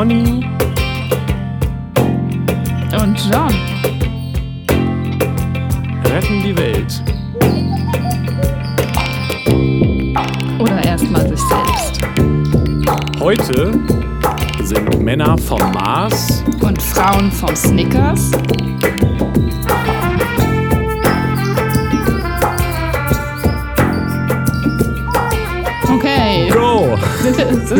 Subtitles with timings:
[0.00, 0.42] Conny
[3.02, 3.54] und John
[6.06, 7.02] retten die Welt.
[10.58, 12.00] Oder erstmal sich selbst.
[13.20, 13.78] Heute
[14.62, 18.30] sind Männer vom Mars Und Frauen vom Snickers.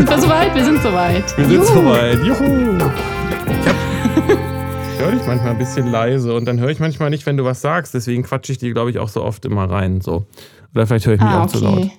[0.06, 0.54] Sind wir, soweit?
[0.54, 1.38] Wir sind soweit.
[1.38, 2.18] Wir sind soweit.
[2.24, 2.78] Juhu!
[3.50, 7.36] Ich, hab- höre dich manchmal ein bisschen leise und dann höre ich manchmal nicht, wenn
[7.36, 7.94] du was sagst.
[7.94, 10.00] Deswegen quatsche ich dir, glaube ich, auch so oft immer rein.
[10.02, 10.26] So.
[10.74, 11.78] Oder vielleicht höre ich mich Ah, auch zu laut.
[11.78, 11.92] okay.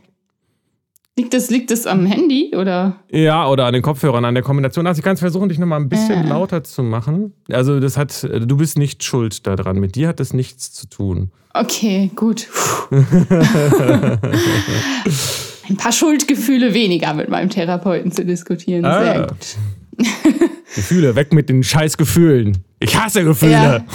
[1.18, 2.96] Liegt das, liegt das am Handy oder?
[3.10, 4.88] Ja, oder an den Kopfhörern, an der Kombination.
[4.88, 6.30] Also ich kann versuchen, dich nochmal ein bisschen Äh.
[6.30, 7.34] lauter zu machen.
[7.52, 9.80] Also das hat, du bist nicht schuld daran.
[9.80, 11.32] Mit dir hat das nichts zu tun.
[11.54, 12.48] Okay, gut.
[15.72, 18.84] Ein paar Schuldgefühle weniger mit meinem Therapeuten zu diskutieren.
[18.84, 19.28] Sehr Ah.
[19.28, 19.58] gut.
[20.76, 22.58] Gefühle, weg mit den scheiß Gefühlen.
[22.80, 23.52] Ich hasse Gefühle.
[23.54, 23.84] Ja.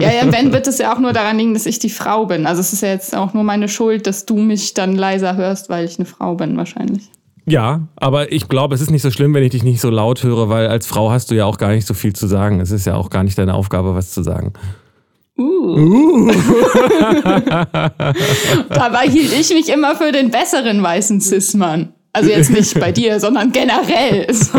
[0.00, 2.46] Ja, ja, wenn wird es ja auch nur daran liegen, dass ich die Frau bin.
[2.46, 5.68] Also es ist ja jetzt auch nur meine Schuld, dass du mich dann leiser hörst,
[5.70, 7.10] weil ich eine Frau bin wahrscheinlich.
[7.46, 10.22] Ja, aber ich glaube, es ist nicht so schlimm, wenn ich dich nicht so laut
[10.22, 12.60] höre, weil als Frau hast du ja auch gar nicht so viel zu sagen.
[12.60, 14.52] Es ist ja auch gar nicht deine Aufgabe, was zu sagen.
[15.38, 16.32] Uh.
[18.70, 21.92] Dabei hielt ich mich immer für den besseren weißen Cis-Mann.
[22.12, 24.26] Also jetzt nicht bei dir, sondern generell.
[24.34, 24.58] So.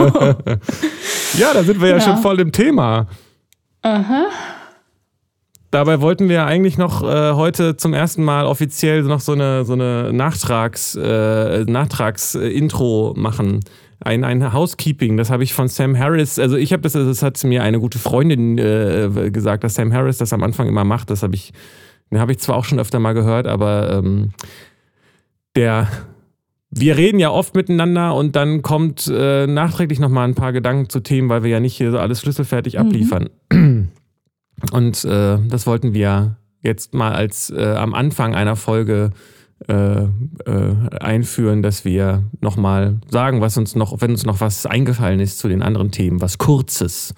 [1.38, 2.02] Ja, da sind wir ja, Ja.
[2.02, 3.08] schon voll im Thema.
[3.81, 4.27] Aha.
[5.71, 9.66] Dabei wollten wir ja eigentlich noch äh, heute zum ersten Mal offiziell noch so eine,
[9.66, 13.59] so eine Nachtrags, äh, Nachtrags-Intro machen.
[14.02, 17.44] Ein, ein Housekeeping, das habe ich von Sam Harris, also ich habe das, das hat
[17.44, 21.09] mir eine gute Freundin äh, gesagt, dass Sam Harris das am Anfang immer macht.
[21.09, 21.52] Das habe ich,
[22.09, 24.31] den habe ich zwar auch schon öfter mal gehört, aber ähm,
[25.55, 25.89] der,
[26.71, 31.02] wir reden ja oft miteinander und dann kommt äh, nachträglich nochmal ein paar Gedanken zu
[31.02, 33.30] Themen, weil wir ja nicht hier so alles schlüsselfertig abliefern.
[34.71, 39.11] Und äh, das wollten wir jetzt mal als äh, am Anfang einer Folge
[39.67, 40.08] äh, äh,
[41.02, 45.49] einführen, dass wir nochmal sagen, was uns noch, wenn uns noch was eingefallen ist zu
[45.49, 47.14] den anderen Themen, was Kurzes.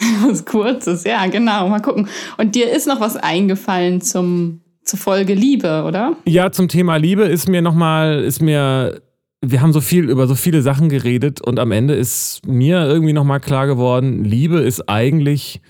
[0.26, 1.68] Was Kurzes, ja, genau.
[1.68, 2.08] Mal gucken.
[2.36, 6.16] Und dir ist noch was eingefallen zum, zur Folge Liebe, oder?
[6.24, 9.00] Ja, zum Thema Liebe ist mir nochmal, ist mir,
[9.42, 13.12] wir haben so viel über so viele Sachen geredet und am Ende ist mir irgendwie
[13.12, 15.60] nochmal klar geworden, Liebe ist eigentlich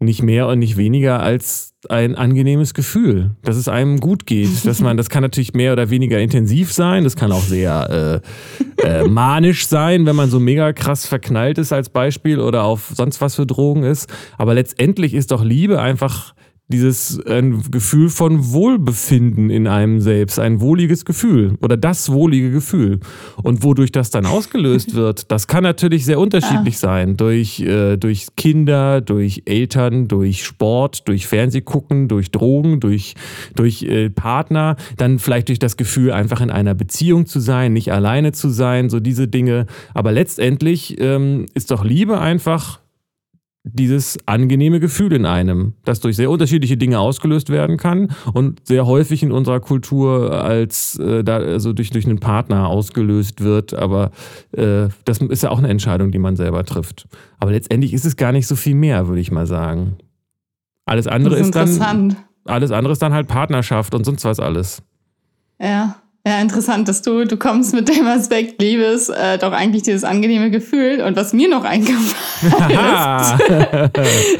[0.00, 4.80] nicht mehr und nicht weniger als ein angenehmes Gefühl, dass es einem gut geht, dass
[4.80, 8.22] man, das kann natürlich mehr oder weniger intensiv sein, das kann auch sehr
[8.82, 12.92] äh, äh, manisch sein, wenn man so mega krass verknallt ist als Beispiel oder auf
[12.94, 16.34] sonst was für Drogen ist, aber letztendlich ist doch Liebe einfach
[16.68, 23.00] dieses ein Gefühl von Wohlbefinden in einem selbst, ein wohliges Gefühl oder das wohlige Gefühl.
[23.42, 27.16] Und wodurch das dann ausgelöst wird, das kann natürlich sehr unterschiedlich sein.
[27.16, 33.14] Durch, äh, durch Kinder, durch Eltern, durch Sport, durch Fernsehgucken, durch Drogen, durch,
[33.56, 37.92] durch äh, Partner, dann vielleicht durch das Gefühl, einfach in einer Beziehung zu sein, nicht
[37.92, 39.66] alleine zu sein, so diese Dinge.
[39.94, 42.80] Aber letztendlich ähm, ist doch Liebe einfach
[43.64, 48.86] dieses angenehme Gefühl in einem, das durch sehr unterschiedliche Dinge ausgelöst werden kann und sehr
[48.86, 53.74] häufig in unserer Kultur als äh, da, also durch, durch einen Partner ausgelöst wird.
[53.74, 54.10] Aber
[54.52, 57.08] äh, das ist ja auch eine Entscheidung, die man selber trifft.
[57.38, 59.96] Aber letztendlich ist es gar nicht so viel mehr, würde ich mal sagen.
[60.86, 64.40] Alles andere Das ist ist dann alles andere ist dann halt Partnerschaft und sonst was
[64.40, 64.82] alles.
[65.60, 65.96] Ja.
[66.28, 70.50] Ja, interessant, dass du, du kommst mit dem Aspekt Liebes, äh, doch eigentlich dieses angenehme
[70.50, 71.00] Gefühl.
[71.00, 72.04] Und was mir noch eingefallen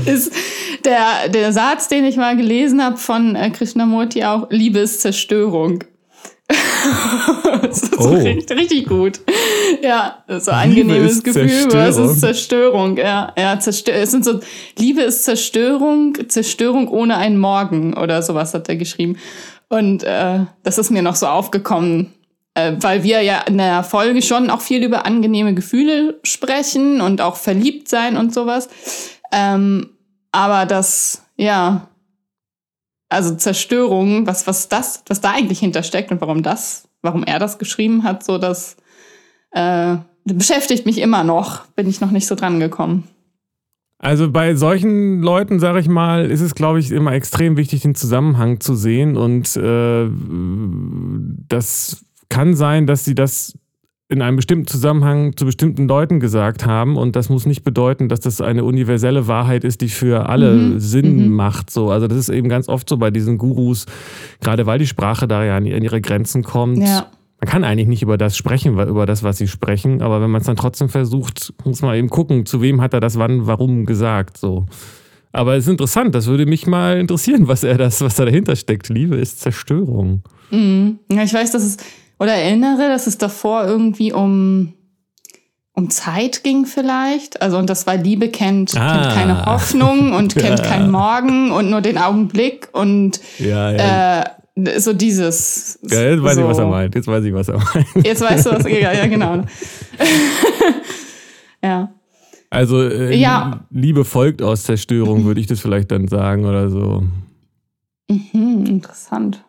[0.05, 0.33] ist, ist
[0.85, 5.85] der, der Satz, den ich mal gelesen habe von äh, Krishnamurti auch, Liebe ist Zerstörung.
[7.63, 8.11] das ist Oh.
[8.11, 9.21] richtig, richtig gut.
[9.83, 12.99] Ja, so Liebe angenehmes Gefühl versus Zerstörung.
[12.99, 14.41] Ja, ja, zerstör es sind so,
[14.79, 19.17] Liebe ist Zerstörung, Zerstörung ohne einen Morgen oder sowas hat er geschrieben.
[19.69, 22.13] Und äh, das ist mir noch so aufgekommen,
[22.55, 27.21] äh, weil wir ja in der Folge schon auch viel über angenehme Gefühle sprechen und
[27.21, 28.69] auch verliebt sein und sowas.
[29.31, 29.91] Ähm,
[30.33, 31.89] aber das, ja,
[33.09, 37.59] also Zerstörung, was, was das, was da eigentlich hintersteckt und warum das, warum er das
[37.59, 38.77] geschrieben hat, so das
[39.53, 43.09] äh, beschäftigt mich immer noch, bin ich noch nicht so dran gekommen.
[44.01, 47.97] Also bei solchen Leuten, sage ich mal, ist es, glaube ich, immer extrem wichtig, den
[47.97, 49.17] Zusammenhang zu sehen.
[49.17, 50.09] Und äh,
[51.49, 53.59] das kann sein, dass sie das
[54.11, 56.97] in einem bestimmten Zusammenhang zu bestimmten Leuten gesagt haben.
[56.97, 60.79] Und das muss nicht bedeuten, dass das eine universelle Wahrheit ist, die für alle Mhm.
[60.81, 61.35] Sinn Mhm.
[61.35, 61.71] macht.
[61.71, 63.85] So, also das ist eben ganz oft so bei diesen Gurus,
[64.41, 66.79] gerade weil die Sprache da ja an ihre Grenzen kommt.
[66.79, 67.07] Ja.
[67.41, 70.41] Man kann eigentlich nicht über das sprechen, über das, was sie sprechen, aber wenn man
[70.41, 73.87] es dann trotzdem versucht, muss man eben gucken, zu wem hat er das wann, warum
[73.87, 74.39] gesagt.
[74.39, 74.67] So.
[75.31, 78.57] Aber es ist interessant, das würde mich mal interessieren, was er das, was da dahinter
[78.57, 78.89] steckt.
[78.89, 80.23] Liebe ist Zerstörung.
[80.51, 80.99] Mhm.
[81.13, 81.77] Ja, ich weiß, dass es,
[82.19, 84.75] oder erinnere, dass es davor irgendwie um,
[85.75, 87.41] um Zeit ging vielleicht.
[87.41, 88.95] Also, und das war Liebe kennt, ah.
[88.95, 90.65] kennt keine Hoffnung und kennt ja.
[90.65, 94.21] keinen Morgen und nur den Augenblick und ja, ja.
[94.23, 94.25] Äh,
[94.79, 95.79] so dieses.
[95.83, 96.41] Ja, jetzt weiß so.
[96.43, 96.95] ich, was er meint.
[96.95, 98.07] Jetzt weiß ich, was er meint.
[98.07, 98.65] Jetzt weißt du, was.
[98.65, 99.43] Ja, ja genau.
[101.63, 101.93] ja.
[102.51, 103.65] Also, äh, ja.
[103.71, 107.05] Liebe folgt aus Zerstörung, würde ich das vielleicht dann sagen oder so.
[108.09, 109.45] Mhm, interessant.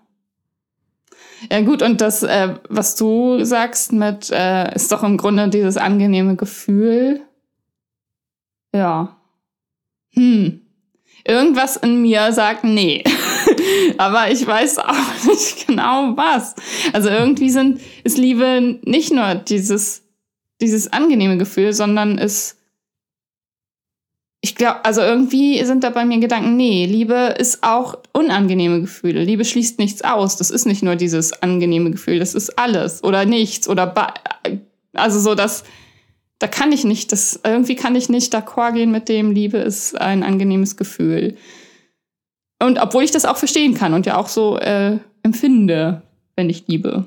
[1.50, 5.78] Ja, gut, und das, äh, was du sagst mit, äh, ist doch im Grunde dieses
[5.78, 7.22] angenehme Gefühl.
[8.74, 9.18] Ja.
[10.14, 10.62] Hm.
[11.26, 13.04] Irgendwas in mir sagt nee.
[13.98, 16.56] Aber ich weiß auch nicht genau was.
[16.94, 20.04] Also irgendwie sind, ist Liebe nicht nur dieses,
[20.62, 22.58] dieses angenehme Gefühl, sondern ist,
[24.42, 29.24] ich glaube, also irgendwie sind da bei mir Gedanken, nee, Liebe ist auch unangenehme Gefühle.
[29.24, 30.38] Liebe schließt nichts aus.
[30.38, 33.94] Das ist nicht nur dieses angenehme Gefühl, das ist alles oder nichts oder,
[34.94, 35.66] also so, dass,
[36.40, 40.00] da kann ich nicht, das, irgendwie kann ich nicht d'accord gehen mit dem, Liebe ist
[40.00, 41.36] ein angenehmes Gefühl.
[42.62, 46.02] Und obwohl ich das auch verstehen kann und ja auch so äh, empfinde,
[46.36, 47.06] wenn ich liebe.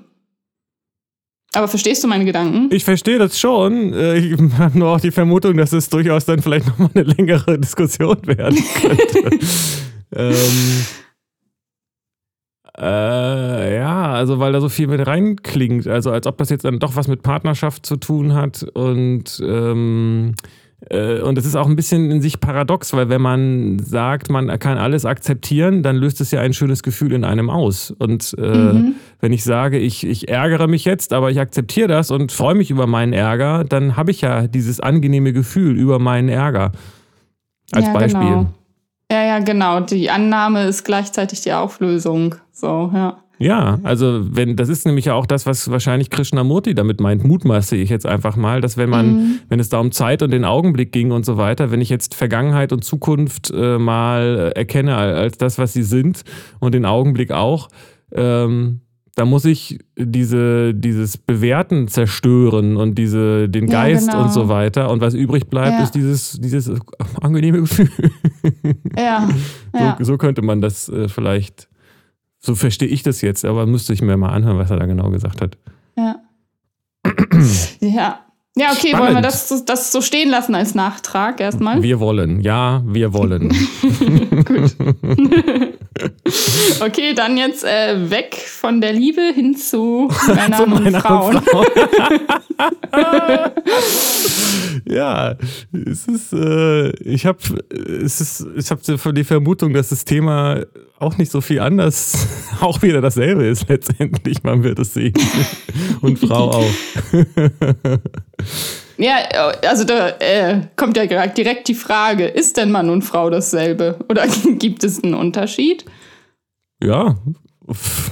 [1.54, 2.68] Aber verstehst du meine Gedanken?
[2.70, 3.92] Ich verstehe das schon.
[3.92, 7.58] Äh, ich habe nur auch die Vermutung, dass es durchaus dann vielleicht nochmal eine längere
[7.58, 9.38] Diskussion werden könnte.
[10.16, 10.86] ähm,
[12.78, 15.86] äh, ja, also weil da so viel mit reinklingt.
[15.86, 20.34] Also als ob das jetzt dann doch was mit Partnerschaft zu tun hat und ähm,
[20.38, 24.58] äh, und es ist auch ein bisschen in sich paradox, weil wenn man sagt, man
[24.58, 27.92] kann alles akzeptieren, dann löst es ja ein schönes Gefühl in einem aus.
[27.92, 28.94] Und äh, mhm.
[29.20, 32.70] wenn ich sage, ich, ich ärgere mich jetzt, aber ich akzeptiere das und freue mich
[32.70, 36.72] über meinen Ärger, dann habe ich ja dieses angenehme Gefühl über meinen Ärger.
[37.70, 38.20] Als ja, Beispiel.
[38.20, 38.46] Genau.
[39.10, 39.80] Ja, ja, genau.
[39.80, 42.34] Die Annahme ist gleichzeitig die Auflösung.
[42.50, 43.18] So, ja.
[43.42, 47.76] Ja, also wenn das ist nämlich ja auch das, was wahrscheinlich Krishnamurti damit meint, mutmaße
[47.76, 49.38] ich jetzt einfach mal, dass wenn man, mhm.
[49.48, 52.14] wenn es da um Zeit und den Augenblick ging und so weiter, wenn ich jetzt
[52.14, 56.22] Vergangenheit und Zukunft äh, mal erkenne als das, was sie sind
[56.60, 57.68] und den Augenblick auch,
[58.12, 58.80] ähm,
[59.14, 64.24] da muss ich diese, dieses Bewerten zerstören und diese, den Geist ja, genau.
[64.24, 64.90] und so weiter.
[64.90, 65.82] Und was übrig bleibt, ja.
[65.82, 66.70] ist dieses, dieses
[67.20, 67.90] angenehme Gefühl.
[68.96, 69.28] Ja.
[69.74, 69.96] ja.
[69.98, 71.68] So, so, könnte man das äh, vielleicht
[72.44, 75.10] so verstehe ich das jetzt, aber müsste ich mir mal anhören, was er da genau
[75.10, 75.56] gesagt hat.
[75.96, 76.16] Ja.
[77.80, 78.20] ja.
[78.54, 78.98] Ja, okay, Spannend.
[78.98, 81.82] wollen wir das, das so stehen lassen als Nachtrag erstmal?
[81.82, 83.48] Wir wollen, ja, wir wollen.
[84.44, 84.76] Gut.
[86.80, 91.42] okay, dann jetzt äh, weg von der Liebe hin zu Männern zu und Frauen.
[91.42, 91.66] Frauen.
[94.84, 95.34] ja,
[95.72, 97.38] es ist, äh, ich habe
[98.04, 100.64] es ist, ich habe die Vermutung, dass das Thema
[101.02, 102.28] auch nicht so viel anders,
[102.60, 105.14] auch wieder dasselbe ist letztendlich, man wird es sehen.
[106.00, 106.70] Und Frau auch.
[109.02, 109.16] Ja,
[109.68, 113.98] also da äh, kommt ja direkt die Frage, ist denn Mann und Frau dasselbe?
[114.08, 114.26] Oder
[114.58, 115.84] gibt es einen Unterschied?
[116.82, 117.16] Ja.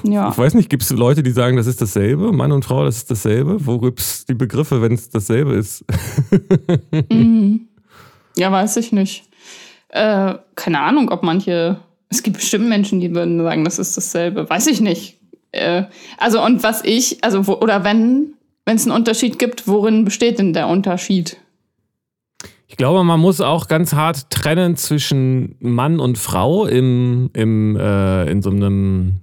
[0.02, 0.30] ja.
[0.30, 2.32] Ich weiß nicht, gibt es Leute, die sagen, das ist dasselbe?
[2.32, 3.64] Mann und Frau, das ist dasselbe?
[3.66, 5.84] Wo gibt es die Begriffe, wenn es dasselbe ist?
[7.10, 7.68] mhm.
[8.36, 9.24] Ja, weiß ich nicht.
[9.88, 14.50] Äh, keine Ahnung, ob manche es gibt bestimmt Menschen, die würden sagen, das ist dasselbe.
[14.50, 15.18] Weiß ich nicht.
[15.52, 15.84] Äh,
[16.18, 20.38] also, und was ich, also, wo, oder wenn, wenn es einen Unterschied gibt, worin besteht
[20.38, 21.36] denn der Unterschied?
[22.66, 28.30] Ich glaube, man muss auch ganz hart trennen zwischen Mann und Frau im, im, äh,
[28.30, 29.14] in so einem,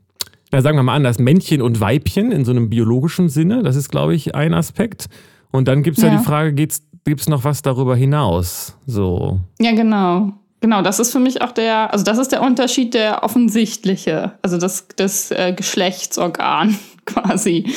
[0.51, 3.63] na, sagen wir mal anders, Männchen und Weibchen in so einem biologischen Sinne.
[3.63, 5.07] Das ist, glaube ich, ein Aspekt.
[5.51, 6.09] Und dann gibt es ja.
[6.09, 8.77] ja die Frage, gibt es noch was darüber hinaus?
[8.85, 9.39] So.
[9.59, 10.33] Ja, genau.
[10.59, 14.57] Genau, das ist für mich auch der, also das ist der Unterschied, der offensichtliche, also
[14.57, 17.67] das, das äh, Geschlechtsorgan quasi,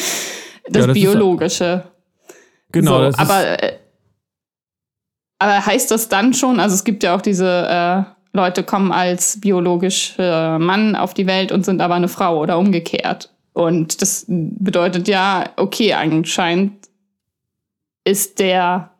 [0.70, 1.84] das, ja, das biologische.
[1.84, 3.76] Ist, genau, so, das aber, äh,
[5.38, 9.40] aber heißt das dann schon, also es gibt ja auch diese äh, Leute kommen als
[9.40, 13.32] biologischer Mann auf die Welt und sind aber eine Frau oder umgekehrt.
[13.52, 16.88] Und das bedeutet ja, okay, anscheinend
[18.04, 18.90] ist der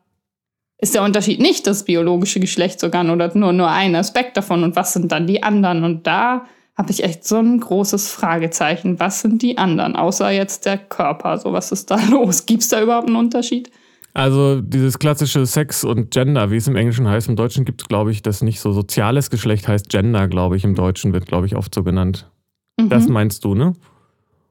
[0.81, 4.93] ist der Unterschied nicht das biologische Geschlechtsorgan oder nur, nur ein Aspekt davon und was
[4.93, 5.83] sind dann die anderen?
[5.83, 8.99] Und da habe ich echt so ein großes Fragezeichen.
[8.99, 11.37] Was sind die anderen, außer jetzt der Körper?
[11.37, 12.45] So, was ist da los?
[12.45, 13.71] Gibt es da überhaupt einen Unterschied?
[14.13, 17.87] Also dieses klassische Sex und Gender, wie es im Englischen heißt, im Deutschen gibt es,
[17.87, 18.73] glaube ich, das nicht so.
[18.73, 22.29] Soziales Geschlecht heißt Gender, glaube ich, im Deutschen wird, glaube ich, oft so genannt.
[22.77, 22.89] Mhm.
[22.89, 23.73] Das meinst du, ne?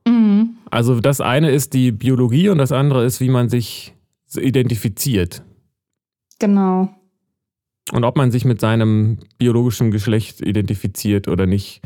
[0.06, 0.56] Mhm.
[0.70, 3.94] Also das eine ist die Biologie und das andere ist, wie man sich
[4.34, 5.42] identifiziert.
[6.38, 6.88] Genau.
[7.92, 11.82] Und ob man sich mit seinem biologischen Geschlecht identifiziert oder nicht.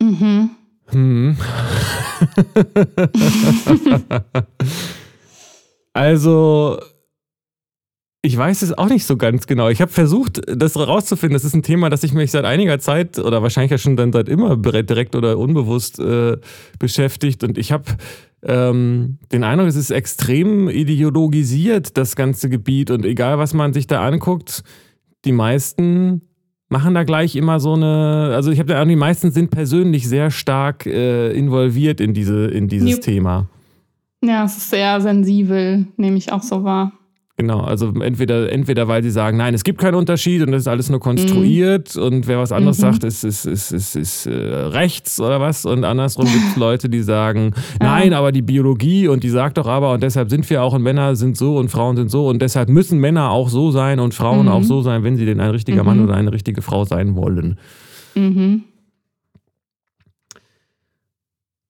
[0.00, 0.50] Mhm.
[0.88, 1.36] Hm.
[5.92, 6.78] also,
[8.22, 9.68] ich weiß es auch nicht so ganz genau.
[9.68, 11.34] Ich habe versucht, das herauszufinden.
[11.34, 14.12] Das ist ein Thema, das ich mich seit einiger Zeit oder wahrscheinlich ja schon dann
[14.12, 16.36] seit immer direkt oder unbewusst äh,
[16.78, 17.44] beschäftigt.
[17.44, 17.84] Und ich habe
[18.42, 22.90] ähm, den Eindruck, es ist extrem ideologisiert, das ganze Gebiet.
[22.90, 24.64] Und egal, was man sich da anguckt,
[25.24, 26.22] die meisten
[26.68, 30.30] machen da gleich immer so eine, also ich habe da die meisten sind persönlich sehr
[30.30, 33.00] stark äh, involviert in diese in dieses Jupp.
[33.02, 33.48] Thema.
[34.24, 36.92] Ja, es ist sehr sensibel, nehme ich auch so wahr.
[37.38, 40.68] Genau, also entweder, entweder weil sie sagen, nein, es gibt keinen Unterschied und das ist
[40.68, 42.80] alles nur konstruiert und wer was anderes Mhm.
[42.82, 46.88] sagt, ist, ist, ist, ist, ist äh, rechts oder was und andersrum gibt es Leute,
[46.88, 50.62] die sagen, nein, aber die Biologie und die sagt doch aber und deshalb sind wir
[50.62, 53.70] auch und Männer sind so und Frauen sind so und deshalb müssen Männer auch so
[53.70, 54.52] sein und Frauen Mhm.
[54.52, 55.86] auch so sein, wenn sie denn ein richtiger Mhm.
[55.86, 57.58] Mann oder eine richtige Frau sein wollen.
[58.14, 58.64] Mhm.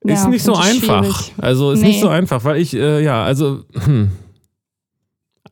[0.05, 1.03] Ist Ja, nicht so einfach.
[1.05, 1.35] schwierig.
[1.39, 1.89] Also ist Nee.
[1.89, 4.11] nicht so einfach, weil ich, äh, ja, also, hm.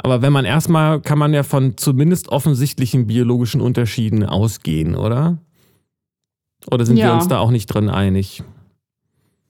[0.04, 5.38] Aber wenn man erstmal, kann man ja von zumindest offensichtlichen biologischen Unterschieden ausgehen, oder?
[6.70, 7.14] Oder sind wir Ja.
[7.14, 8.42] uns da auch nicht drin einig?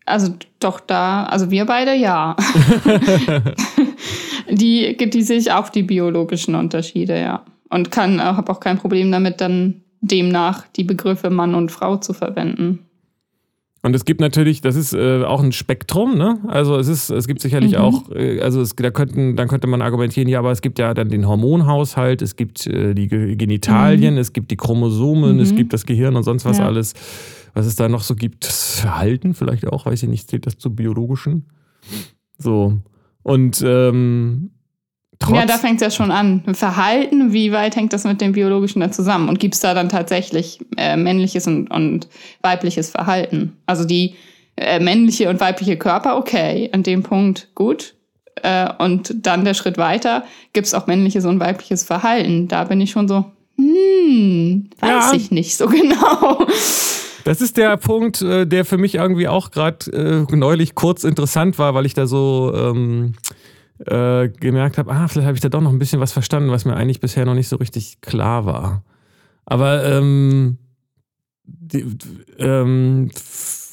[0.07, 2.37] Also doch da, also wir beide ja.
[4.49, 7.45] die, die sehe ich auch die biologischen Unterschiede, ja.
[7.69, 12.13] Und kann, habe auch kein Problem damit, dann demnach die Begriffe Mann und Frau zu
[12.13, 12.84] verwenden.
[13.85, 16.39] Und es gibt natürlich, das ist äh, auch ein Spektrum, ne?
[16.49, 17.79] Also es ist, es gibt sicherlich Mhm.
[17.79, 20.95] auch, äh, also es, da könnten, dann könnte man argumentieren, ja, aber es gibt ja
[20.95, 25.57] dann den Hormonhaushalt, es gibt äh, die Ge- Genitalien, es gibt die Chromosomen, es Mhm.
[25.57, 26.65] gibt das Gehirn und sonst was Ja.
[26.67, 26.95] alles.
[27.53, 30.57] Was es da noch so gibt, das Verhalten vielleicht auch, weiß ich nicht, zählt das
[30.57, 31.45] zu biologischen?
[32.39, 32.79] So.
[33.23, 34.51] Und ähm,
[35.19, 36.43] trotz, Ja, da fängt es ja schon an.
[36.55, 39.29] Verhalten, wie weit hängt das mit dem Biologischen da zusammen?
[39.29, 42.09] Und gibt es da dann tatsächlich äh, männliches und, und
[42.43, 43.57] weibliches Verhalten?
[43.67, 44.15] Also die
[44.57, 47.95] äh, männliche und weibliche Körper, okay, an dem Punkt gut.
[48.43, 52.49] Äh, und dann der Schritt weiter, gibt es auch männliches und weibliches Verhalten?
[52.49, 53.25] Da bin ich schon so,
[53.57, 55.13] hm, weiß Ja.
[55.15, 56.47] ich nicht so genau.
[57.25, 61.59] Das ist der Punkt, äh, der für mich irgendwie auch gerade äh, neulich kurz interessant
[61.59, 63.15] war, weil ich da so ähm,
[63.87, 66.65] äh, gemerkt habe, ah, vielleicht habe ich da doch noch ein bisschen was verstanden, was
[66.65, 68.85] mir eigentlich bisher noch nicht so richtig klar war.
[69.45, 70.59] Aber ähm,
[71.45, 71.85] die,
[72.39, 73.11] ähm,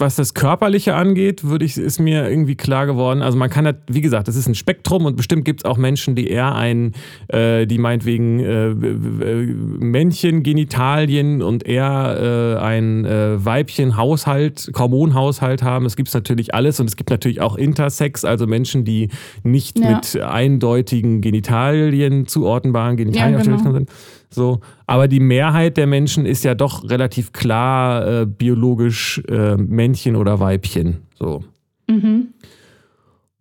[0.02, 3.22] was das Körperliche angeht, würde ich, ist mir irgendwie klar geworden.
[3.22, 5.78] Also man kann, halt, wie gesagt, das ist ein Spektrum und bestimmt gibt es auch
[5.78, 6.94] Menschen, die eher ein,
[7.30, 15.86] äh, die meinetwegen äh, Männchen, Genitalien und eher äh, ein äh, Weibchen Haushalt, Hormonhaushalt haben.
[15.86, 19.10] Es gibt natürlich alles und es gibt natürlich auch Intersex, also Menschen, die
[19.44, 19.92] nicht Ja.
[19.96, 23.72] mit eindeutigen Genitalien zuordnenbaren Genitalien Ja, genau.
[23.74, 23.90] sind.
[24.34, 30.16] So, aber die Mehrheit der Menschen ist ja doch relativ klar äh, biologisch äh, Männchen
[30.16, 31.02] oder Weibchen.
[31.20, 31.44] So.
[31.90, 32.30] Mhm.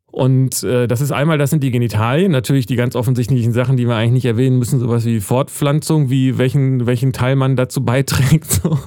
[0.07, 3.87] Und äh, das ist einmal, das sind die Genitalien, natürlich die ganz offensichtlichen Sachen, die
[3.87, 8.47] wir eigentlich nicht erwähnen müssen, sowas wie Fortpflanzung, wie welchen, welchen Teil man dazu beiträgt.
[8.63, 8.79] So.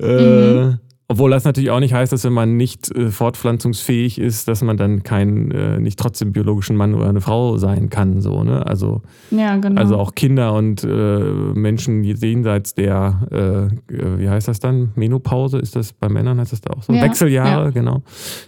[0.00, 0.76] Äh,
[1.08, 4.76] obwohl das natürlich auch nicht heißt, dass wenn man nicht äh, fortpflanzungsfähig ist, dass man
[4.76, 8.20] dann kein, äh, nicht trotzdem biologischen Mann oder eine Frau sein kann.
[8.20, 8.66] So, ne?
[8.66, 9.80] Also Ja, genau.
[9.80, 14.90] also auch Kinder und äh, Menschen jenseits der, äh, äh, wie heißt das dann?
[14.96, 15.58] Menopause?
[15.58, 16.92] Ist das bei Männern heißt das da auch so?
[16.92, 17.70] Ja, Wechseljahre, ja.
[17.70, 18.02] genau.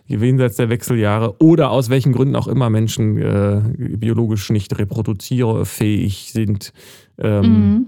[0.07, 6.73] Jenseits der Wechseljahre oder aus welchen Gründen auch immer Menschen äh, biologisch nicht reproduzierfähig sind,
[7.19, 7.87] ähm, mhm.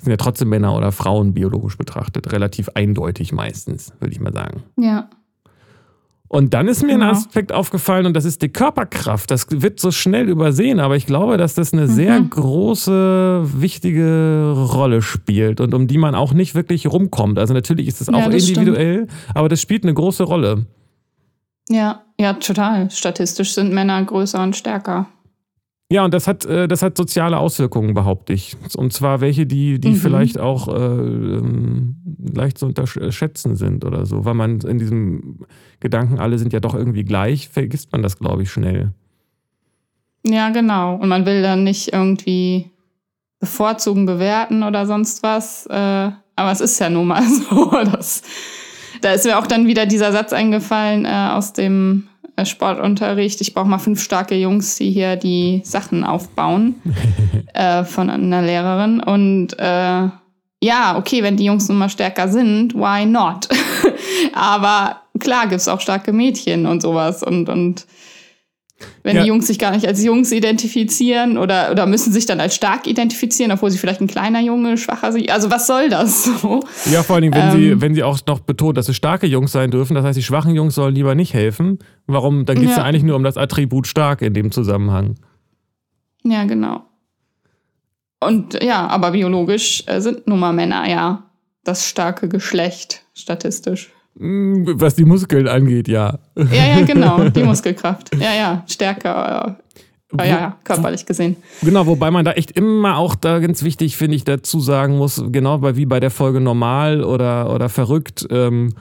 [0.00, 2.32] Sind ja trotzdem Männer oder Frauen biologisch betrachtet.
[2.32, 4.62] Relativ eindeutig meistens, würde ich mal sagen.
[4.76, 5.08] Ja.
[6.30, 7.10] Und dann ist mir ein Genau.
[7.12, 9.30] Aspekt aufgefallen und das ist die Körperkraft.
[9.30, 12.28] Das wird so schnell übersehen, aber ich glaube, dass das eine sehr Mhm.
[12.28, 17.38] große, wichtige Rolle spielt und um die man auch nicht wirklich rumkommt.
[17.38, 20.66] Also natürlich ist es Ja, auch das individuell, aber das spielt eine große Rolle.
[21.70, 22.90] Ja, ja, total.
[22.90, 25.06] Statistisch sind Männer größer und stärker.
[25.90, 28.56] Ja, und das hat, äh, das hat soziale Auswirkungen, behaupte ich.
[28.76, 29.94] Und zwar welche, die, die Mhm.
[29.96, 31.96] vielleicht auch äh, ähm,
[32.34, 34.26] leicht zu unterschätzen sind oder so.
[34.26, 35.46] Weil man in diesem
[35.80, 38.92] Gedanken, alle sind ja doch irgendwie gleich, vergisst man das, glaube ich, schnell.
[40.26, 40.96] Ja, genau.
[40.96, 42.70] Und man will dann nicht irgendwie
[43.40, 45.64] bevorzugen, bewerten oder sonst was.
[45.66, 47.70] Äh, aber es ist ja nun mal so.
[47.70, 48.22] Dass,
[49.00, 52.07] da ist mir auch dann wieder dieser Satz eingefallen äh, aus dem
[52.44, 53.40] Sportunterricht.
[53.40, 56.76] Ich brauche mal fünf starke Jungs, die hier die Sachen aufbauen
[57.54, 59.00] äh, von einer Lehrerin.
[59.00, 60.08] Und äh,
[60.60, 63.48] ja, okay, wenn die Jungs nun mal stärker sind, why not?
[64.34, 67.22] aber klar gibt es auch starke Mädchen und sowas.
[67.22, 67.86] Und, und
[69.02, 69.22] wenn Ja.
[69.22, 72.86] die Jungs sich gar nicht als Jungs identifizieren oder, oder müssen sich dann als stark
[72.86, 75.30] identifizieren, obwohl sie vielleicht ein kleiner Junge, schwacher sind.
[75.30, 76.60] Also was soll das so?
[76.90, 77.56] Ja, vor allen Dingen, wenn, Ähm.
[77.56, 80.22] sie, wenn sie auch noch betont, dass es starke Jungs sein dürfen, das heißt, die
[80.22, 81.78] schwachen Jungs sollen lieber nicht helfen.
[82.06, 82.44] Warum?
[82.46, 82.82] Dann geht es ja.
[82.82, 82.84] Ja.
[82.84, 85.16] eigentlich nur um das Attribut stark in dem Zusammenhang.
[86.24, 86.82] Ja, genau.
[88.20, 91.24] Und ja, aber biologisch äh, sind nun mal Männer ja
[91.64, 93.90] das starke Geschlecht, statistisch.
[94.18, 96.18] Hm, Was die Muskeln angeht, ja.
[96.36, 98.14] Ja, ja, genau, die Muskelkraft.
[98.16, 99.56] Ja, ja, stärker,
[100.18, 101.36] äh, ja, ja, körperlich gesehen.
[101.62, 105.22] Genau, wobei man da echt immer auch da ganz wichtig, finde ich, dazu sagen muss,
[105.30, 108.74] genau wie bei der Folge normal oder, oder verrückt, ähm,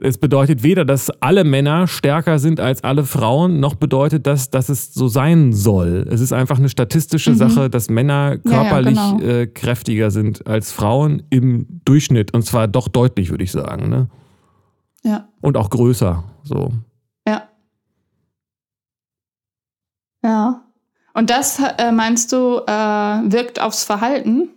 [0.00, 4.68] es bedeutet weder, dass alle Männer stärker sind als alle Frauen, noch bedeutet das, dass
[4.68, 6.06] es so sein soll.
[6.10, 8.50] Es ist einfach eine statistische Sache, dass Männer Mhm.
[8.50, 9.20] Ja, ja, körperlich genau.
[9.20, 12.34] äh, kräftiger sind als Frauen im Durchschnitt.
[12.34, 13.88] Und zwar doch deutlich, würde ich sagen.
[13.88, 14.08] Ne?
[15.06, 16.24] Ja, Und auch größer.
[16.42, 16.72] So.
[17.28, 17.48] ja.
[20.24, 20.62] Ja.
[21.14, 24.48] Und das, äh, meinst du, äh, wirkt aufs Verhalten?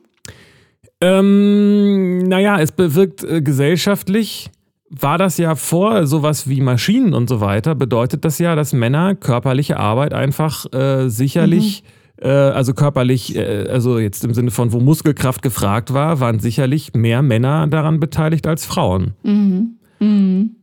[1.02, 4.50] Ähm, naja, es bewirkt äh, gesellschaftlich,
[4.90, 9.14] war das ja vor sowas wie Maschinen und so weiter, bedeutet das ja, dass Männer
[9.14, 11.84] körperliche Arbeit einfach äh, sicherlich,
[12.18, 16.96] äh, also körperlich, äh, also jetzt im Sinne von, wo Muskelkraft gefragt war, waren sicherlich
[16.96, 19.14] mehr Männer daran beteiligt als Frauen.
[19.22, 19.79] Mhm.
[20.00, 20.56] Mhm.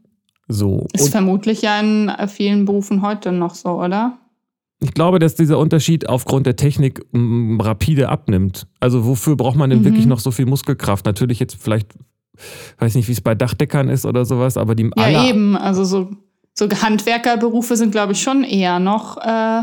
[0.48, 0.86] So.
[0.92, 4.18] Ist Und vermutlich ja in vielen Berufen heute noch so, oder?
[4.78, 8.66] ich glaube, dass dieser Unterschied aufgrund der Technik rapide abnimmt.
[8.78, 9.84] Also wofür braucht man denn Mhm.
[9.86, 11.06] wirklich noch so viel Muskelkraft?
[11.06, 11.94] Natürlich jetzt vielleicht,
[12.78, 15.56] weiß nicht, wie es bei Dachdeckern ist oder sowas, aber die Ja, eben.
[15.56, 16.10] Also so,
[16.52, 19.62] so Handwerkerberufe sind, glaube ich, schon eher noch äh,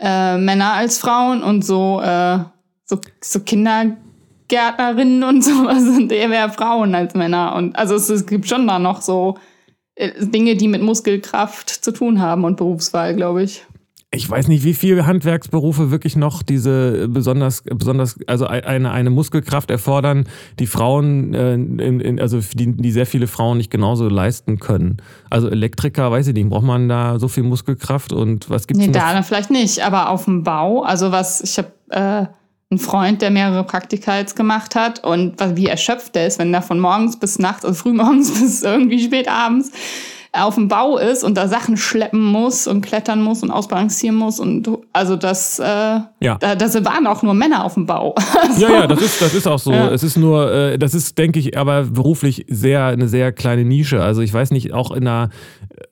[0.00, 2.40] äh, Männer als Frauen und so, äh,
[2.84, 3.40] so, so
[4.48, 7.54] Kindergärtnerinnen und sowas sind eher mehr Frauen als Männer.
[7.56, 9.36] Und also es, es gibt schon da noch so
[9.94, 13.64] äh, Dinge, die mit Muskelkraft zu tun haben und Berufswahl, glaube ich.
[14.10, 19.70] ich weiß nicht, wie viele Handwerksberufe wirklich noch diese besonders, besonders, also eine, eine Muskelkraft
[19.70, 20.24] erfordern,
[20.58, 24.98] die Frauen, äh, in, in, also die, die sehr viele Frauen nicht genauso leisten können.
[25.30, 28.92] Also Elektriker, weiß ich nicht, braucht man da so viel Muskelkraft und was gibt's Nee,
[28.92, 32.26] da vielleicht nicht, aber auf dem Bau, also was, ich habe äh,
[32.70, 36.52] einen Freund, der mehrere Praktika jetzt gemacht hat und was, wie erschöpft der ist, wenn
[36.52, 39.70] der von morgens bis nachts, also frühmorgens bis irgendwie spät abends
[40.32, 44.38] auf dem Bau ist und da Sachen schleppen muss und klettern muss und ausbalancieren muss
[44.38, 46.36] und also das, äh, Ja.
[46.38, 48.14] da, da waren auch nur Männer auf dem Bau.
[48.42, 49.72] Also, Ja, ja, das ist, das ist auch so.
[49.72, 49.88] Ja.
[49.90, 54.02] Es ist nur, äh, das ist, denke ich, aber beruflich sehr, eine sehr kleine Nische.
[54.02, 55.30] Also ich weiß nicht, auch in einer,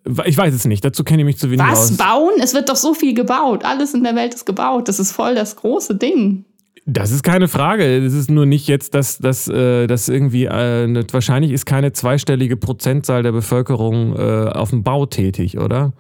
[0.05, 1.93] äh, ich weiß es nicht, dazu kenne ich mich zu wenig Was?
[1.93, 1.97] aus.
[1.97, 2.35] Bauen?
[2.39, 3.65] Es wird doch so viel gebaut.
[3.65, 4.89] Alles in der Welt ist gebaut.
[4.89, 6.45] Das ist voll das große Ding.
[6.89, 7.85] Das ist keine Frage.
[7.85, 13.25] Es ist nur nicht jetzt, dass, dass, äh, irgendwie, äh, wahrscheinlich ist keine zweistellige Prozentzahl
[13.25, 15.93] der Bevölkerung äh, auf dem Bau tätig, oder?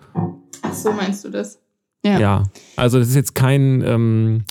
[0.62, 1.60] Ach so, meinst du das?
[2.04, 2.44] Ja.
[2.76, 4.44] Also das ist jetzt kein, ähm,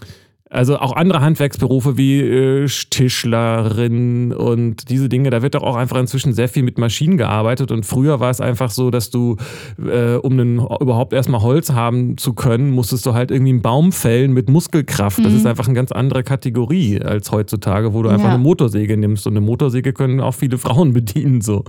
[0.49, 5.97] also auch andere Handwerksberufe wie äh, Tischlerin und diese Dinge, da wird doch auch einfach
[5.97, 9.37] inzwischen sehr viel mit Maschinen gearbeitet und früher war es einfach so, dass du,
[9.83, 13.91] äh, um einen, überhaupt erstmal Holz haben zu können, musstest du halt irgendwie einen Baum
[13.91, 15.23] fällen mit Muskelkraft.
[15.25, 18.33] Das ist einfach eine ganz andere Kategorie als heutzutage, wo du einfach Ja.
[18.35, 21.63] eine Motorsäge nimmst und eine Motorsäge können auch viele Frauen bedienen, so.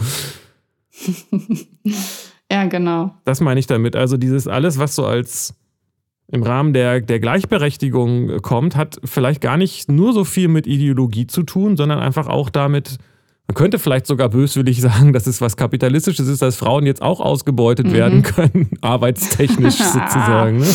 [2.51, 3.13] Ja, genau.
[3.25, 3.97] Das meine ich damit.
[3.97, 5.55] Also dieses alles, was so als
[6.29, 10.67] im Rahmen der, der Gleichberechtigung äh, kommt, hat vielleicht gar nicht nur so viel mit
[10.67, 12.99] Ideologie zu tun, sondern einfach auch damit,
[13.47, 17.21] man könnte vielleicht sogar böswillig sagen, dass es was Kapitalistisches ist, dass Frauen jetzt auch
[17.21, 20.67] ausgebeutet werden können, arbeitstechnisch sozusagen, ne?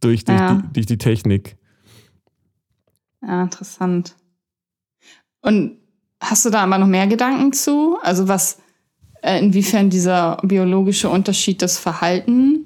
[0.00, 0.54] durch, durch, Ja.
[0.54, 1.56] die, durch die Technik.
[3.22, 4.16] Ja, interessant.
[5.42, 5.78] Und
[6.20, 7.98] hast du da aber noch mehr Gedanken zu?
[8.02, 8.58] Also was,
[9.22, 12.61] äh, inwiefern dieser biologische Unterschied das Verhalten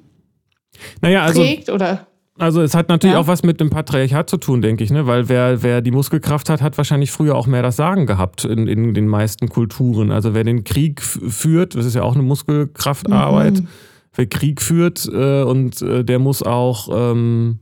[1.07, 1.71] Naja, also prägt?
[1.71, 2.07] Oder
[2.39, 3.21] Also es hat natürlich Ja.
[3.21, 5.07] auch was mit dem Patriarchat zu tun, denke ich, ne?
[5.07, 8.67] Weil wer, wer die Muskelkraft hat, hat wahrscheinlich früher auch mehr das Sagen gehabt in,
[8.67, 10.11] in den meisten Kulturen.
[10.13, 13.69] Also wer den Krieg führt, das ist ja auch eine Muskelkraftarbeit, Mhm.
[14.15, 17.61] wer Krieg führt äh, und äh, der muss auch ähm,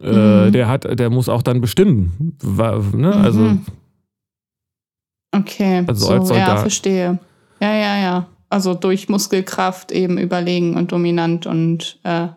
[0.00, 0.52] äh, Mhm.
[0.52, 2.36] der hat, der muss auch dann bestimmen.
[2.94, 3.14] Ne?
[3.14, 3.60] Also Mhm.
[5.32, 7.18] okay, Also so, ja, verstehe.
[7.60, 8.26] Ja, ja, ja.
[8.50, 12.28] Also durch Muskelkraft eben überlegen und dominant und äh,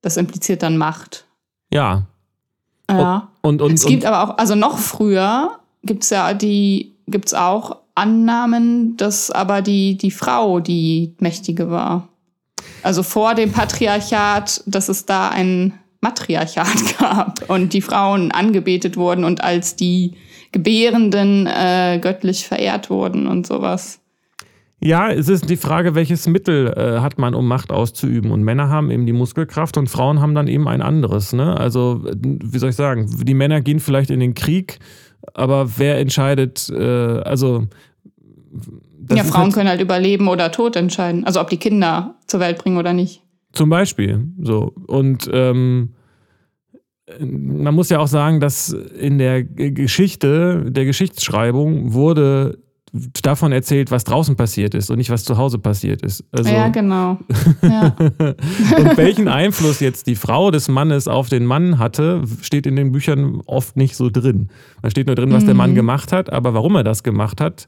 [0.00, 1.26] das impliziert dann Macht.
[1.70, 2.06] ja.
[2.90, 3.28] Ja.
[3.42, 7.34] Und, und, es gibt aber auch, also noch früher gibt es ja die, gibt es
[7.34, 12.08] auch Annahmen, dass aber die, die Frau die Mächtige war.
[12.82, 19.24] Also vor dem Patriarchat, dass es da ein Matriarchat gab und die Frauen angebetet wurden
[19.24, 20.14] und als die
[20.52, 24.00] Gebärenden äh, göttlich verehrt wurden und sowas.
[24.80, 28.30] Ja, es ist die Frage, welches Mittel äh, hat man, um Macht auszuüben.
[28.30, 31.32] Und Männer haben eben die Muskelkraft und Frauen haben dann eben ein anderes.
[31.32, 31.58] Ne?
[31.58, 34.78] Also, wie soll ich sagen, die Männer gehen vielleicht in den Krieg,
[35.34, 37.66] aber wer entscheidet, äh, also.
[39.10, 41.24] Ja, Frauen halt können halt überleben oder Tod entscheiden.
[41.24, 43.22] Also, ob die Kinder zur Welt bringen oder nicht.
[43.52, 44.28] Zum Beispiel.
[44.40, 44.72] So.
[44.86, 45.94] Und ähm,
[47.20, 52.58] man muss ja auch sagen, dass in der Geschichte, der Geschichtsschreibung wurde
[53.22, 56.24] davon erzählt, was draußen passiert ist und nicht, was zu Hause passiert ist.
[56.32, 57.18] Also, ja, genau.
[57.62, 57.94] Ja.
[58.78, 62.92] und welchen Einfluss jetzt die Frau des Mannes auf den Mann hatte, steht in den
[62.92, 64.48] Büchern oft nicht so drin.
[64.82, 65.46] Da steht nur drin, was mhm.
[65.46, 65.76] der Mann mhm.
[65.76, 67.66] gemacht hat, aber warum er das gemacht hat,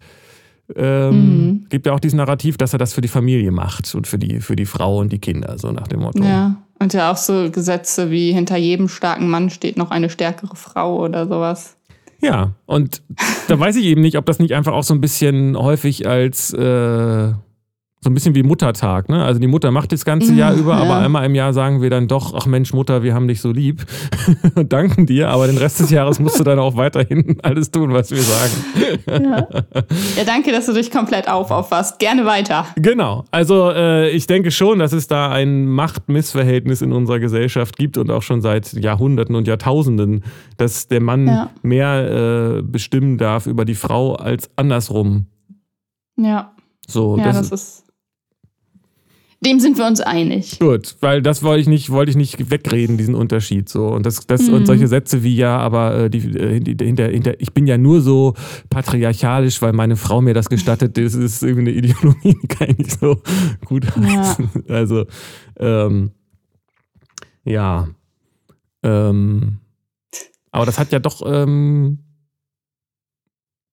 [0.77, 1.67] ähm, mhm.
[1.69, 4.41] gibt ja auch dieses Narrativ, dass er das für die Familie macht und für die,
[4.41, 6.23] für die Frau und die Kinder, so nach dem Motto.
[6.23, 10.57] Ja, und ja auch so Gesetze wie hinter jedem starken Mann steht noch eine stärkere
[10.57, 11.77] Frau oder sowas.
[12.21, 13.03] Ja, und
[13.49, 16.53] da weiß ich eben nicht, ob das nicht einfach auch so ein bisschen häufig als
[16.53, 17.33] äh,
[18.03, 19.23] so ein bisschen wie Muttertag, ne?
[19.23, 20.81] Also die Mutter macht das ganze Jahr mhm, über, ja.
[20.81, 23.53] aber einmal im Jahr sagen wir dann doch, ach Mensch, Mutter, wir haben dich so
[23.53, 23.85] lieb
[24.55, 27.93] und danken dir, aber den Rest des Jahres musst du dann auch weiterhin alles tun,
[27.93, 28.53] was wir sagen.
[29.07, 29.47] Ja,
[30.17, 31.99] ja danke, dass du dich komplett aufauffasst.
[31.99, 32.65] Gerne weiter.
[32.77, 33.25] Genau.
[33.33, 38.11] Also äh, ich denke schon, dass es da ein Machtmissverhältnis in unserer Gesellschaft gibt und
[38.11, 40.25] auch schon seit Jahrhunderten und Jahrtausenden,
[40.57, 41.51] dass der Mann ja.
[41.61, 45.27] mehr äh, bestimmen darf über die Frau als andersrum.
[46.17, 46.55] Ja.
[46.87, 47.90] So, ja, das, das ist
[49.43, 50.59] dem sind wir uns einig.
[50.59, 53.71] Gut, weil das wollte ich nicht, wollte ich nicht wegreden, diesen Unterschied.
[53.71, 53.87] So.
[53.87, 54.55] Und, das, das, mhm.
[54.55, 58.03] und solche Sätze wie ja, aber äh, die, äh, hinter, hinter, ich bin ja nur
[58.03, 58.35] so
[58.69, 62.79] patriarchalisch, weil meine Frau mir das gestattet, das ist irgendwie eine Ideologie, die kann ich
[62.79, 63.23] nicht so
[63.65, 64.51] gut heißen.
[64.67, 64.75] Ja.
[64.75, 65.07] Also,
[65.59, 66.11] ähm,
[67.45, 67.89] ja.
[68.83, 69.59] Ähm,
[70.51, 71.23] aber das hat ja doch.
[71.25, 72.01] Ähm,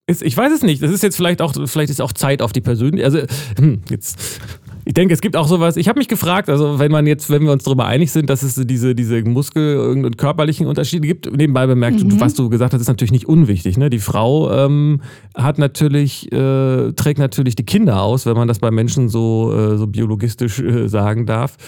[0.06, 0.82] ist, ich weiß es nicht.
[0.82, 3.04] Das ist jetzt vielleicht auch, vielleicht ist auch Zeit auf die persönliche.
[3.04, 3.20] Also,
[3.58, 4.40] hm, jetzt
[4.88, 5.76] ich denke, es gibt auch sowas.
[5.76, 8.42] Ich habe mich gefragt, also wenn man jetzt, wenn wir uns darüber einig sind, dass
[8.42, 12.18] es diese, diese Muskel- und körperlichen Unterschiede gibt, nebenbei bemerkt, mhm.
[12.18, 13.76] was du gesagt hast, ist natürlich nicht unwichtig.
[13.76, 13.90] Ne?
[13.90, 15.02] Die Frau ähm,
[15.34, 19.76] hat natürlich, äh, trägt natürlich die Kinder aus, wenn man das bei Menschen so, äh,
[19.76, 21.58] so biologistisch äh, sagen darf.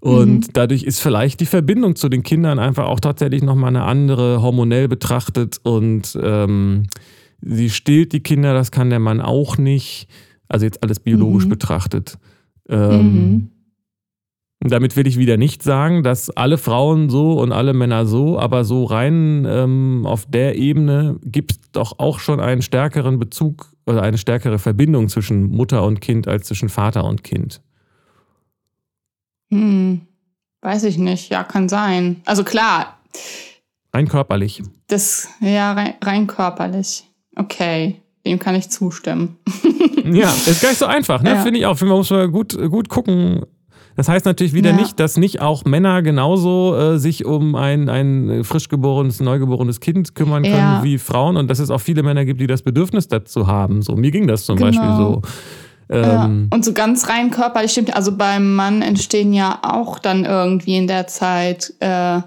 [0.00, 0.52] Und mhm.
[0.54, 4.88] dadurch ist vielleicht die Verbindung zu den Kindern einfach auch tatsächlich nochmal eine andere, hormonell
[4.88, 5.60] betrachtet.
[5.62, 6.84] Und ähm,
[7.42, 10.08] sie stillt die Kinder, das kann der Mann auch nicht.
[10.48, 11.50] Also jetzt alles biologisch mhm.
[11.50, 12.16] betrachtet.
[12.68, 13.52] Ähm, mhm.
[14.64, 18.64] Damit will ich wieder nicht sagen, dass alle Frauen so und alle Männer so, aber
[18.64, 24.02] so rein ähm, auf der Ebene gibt es doch auch schon einen stärkeren Bezug oder
[24.02, 27.60] eine stärkere Verbindung zwischen Mutter und Kind als zwischen Vater und Kind.
[29.50, 30.02] Hm,
[30.60, 31.30] weiß ich nicht.
[31.30, 32.22] Ja, kann sein.
[32.24, 32.98] Also klar.
[33.92, 34.62] Rein körperlich.
[34.86, 37.04] Das, ja, rein, rein körperlich.
[37.34, 38.01] Okay.
[38.26, 39.36] Dem kann ich zustimmen.
[40.04, 41.30] ja, ist gar nicht so einfach, ne?
[41.30, 41.42] Ja.
[41.42, 41.80] Finde ich auch.
[41.80, 43.42] Man muss mal gut, gut gucken.
[43.96, 44.76] Das heißt natürlich wieder ja.
[44.76, 50.14] nicht, dass nicht auch Männer genauso äh, sich um ein, ein frisch geborenes, neugeborenes Kind
[50.14, 50.82] kümmern können ja.
[50.82, 53.82] wie Frauen und dass es auch viele Männer gibt, die das Bedürfnis dazu haben.
[53.82, 54.68] So, mir ging das zum genau.
[54.68, 55.22] Beispiel so.
[55.90, 56.56] Ähm, ja.
[56.56, 60.86] Und so ganz rein körperlich stimmt, also beim Mann entstehen ja auch dann irgendwie in
[60.86, 62.20] der Zeit äh,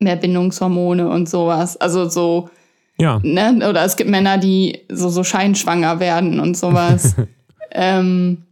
[0.00, 1.76] mehr Bindungshormone und sowas.
[1.76, 2.50] Also so
[2.98, 3.20] ja.
[3.22, 3.68] Ne?
[3.68, 7.14] Oder es gibt Männer, die so, so scheinschwanger werden und sowas.
[7.72, 8.44] ähm,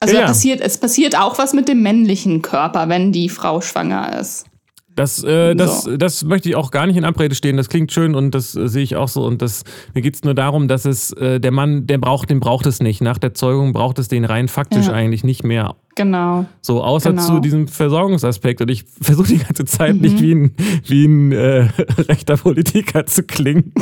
[0.00, 0.26] also ja.
[0.26, 4.46] passiert, es passiert auch was mit dem männlichen Körper, wenn die Frau schwanger ist.
[4.94, 5.96] Das, äh, das, so.
[5.96, 7.56] das möchte ich auch gar nicht in Abrede stehen.
[7.56, 9.24] Das klingt schön und das äh, sehe ich auch so.
[9.24, 12.40] Und das, mir geht es nur darum, dass es äh, der Mann, der braucht, den
[12.40, 13.00] braucht es nicht.
[13.00, 14.92] Nach der Zeugung braucht es den rein faktisch ja.
[14.92, 15.76] eigentlich nicht mehr.
[15.94, 16.46] Genau.
[16.60, 17.26] So, außer genau.
[17.26, 18.60] zu diesem Versorgungsaspekt.
[18.60, 20.00] Und ich versuche die ganze Zeit mhm.
[20.00, 20.54] nicht wie ein,
[20.86, 23.72] wie ein äh, rechter Politiker zu klingen.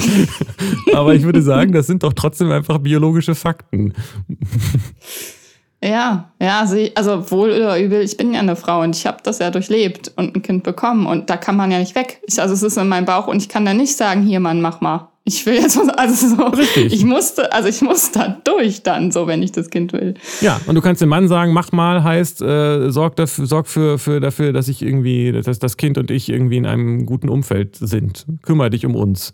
[0.94, 3.94] Aber ich würde sagen, das sind doch trotzdem einfach biologische Fakten.
[5.82, 6.60] Ja, ja,
[6.94, 10.12] also wohl oder übel, ich bin ja eine Frau und ich habe das ja durchlebt
[10.16, 12.20] und ein Kind bekommen und da kann man ja nicht weg.
[12.26, 14.60] Ich, also es ist in meinem Bauch und ich kann da nicht sagen, hier Mann,
[14.60, 15.08] mach mal.
[15.24, 16.92] Ich will jetzt was, also so, Richtig.
[16.92, 20.14] ich musste, also ich muss da durch dann, so wenn ich das Kind will.
[20.42, 23.98] Ja, und du kannst dem Mann sagen, mach mal, heißt, äh, sorg, dafür, sorg für,
[23.98, 27.76] für, dafür, dass ich irgendwie, dass das Kind und ich irgendwie in einem guten Umfeld
[27.76, 28.26] sind.
[28.42, 29.32] Kümmere dich um uns.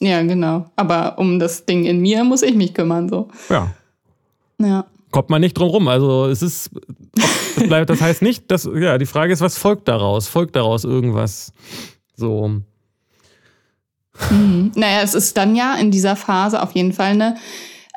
[0.00, 0.70] Ja, genau.
[0.76, 3.28] Aber um das Ding in mir muss ich mich kümmern, so.
[3.50, 3.74] Ja.
[4.58, 5.88] Ja kommt man nicht drum rum.
[5.88, 6.70] Also es ist,
[7.56, 10.28] das, bleibt, das heißt nicht, dass, ja, die Frage ist, was folgt daraus?
[10.28, 11.52] Folgt daraus irgendwas?
[12.16, 12.60] So.
[14.30, 14.72] Mhm.
[14.74, 17.36] Naja, es ist dann ja in dieser Phase auf jeden Fall eine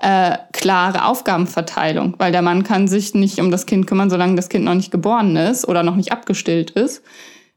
[0.02, 4.50] äh, klare Aufgabenverteilung, weil der Mann kann sich nicht um das Kind kümmern, solange das
[4.50, 7.04] Kind noch nicht geboren ist oder noch nicht abgestillt ist.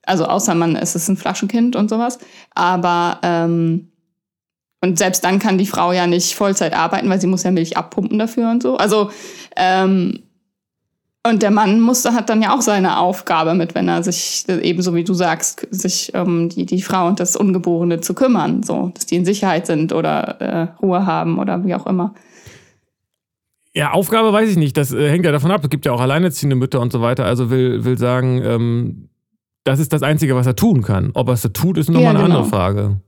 [0.02, 2.18] Also außer man es ist ein Flaschenkind und sowas.
[2.54, 3.90] Aber ähm,
[4.86, 7.76] und selbst dann kann die Frau ja nicht Vollzeit arbeiten, weil sie muss ja Milch
[7.76, 8.76] abpumpen dafür und so.
[8.76, 9.10] Also
[9.56, 10.20] ähm,
[11.28, 14.94] und der Mann musste, hat dann ja auch seine Aufgabe mit, wenn er sich, ebenso
[14.94, 19.06] wie du sagst, sich um die, die Frau und das Ungeborene zu kümmern, so, dass
[19.06, 22.14] die in Sicherheit sind oder äh, Ruhe haben oder wie auch immer.
[23.74, 24.76] Ja, Aufgabe weiß ich nicht.
[24.76, 25.62] Das äh, hängt ja davon ab.
[25.64, 27.24] Es gibt ja auch alleinerziehende Mütter und so weiter.
[27.24, 29.08] Also will, will sagen, ähm,
[29.64, 31.10] das ist das Einzige, was er tun kann.
[31.14, 32.36] Ob er es tut, ist nochmal ja, eine genau.
[32.36, 33.00] andere Frage.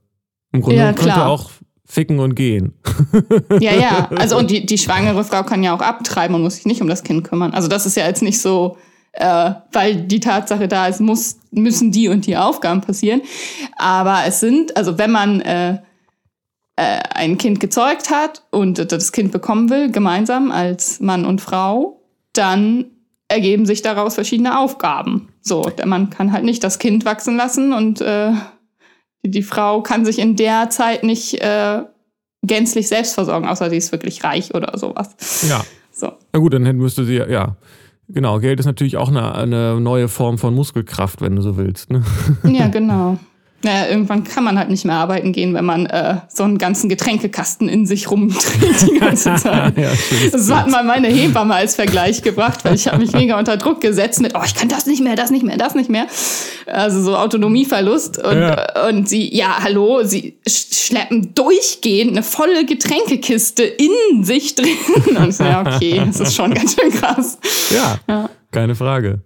[0.53, 1.51] Im Grunde ja, könnte er auch
[1.88, 2.74] ficken und gehen.
[3.61, 4.09] Ja, ja.
[4.16, 6.88] Also und die, die schwangere Frau kann ja auch abtreiben und muss sich nicht um
[6.88, 7.55] das Kind kümmern.
[7.55, 8.77] Also das ist ja jetzt nicht so,
[9.12, 13.22] äh, weil die Tatsache da ist, muss, müssen die und die Aufgaben passieren.
[13.77, 15.79] Aber es sind, also wenn man äh,
[16.77, 22.03] äh, ein Kind gezeugt hat und das Kind bekommen will, gemeinsam als Mann und Frau,
[22.33, 22.85] dann
[23.29, 25.29] ergeben sich daraus verschiedene Aufgaben.
[25.40, 28.33] So, der Mann kann halt nicht das Kind wachsen lassen und äh,
[29.25, 31.83] die, die Frau kann sich in der Zeit nicht äh,
[32.43, 35.47] gänzlich selbst versorgen, außer sie ist wirklich reich oder sowas.
[35.49, 35.65] Ja.
[35.91, 36.13] So.
[36.33, 37.57] Na gut, dann müsste sie ja.
[38.09, 41.91] Genau, Geld ist natürlich auch eine, eine neue Form von Muskelkraft, wenn du so willst.
[41.91, 42.03] Ne?
[42.45, 43.19] Ja, genau.
[43.62, 46.88] Naja, irgendwann kann man halt nicht mehr arbeiten gehen, wenn man äh, so einen ganzen
[46.88, 49.77] Getränkekasten in sich rumdreht die ganze Zeit.
[49.77, 49.90] ja,
[50.31, 53.81] das hat mal meine Hebamme als Vergleich gebracht, weil ich habe mich mega unter Druck
[53.81, 56.07] gesetzt mit, oh, ich kann das nicht mehr, das nicht mehr, das nicht mehr.
[56.66, 58.25] Also so Autonomieverlust.
[58.25, 58.87] Und, ja.
[58.87, 64.68] und sie, ja, hallo, sie schleppen durchgehend eine volle Getränkekiste in sich drin.
[65.16, 67.38] Und ja, okay, das ist schon ganz schön krass.
[67.71, 67.99] ja.
[68.09, 68.31] ja.
[68.53, 69.21] keine Frage.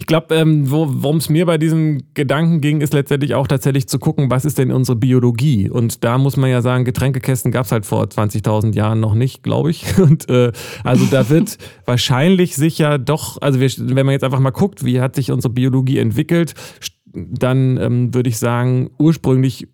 [0.00, 3.88] Ich glaube, ähm, wo, worum es mir bei diesem Gedanken ging, ist letztendlich auch tatsächlich
[3.88, 5.68] zu gucken, was ist denn unsere Biologie?
[5.68, 9.42] Und da muss man ja sagen, Getränkekästen gab es halt vor 20.000 Jahren noch nicht,
[9.42, 9.98] glaube ich.
[10.00, 10.52] Und äh,
[10.84, 15.00] also da wird wahrscheinlich sicher doch, also wir, wenn man jetzt einfach mal guckt, wie
[15.00, 16.54] hat sich unsere Biologie entwickelt,
[17.12, 19.66] dann ähm, würde ich sagen, ursprünglich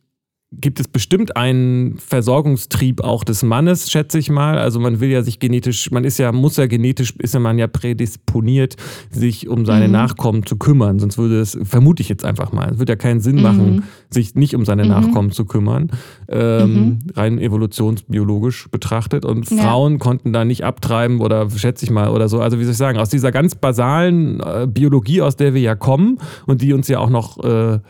[0.61, 4.59] gibt es bestimmt einen Versorgungstrieb auch des Mannes, schätze ich mal.
[4.59, 7.59] Also man will ja sich genetisch, man ist ja, muss ja genetisch, ist ja man
[7.59, 8.77] ja prädisponiert,
[9.11, 9.93] sich um seine mhm.
[9.93, 10.99] Nachkommen zu kümmern.
[10.99, 13.43] Sonst würde es, vermute ich jetzt einfach mal, es würde ja keinen Sinn mhm.
[13.43, 14.91] machen, sich nicht um seine mhm.
[14.91, 15.91] Nachkommen zu kümmern.
[16.29, 16.99] Ähm, mhm.
[17.15, 19.25] rein evolutionsbiologisch betrachtet.
[19.25, 19.59] Und ja.
[19.59, 22.41] Frauen konnten da nicht abtreiben oder schätze ich mal oder so.
[22.41, 25.75] Also wie soll ich sagen, aus dieser ganz basalen äh, Biologie, aus der wir ja
[25.75, 27.81] kommen und die uns ja auch noch, äh,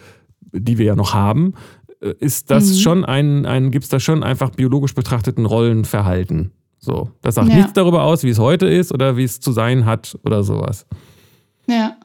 [0.53, 1.55] die wir ja noch haben,
[2.21, 2.75] ist das mhm.
[2.77, 6.53] schon ein, ein gibt es da schon einfach biologisch betrachteten Rollenverhalten.
[6.79, 7.11] So.
[7.23, 7.57] Das sagt ja.
[7.57, 10.87] nichts darüber aus, wie es heute ist oder wie es zu sein hat oder sowas.
[11.67, 11.97] Ja.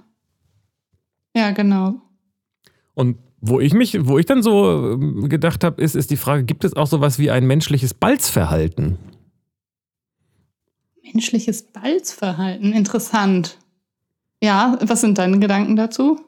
[1.36, 1.96] Ja, genau.
[2.94, 6.44] Und wo ich mich, wo ich dann so ähm, gedacht habe, ist, ist die Frage,
[6.44, 8.98] gibt es auch sowas wie ein menschliches Balzverhalten?
[11.14, 13.58] Menschliches Balzverhalten, interessant.
[14.42, 16.20] Ja, was sind deine Gedanken dazu?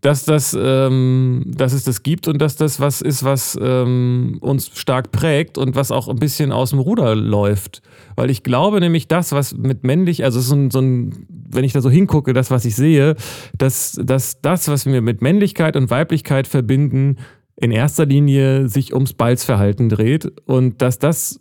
[0.00, 4.70] Dass, das, ähm, dass es das gibt und dass das was ist, was ähm, uns
[4.74, 7.82] stark prägt und was auch ein bisschen aus dem Ruder läuft.
[8.16, 11.72] Weil ich glaube nämlich, das, was mit männlich, also so ein, so ein wenn ich
[11.72, 13.16] da so hingucke, das, was ich sehe,
[13.56, 17.16] dass, dass das, was wir mit Männlichkeit und Weiblichkeit verbinden,
[17.56, 21.39] in erster Linie sich ums Balzverhalten dreht und dass das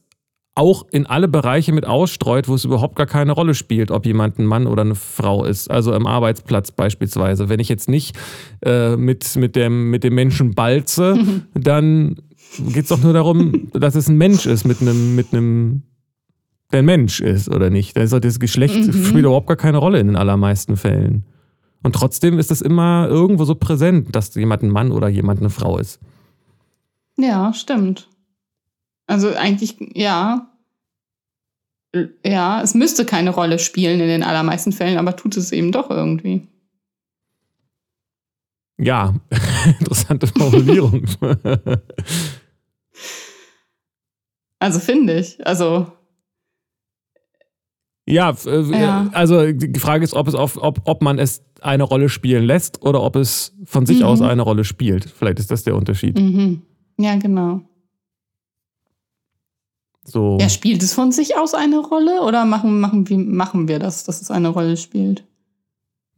[0.59, 4.37] auch in alle Bereiche mit ausstreut, wo es überhaupt gar keine Rolle spielt, ob jemand
[4.39, 5.71] ein Mann oder eine Frau ist.
[5.71, 7.47] Also im Arbeitsplatz beispielsweise.
[7.47, 8.17] Wenn ich jetzt nicht
[8.65, 11.17] äh, mit, mit, dem, mit dem Menschen balze,
[11.53, 12.17] dann
[12.57, 15.83] geht es doch nur darum, dass es ein Mensch ist mit einem, mit einem,
[16.73, 17.95] der ein Mensch ist oder nicht.
[17.95, 19.05] Da ist doch das Geschlecht mhm.
[19.05, 21.23] spielt überhaupt gar keine Rolle in den allermeisten Fällen.
[21.83, 25.49] Und trotzdem ist es immer irgendwo so präsent, dass jemand ein Mann oder jemand eine
[25.49, 26.01] Frau ist.
[27.17, 28.09] Ja, stimmt.
[29.07, 30.48] Also eigentlich, ja.
[32.23, 35.89] Ja, es müsste keine Rolle spielen in den allermeisten Fällen, aber tut es eben doch
[35.89, 36.47] irgendwie.
[38.77, 39.15] Ja,
[39.79, 41.05] interessante Formulierung.
[44.59, 45.45] also finde ich.
[45.45, 45.87] Also.
[48.07, 51.83] Ja, äh, ja, also die Frage ist, ob, es auf, ob, ob man es eine
[51.83, 54.05] Rolle spielen lässt oder ob es von sich mhm.
[54.05, 55.05] aus eine Rolle spielt.
[55.05, 56.17] Vielleicht ist das der Unterschied.
[56.17, 56.61] Mhm.
[56.97, 57.61] Ja, genau.
[60.03, 60.37] So.
[60.39, 64.03] Ja, spielt es von sich aus eine Rolle oder machen, machen, wie machen wir das,
[64.03, 65.23] dass es eine Rolle spielt?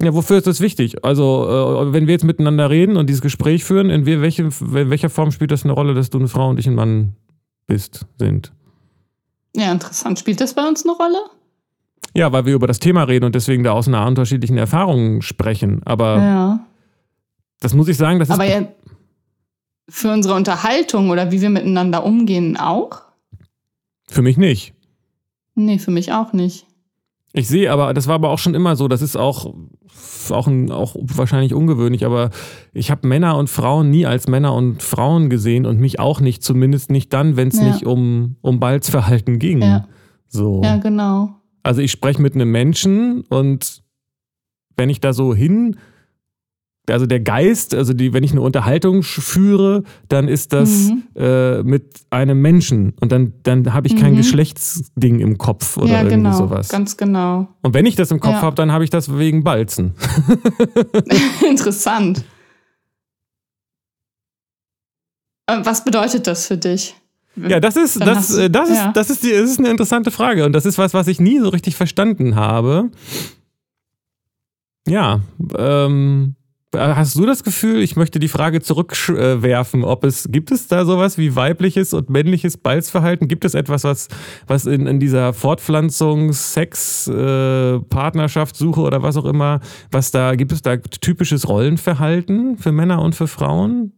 [0.01, 1.03] Ja, wofür ist das wichtig?
[1.03, 4.51] Also, äh, wenn wir jetzt miteinander reden und dieses Gespräch führen, in welche, in
[4.89, 7.15] welcher Form spielt das eine Rolle, dass du eine Frau und ich ein Mann
[7.67, 8.51] bist, sind?
[9.55, 10.17] Ja, interessant.
[10.17, 11.19] Spielt das bei uns eine Rolle?
[12.15, 15.81] Ja, weil wir über das Thema reden und deswegen da aus einer unterschiedlichen Erfahrungen sprechen.
[15.85, 16.59] Aber ja.
[17.59, 18.53] das muss ich sagen, das Aber ist.
[18.53, 18.67] Aber ja,
[19.87, 23.01] für unsere Unterhaltung oder wie wir miteinander umgehen auch?
[24.11, 24.73] Für mich nicht.
[25.55, 26.65] Nee, für mich auch nicht.
[27.33, 29.53] Ich sehe aber, das war aber auch schon immer so, das ist auch,
[30.31, 32.29] auch, ein, auch wahrscheinlich ungewöhnlich, aber
[32.73, 36.43] ich habe Männer und Frauen nie als Männer und Frauen gesehen und mich auch nicht,
[36.43, 37.71] zumindest nicht dann, wenn es Ja.
[37.71, 39.61] nicht um, um Balzverhalten ging.
[39.61, 39.87] Ja.
[40.27, 40.61] So.
[40.61, 41.29] Ja, genau.
[41.63, 43.81] Also ich spreche mit einem Menschen und
[44.75, 45.77] wenn ich da so hin,
[46.89, 51.03] also der Geist, also die, wenn ich eine Unterhaltung führe, dann ist das Mhm.
[51.15, 54.17] äh, mit einem Menschen und dann, dann habe ich kein Mhm.
[54.17, 56.37] Geschlechtsding im Kopf oder ja, irgendwie genau.
[56.37, 56.69] sowas.
[56.69, 57.47] Ganz genau.
[57.61, 58.41] Und wenn ich das im Kopf Ja.
[58.41, 59.93] habe, dann habe ich das wegen Balzen.
[61.47, 62.23] Interessant.
[65.47, 66.95] Äh, Was bedeutet das für dich?
[67.35, 68.87] Ja, das ist, das, du- das, ja.
[68.87, 71.19] ist, das, ist die, das ist eine interessante Frage und das ist was, was ich
[71.21, 72.89] nie so richtig verstanden habe.
[74.87, 75.21] Ja,
[75.57, 76.35] ähm,
[76.75, 81.17] hast du das Gefühl, ich möchte die Frage zurückwerfen, ob es, gibt es da sowas
[81.17, 83.27] wie weibliches und männliches Balzverhalten?
[83.27, 84.07] Gibt es etwas, was,
[84.47, 89.59] was in, in dieser Fortpflanzung, Sex, äh, Partnerschaft, Suche oder was auch immer,
[89.91, 93.91] was da, gibt es da typisches Rollenverhalten für Männer und für Frauen?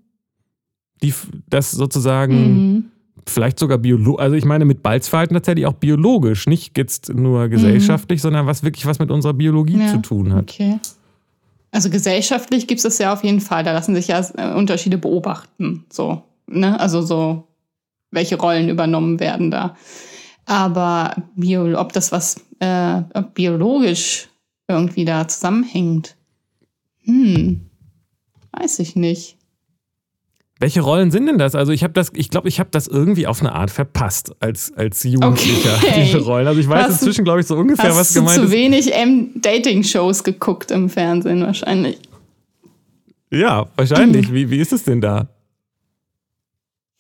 [1.04, 1.14] Die,
[1.50, 2.86] das sozusagen Mhm.
[3.28, 8.22] vielleicht sogar biologisch, also ich meine mit Balzverhalten tatsächlich auch biologisch, nicht jetzt nur gesellschaftlich,
[8.22, 10.50] sondern was wirklich was mit unserer Biologie Ja, zu tun hat.
[10.52, 10.80] Okay.
[11.74, 13.64] Also gesellschaftlich gibt es das ja auf jeden Fall.
[13.64, 15.86] Da lassen sich ja äh, Unterschiede beobachten.
[15.92, 16.80] So, ne?
[16.80, 17.48] Also so,
[18.12, 19.76] welche Rollen übernommen werden da.
[20.46, 23.02] Aber bio, ob das was äh,
[23.34, 24.30] biologisch
[24.68, 26.16] irgendwie da zusammenhängt,
[27.06, 27.72] hm,
[28.52, 29.40] weiß ich nicht.
[30.64, 31.56] Welche Rollen sind denn das?
[31.56, 34.72] Also ich habe das, ich glaube, ich habe das irgendwie auf eine Art verpasst als,
[34.78, 36.04] als Jugendlicher, Okay.
[36.06, 36.48] diese Rollen.
[36.48, 38.52] Also ich weiß Hast inzwischen, glaube ich, so ungefähr, was Hast du gemeint zu ist.
[38.52, 41.98] wenig ähm, Dating-Shows geguckt im Fernsehen wahrscheinlich?
[43.30, 44.32] Ja, wahrscheinlich.
[44.32, 45.28] Wie, wie ist es denn da?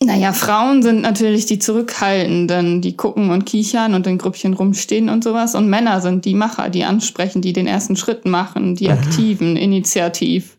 [0.03, 5.23] Naja, Frauen sind natürlich die Zurückhaltenden, die gucken und kichern und in Grüppchen rumstehen und
[5.23, 5.55] sowas.
[5.55, 10.57] Und Männer sind die Macher, die ansprechen, die den ersten Schritt machen, die aktiven, initiativ.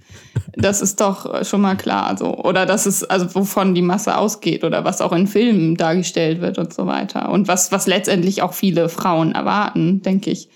[0.57, 2.37] Das ist doch schon mal klar so.
[2.37, 6.59] Oder das ist, also wovon die Masse ausgeht oder was auch in Filmen dargestellt wird
[6.59, 7.31] und so weiter.
[7.31, 10.49] Und was, was letztendlich auch viele Frauen erwarten, denke ich.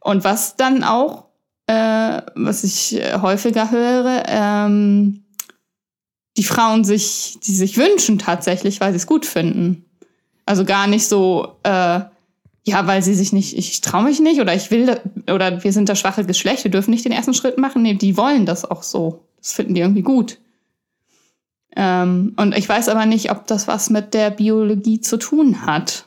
[0.00, 1.26] Und was dann auch,
[1.66, 5.24] äh, was ich äh, häufiger höre, ähm,
[6.36, 9.84] die Frauen sich, die sich wünschen tatsächlich, weil sie es gut finden.
[10.46, 12.00] Also gar nicht so, äh,
[12.68, 15.00] ja, weil sie sich nicht, ich traue mich nicht oder ich will,
[15.32, 17.82] oder wir sind das schwache Geschlecht, wir dürfen nicht den ersten Schritt machen.
[17.82, 19.24] Nee, die wollen das auch so.
[19.38, 20.38] Das finden die irgendwie gut.
[21.76, 26.06] Ähm, und ich weiß aber nicht, ob das was mit der Biologie zu tun hat.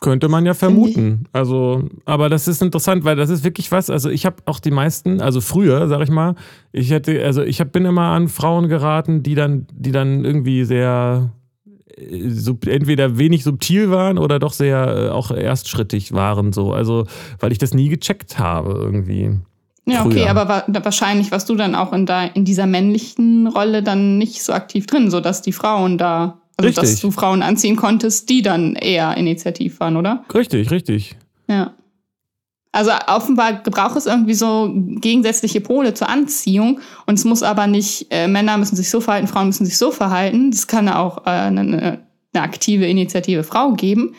[0.00, 1.28] Könnte man ja vermuten.
[1.32, 3.88] Also, aber das ist interessant, weil das ist wirklich was.
[3.88, 6.34] Also ich habe auch die meisten, also früher, sag ich mal,
[6.72, 10.64] ich hätte, also ich hab, bin immer an Frauen geraten, die dann, die dann irgendwie
[10.64, 11.32] sehr
[12.28, 16.72] sub, entweder wenig subtil waren oder doch sehr äh, auch erstschrittig waren, so.
[16.72, 17.06] Also,
[17.40, 19.38] weil ich das nie gecheckt habe irgendwie.
[19.86, 20.30] Ja, okay, Früher.
[20.30, 24.42] aber wa wahrscheinlich warst du dann auch in, da, in dieser männlichen Rolle dann nicht
[24.42, 27.00] so aktiv drin, sodass die Frauen da, also dass Richtig.
[27.02, 30.24] du Frauen anziehen konntest, die dann eher initiativ waren, oder?
[30.34, 31.16] Richtig, richtig.
[31.48, 31.74] Ja.
[32.74, 38.08] Also offenbar braucht es irgendwie so gegensätzliche Pole zur Anziehung und es muss aber nicht,
[38.10, 40.50] äh, Männer müssen sich so verhalten, Frauen müssen sich so verhalten.
[40.50, 41.60] Das kann auch äh, eine,
[42.32, 44.16] eine aktive, initiative Frau geben.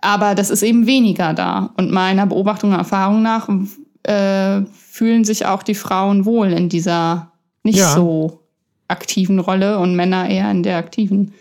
[0.00, 1.74] Aber das ist eben weniger da.
[1.76, 3.50] Und meiner Beobachtung und Erfahrung nach
[4.04, 7.32] äh, fühlen sich auch die Frauen wohl in dieser
[7.64, 7.94] nicht Ja.
[7.94, 8.40] so
[8.88, 11.34] aktiven Rolle und Männer eher in der aktiven.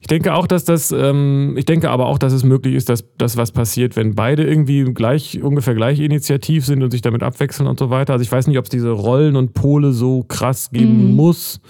[0.00, 3.04] Ich denke auch, dass das, ähm, ich denke aber auch, dass es möglich ist, dass
[3.18, 7.66] das was passiert, wenn beide irgendwie gleich, ungefähr gleich initiativ sind und sich damit abwechseln
[7.68, 8.12] und so weiter.
[8.12, 11.16] Also ich weiß nicht, ob es diese Rollen und Pole so krass geben Mhm.
[11.16, 11.60] muss.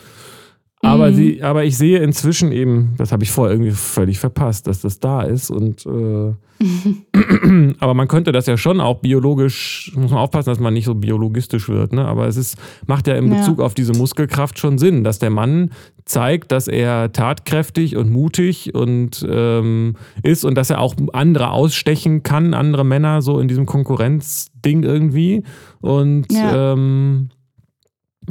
[0.87, 1.15] Aber, Mhm.
[1.15, 5.01] sie, aber ich sehe inzwischen eben, das habe ich vorher irgendwie völlig verpasst, dass das
[5.01, 5.51] da ist.
[5.51, 6.33] Und äh,
[7.81, 10.95] aber man könnte das ja schon auch biologisch, muss man aufpassen, dass man nicht so
[10.95, 12.05] biologistisch wird, ne?
[12.07, 13.37] Aber es ist, macht ja in Ja.
[13.37, 15.71] Bezug auf diese Muskelkraft schon Sinn, dass der Mann
[16.07, 22.23] zeigt, dass er tatkräftig und mutig und ähm, ist und dass er auch andere ausstechen
[22.23, 25.43] kann, andere Männer so in diesem Konkurrenzding irgendwie.
[25.81, 26.73] Und Ja.
[26.73, 27.29] ähm,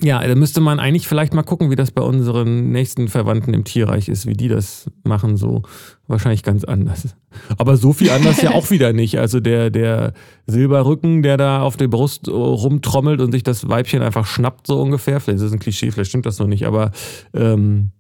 [0.01, 3.63] ja, da müsste man eigentlich vielleicht mal gucken, wie das bei unseren nächsten Verwandten im
[3.63, 5.63] Tierreich ist, wie die das machen, so
[6.07, 7.15] wahrscheinlich ganz anders.
[7.57, 9.19] Aber so viel anders ja auch wieder nicht.
[9.19, 10.13] Also der, der
[10.47, 14.81] Silberrücken, der da auf der Brust äh, rumtrommelt und sich das Weibchen einfach schnappt, so
[14.81, 15.19] ungefähr.
[15.19, 16.91] Vielleicht ist es ein Klischee, vielleicht stimmt das noch nicht, aber
[17.33, 17.91] ähm,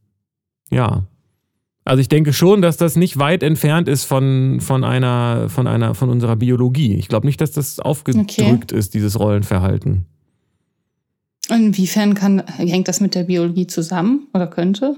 [0.69, 1.07] ja.
[1.85, 5.93] Also ich denke schon, dass das nicht weit entfernt ist von, von einer, von einer,
[5.93, 6.95] von unserer Biologie.
[6.95, 10.07] Ich glaube nicht, dass das aufgedrückt ist, dieses Rollenverhalten.
[11.49, 14.97] Inwiefern kann, hängt das mit der Biologie zusammen oder könnte?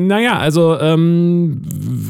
[0.00, 1.60] Naja, also ähm,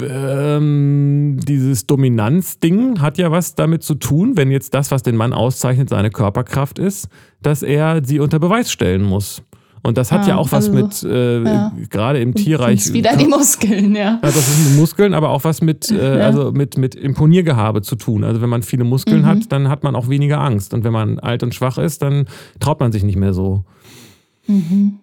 [0.02, 5.32] ähm, dieses Dominanzding hat ja was damit zu tun, wenn jetzt das, was den Mann
[5.32, 7.08] auszeichnet, seine Körperkraft ist,
[7.40, 9.42] dass er sie unter Beweis stellen muss.
[9.82, 11.72] Und das hat ah, ja auch was also, mit, äh, ja.
[11.90, 12.84] gerade im Tierreich.
[12.84, 14.02] Das wieder die Muskeln, ja.
[14.02, 14.18] ja.
[14.20, 16.26] Das ist mit Muskeln, aber auch was mit, äh, ja.
[16.26, 18.24] also mit, mit Imponiergehabe zu tun.
[18.24, 19.26] Also wenn man viele Muskeln mhm.
[19.26, 20.74] hat, dann hat man auch weniger Angst.
[20.74, 22.26] Und wenn man alt und schwach ist, dann
[22.60, 23.64] traut man sich nicht mehr so.
[24.46, 24.98] Mhm.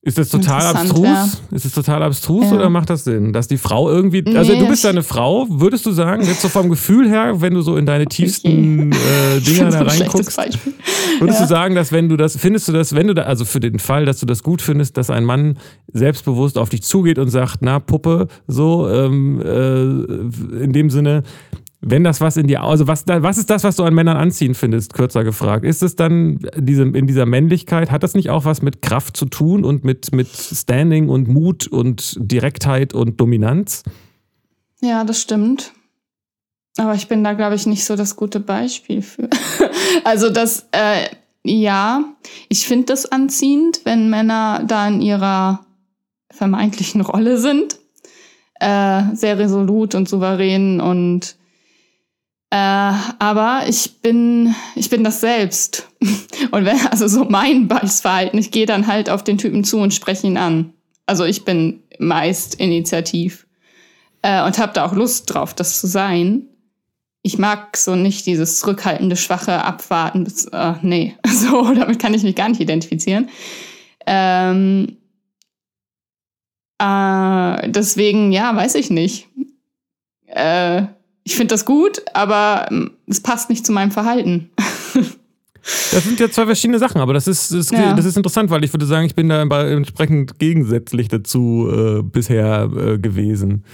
[0.00, 1.02] Ist das total abstrus?
[1.02, 1.28] Ja.
[1.50, 2.52] Ist es total abstrus ja.
[2.52, 3.32] oder macht das Sinn?
[3.32, 4.24] Dass die Frau irgendwie.
[4.36, 7.54] Also nee, du bist eine Frau, würdest du sagen, jetzt so vom Gefühl her, wenn
[7.54, 10.38] du so in deine tiefsten äh, Dinger da reinguckst,
[11.18, 11.46] würdest ja.
[11.46, 13.80] du sagen, dass wenn du das, findest du das, wenn du da, also für den
[13.80, 15.58] Fall, dass du das gut findest, dass ein Mann
[15.92, 21.24] selbstbewusst auf dich zugeht und sagt, na, Puppe, so, ähm, äh, in dem Sinne,
[21.80, 24.54] wenn das was in dir, also was, was ist das, was du an Männern anziehen
[24.54, 25.64] findest, kürzer gefragt?
[25.64, 29.26] Ist es dann diese, in dieser Männlichkeit, hat das nicht auch was mit Kraft zu
[29.26, 33.84] tun und mit, mit Standing und Mut und Direktheit und Dominanz?
[34.80, 35.72] Ja, das stimmt.
[36.78, 39.28] Aber ich bin da, glaube ich, nicht so das gute Beispiel für.
[40.04, 41.08] also das, äh,
[41.44, 42.04] ja,
[42.48, 45.64] ich finde das anziehend, wenn Männer da in ihrer
[46.30, 47.78] vermeintlichen Rolle sind.
[48.60, 51.37] Äh, sehr resolut und souverän und
[52.50, 55.88] äh, aber ich bin, ich bin das selbst.
[56.50, 59.92] Und wenn, also so mein Ballsverhalten, ich gehe dann halt auf den Typen zu und
[59.92, 60.72] spreche ihn an.
[61.04, 63.46] Also ich bin meist initiativ
[64.22, 66.46] äh, und habe da auch Lust drauf, das zu sein.
[67.22, 70.24] Ich mag so nicht dieses zurückhaltende, schwache Abwarten.
[70.24, 73.28] Bis, äh, nee, so damit kann ich mich gar nicht identifizieren.
[74.06, 74.96] Ähm,
[76.78, 79.28] äh, deswegen, ja, weiß ich nicht.
[80.26, 80.84] Äh,
[81.28, 84.50] ich finde das gut, aber ähm, es passt nicht zu meinem Verhalten.
[85.92, 87.92] Das sind ja zwei verschiedene Sachen, aber das ist, das, ja.
[87.92, 92.70] das ist interessant, weil ich würde sagen, ich bin da entsprechend gegensätzlich dazu äh, bisher
[92.74, 93.64] äh, gewesen.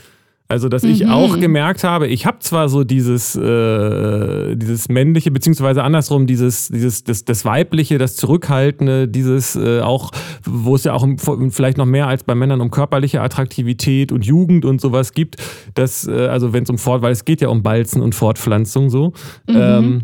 [0.54, 1.10] Also, dass ich mhm.
[1.10, 7.02] auch gemerkt habe, ich habe zwar so dieses, äh, dieses männliche, beziehungsweise andersrum, dieses, dieses,
[7.02, 10.12] das, das weibliche, das Zurückhaltende, dieses äh, auch,
[10.44, 11.04] wo es ja auch
[11.50, 15.38] vielleicht noch mehr als bei Männern um körperliche Attraktivität und Jugend und sowas gibt,
[15.74, 18.90] dass, äh, also wenn es um Fort, weil es geht ja um Balzen und Fortpflanzung
[18.90, 19.12] so.
[19.48, 19.56] Mhm.
[19.56, 20.02] Ähm,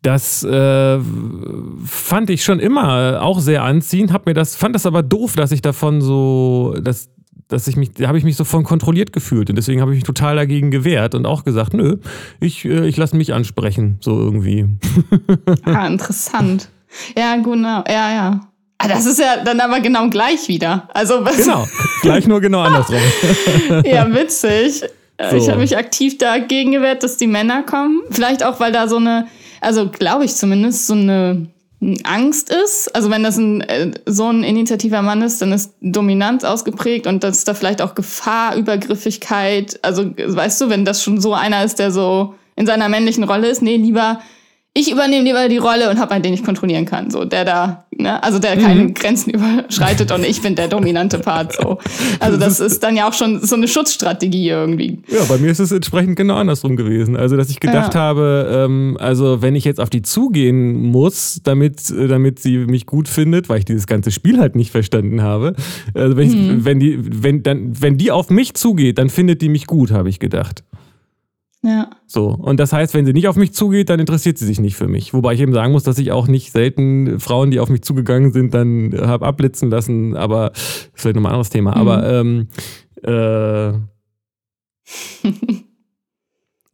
[0.00, 0.98] das äh,
[1.84, 5.52] fand ich schon immer auch sehr anziehend, hab mir das, fand das aber doof, dass
[5.52, 7.10] ich davon so, dass,
[7.52, 9.96] dass ich mich, da habe ich mich so von kontrolliert gefühlt und deswegen habe ich
[9.96, 11.98] mich total dagegen gewehrt und auch gesagt, nö,
[12.40, 14.66] ich, äh, ich lasse mich ansprechen, so irgendwie.
[15.64, 16.68] ah, interessant.
[17.16, 18.40] Ja, genau, ja, ja.
[18.78, 20.88] Ah, das ist ja dann aber genau gleich wieder.
[20.92, 21.68] Also genau,
[22.00, 22.98] gleich nur genau andersrum.
[23.84, 24.82] ja, witzig.
[25.18, 25.36] Äh, so.
[25.36, 28.00] Ich habe mich aktiv dagegen gewehrt, dass die Männer kommen.
[28.10, 29.28] Vielleicht auch, weil da so eine,
[29.60, 31.46] also glaube ich zumindest, so eine
[32.04, 32.94] Angst ist.
[32.94, 37.24] Also wenn das ein, äh, so ein initiativer Mann ist, dann ist Dominanz ausgeprägt und
[37.24, 39.80] dass da vielleicht auch Gefahr, Übergriffigkeit.
[39.82, 43.48] Also weißt du, wenn das schon so einer ist, der so in seiner männlichen Rolle
[43.48, 44.20] ist, nee, lieber
[44.74, 47.10] ich übernehme lieber die Rolle und habe einen, den ich kontrollieren kann.
[47.10, 48.94] So, der da, ne, also der keine mhm.
[48.94, 51.52] Grenzen überschreitet und ich bin der dominante Part.
[51.52, 51.78] So.
[52.20, 55.02] Also das ist dann ja auch schon so eine Schutzstrategie irgendwie.
[55.08, 57.16] Ja, bei mir ist es entsprechend genau andersrum gewesen.
[57.16, 58.00] Also, dass ich gedacht ja.
[58.00, 63.08] habe, ähm, also wenn ich jetzt auf die zugehen muss, damit, damit sie mich gut
[63.08, 65.54] findet, weil ich dieses ganze Spiel halt nicht verstanden habe.
[65.92, 66.64] Also wenn, ich, mhm.
[66.64, 70.08] wenn die, wenn dann, wenn die auf mich zugeht, dann findet die mich gut, habe
[70.08, 70.64] ich gedacht.
[71.64, 71.90] Ja.
[72.06, 72.26] So.
[72.28, 74.88] Und das heißt, wenn sie nicht auf mich zugeht, dann interessiert sie sich nicht für
[74.88, 75.14] mich.
[75.14, 78.32] Wobei ich eben sagen muss, dass ich auch nicht selten Frauen, die auf mich zugegangen
[78.32, 80.16] sind, dann habe abblitzen lassen.
[80.16, 81.70] Aber das ist vielleicht nochmal ein anderes Thema.
[81.72, 81.80] Mhm.
[81.80, 82.48] Aber ähm,
[83.02, 83.72] äh,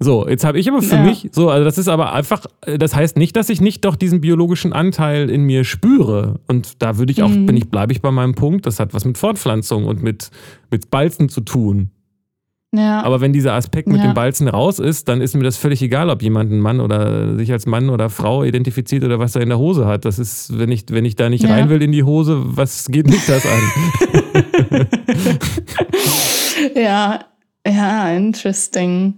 [0.00, 1.02] So, jetzt habe ich aber für ja.
[1.02, 4.20] mich, so, also das ist aber einfach, das heißt nicht, dass ich nicht doch diesen
[4.20, 6.38] biologischen Anteil in mir spüre.
[6.46, 7.46] Und da würde ich auch, mhm.
[7.46, 10.30] bin ich, bleibe ich bei meinem Punkt, das hat was mit Fortpflanzung und mit,
[10.70, 11.90] mit Balzen zu tun.
[12.72, 13.02] Ja.
[13.02, 14.04] Aber wenn dieser Aspekt mit ja.
[14.04, 17.34] dem Balzen raus ist, dann ist mir das völlig egal, ob jemand ein Mann oder
[17.36, 20.04] sich als Mann oder Frau identifiziert oder was er in der Hose hat.
[20.04, 21.50] Das ist, wenn ich, wenn ich da nicht ja.
[21.50, 24.86] rein will in die Hose, was geht mich das an?
[26.76, 27.20] ja,
[27.66, 29.14] ja, interesting.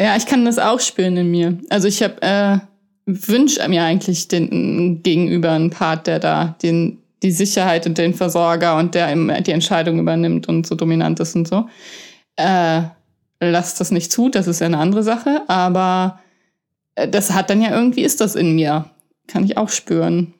[0.00, 1.58] Ja, ich kann das auch spüren in mir.
[1.70, 2.58] Also ich habe äh,
[3.06, 8.76] wünsche mir eigentlich den gegenüber einen Part, der da den die Sicherheit und den Versorger
[8.76, 11.66] und der die Entscheidung übernimmt und so dominant ist und so
[12.36, 12.82] äh,
[13.40, 16.20] lasst das nicht zu, das ist ja eine andere Sache, aber
[16.94, 18.86] äh, das hat dann ja irgendwie, ist das in mir.
[19.26, 20.34] Kann ich auch spüren.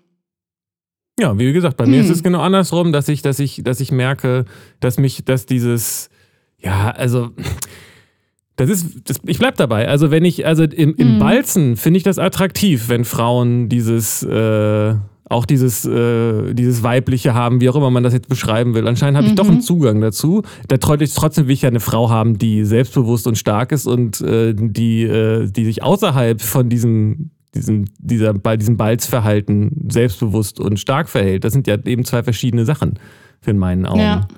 [1.18, 1.90] Ja, wie gesagt, bei hm.
[1.90, 2.24] mir ist es hm.
[2.24, 4.44] genau andersrum, dass ich, dass ich, dass ich merke,
[4.80, 6.10] dass mich, dass dieses,
[6.58, 7.30] ja, also
[8.56, 9.88] das ist, das, ich bleib dabei.
[9.88, 11.18] Also wenn ich, also im, im hm.
[11.18, 14.94] Balzen finde ich das attraktiv, wenn Frauen dieses, äh,
[15.28, 18.86] auch dieses, äh, dieses weibliche haben, wie auch immer man das jetzt beschreiben will.
[18.86, 20.42] Anscheinend habe ich doch einen Zugang dazu.
[20.68, 24.54] Da trotzdem will ich ja eine Frau haben, die selbstbewusst und stark ist und äh,
[24.54, 31.08] die, äh, die sich außerhalb von diesem, diesem, dieser, bei diesem Balzverhalten selbstbewusst und stark
[31.08, 31.42] verhält.
[31.42, 32.98] Das sind ja eben zwei verschiedene Sachen
[33.44, 34.00] in meinen Augen.
[34.00, 34.28] Ja.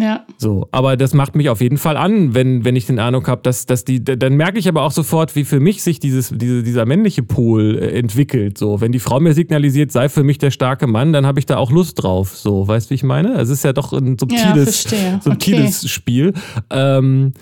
[0.00, 0.24] Ja.
[0.38, 3.42] So, aber das macht mich auf jeden Fall an, wenn, wenn ich den Eindruck habe,
[3.42, 6.62] dass, dass die, dann merke ich aber auch sofort, wie für mich sich dieses, diese,
[6.62, 8.58] dieser männliche Pol äh, entwickelt.
[8.58, 11.46] So, wenn die Frau mir signalisiert, sei für mich der starke Mann, dann habe ich
[11.46, 12.36] da auch Lust drauf.
[12.36, 13.34] So, weißt du, wie ich meine?
[13.34, 15.88] Es ist ja doch ein subtiles, ja, subtiles okay.
[15.88, 16.32] Spiel.
[16.70, 17.32] Ähm,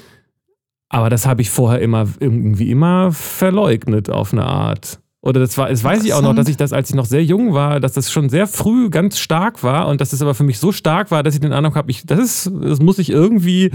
[0.89, 5.01] aber das habe ich vorher immer irgendwie immer verleugnet auf eine Art.
[5.21, 7.25] Oder das war, das weiß ich auch noch, dass ich das, als ich noch sehr
[7.25, 10.45] jung war, dass das schon sehr früh ganz stark war und dass das aber für
[10.45, 13.11] mich so stark war, dass ich den Eindruck habe, ich, das ist, das muss ich
[13.11, 13.73] irgendwie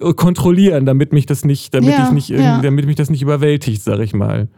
[0.00, 2.60] äh, kontrollieren, damit mich das nicht, damit Ja, ich nicht, ja.
[2.60, 4.48] damit mich das nicht überwältigt, sag ich mal.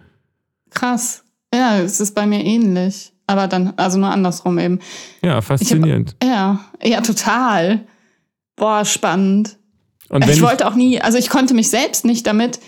[0.70, 1.24] Krass.
[1.55, 3.12] Ja, es ist bei mir ähnlich.
[3.26, 4.78] Aber dann, also nur andersrum eben.
[5.22, 6.16] Ja, faszinierend.
[6.22, 7.87] Ja, ja, total.
[8.57, 9.59] Boah, spannend.
[10.09, 12.61] Und ich, wollte auch nie, also ich konnte mich selbst nicht damit,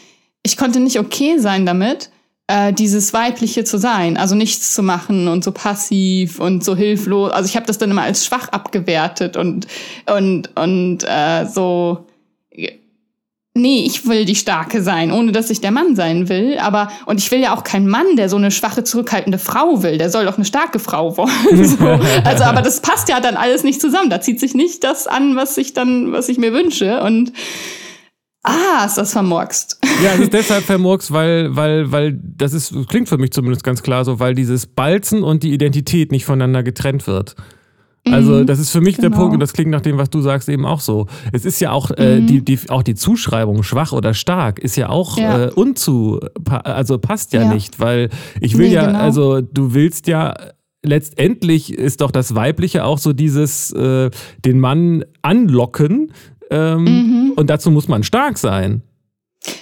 [0.43, 2.11] ich konnte nicht okay sein damit,
[2.49, 7.30] äh, dieses Weibliche zu sein, also nichts zu machen und so passiv und so hilflos.
[7.30, 9.68] Also ich habe das dann immer als schwach abgewertet und
[10.07, 12.07] und und äh, so.
[13.55, 16.59] Nee, ich will die Starke sein, ohne dass ich der Mann sein will.
[16.61, 19.99] Aber, und ich will ja auch keinen Mann, der so eine schwache, zurückhaltende Frau will.
[19.99, 21.64] Der soll doch eine starke Frau wollen.
[21.64, 21.99] so.
[22.22, 24.11] Also, aber das passt ja dann alles nicht zusammen.
[24.11, 27.03] Da zieht sich nicht das an, was ich dann, was ich mir wünsche.
[27.03, 27.32] Und
[28.43, 29.78] ah, ist das vermurkst.
[30.03, 33.82] Ja, es ist deshalb vermurks, weil, weil, weil, das ist, klingt für mich zumindest ganz
[33.82, 37.34] klar so, weil dieses Balzen und die Identität nicht voneinander getrennt wird.
[38.11, 39.18] Also, Mhm, das ist für mich der genau.
[39.22, 41.09] Punkt, und das klingt nach dem, was du sagst, eben auch so.
[41.32, 41.97] Es ist ja auch, Mhm.
[41.99, 45.47] äh, die, die, auch die Zuschreibung, schwach oder stark, ist ja auch Ja.
[45.47, 46.20] Äh, unzu,
[46.64, 47.53] also passt ja, Ja.
[47.53, 48.09] nicht, weil
[48.41, 48.99] ich will Nee, ja, genau.
[49.01, 50.34] also du willst ja,
[50.82, 54.11] letztendlich ist doch das Weibliche auch so dieses, äh,
[54.45, 56.12] den Mann anlocken,
[56.51, 57.32] ähm, Mhm.
[57.36, 58.82] und dazu muss man stark sein.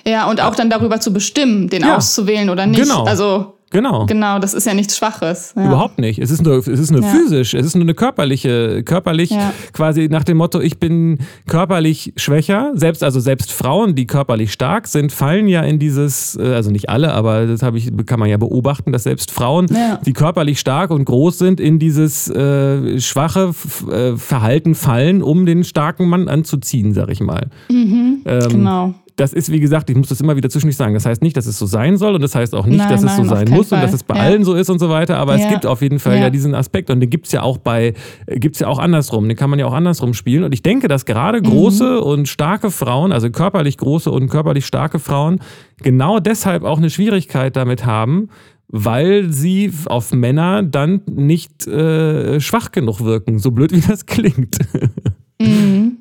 [0.07, 1.97] Ja, und auch dann darüber zu bestimmen, den Ja.
[1.97, 2.81] auszuwählen oder nicht.
[2.81, 3.05] Genau.
[3.05, 4.07] Also, Genau.
[4.07, 5.53] genau, das ist ja nichts Schwaches.
[5.57, 5.67] Ja.
[5.67, 6.21] Überhaupt nicht.
[6.21, 7.09] Es ist nur, es ist nur Ja.
[7.09, 9.53] physisch, es ist nur eine körperliche, körperlich Ja.
[9.73, 12.71] quasi nach dem Motto, ich bin körperlich schwächer.
[12.75, 16.89] Selbst, also selbst Frauen, die körperlich stark sind, fallen ja in dieses, äh, also nicht
[16.89, 19.67] alle, aber das habe ich, kann man ja beobachten, dass selbst Frauen,
[20.07, 23.53] die körperlich stark und groß sind, in dieses äh, schwache
[23.91, 27.49] äh, Verhalten fallen, um den starken Mann anzuziehen, sag ich mal.
[27.69, 28.95] Ähm, Genau.
[29.17, 30.93] Das ist, wie gesagt, ich muss das immer wieder zwischendurch sagen.
[30.93, 33.01] Das heißt nicht, dass es so sein soll und das heißt auch nicht, Nein, dass
[33.03, 33.81] es nein, so auf sein muss und Fall.
[33.81, 34.23] dass es bei Ja.
[34.23, 35.17] allen so ist und so weiter.
[35.17, 35.49] Aber es Ja.
[35.49, 36.31] gibt auf jeden Fall ja, Ja.
[36.31, 37.95] diesen Aspekt und den gibt es ja auch bei,
[38.29, 39.27] gibt es ja auch andersrum.
[39.27, 40.45] Den kann man ja auch andersrum spielen.
[40.45, 41.45] Und ich denke, dass gerade Mhm.
[41.45, 45.41] große und starke Frauen, also körperlich große und körperlich starke Frauen,
[45.83, 48.29] genau deshalb auch eine Schwierigkeit damit haben,
[48.69, 54.59] weil sie auf Männer dann nicht äh, schwach genug wirken, so blöd wie das klingt.
[55.41, 55.99] Mhm.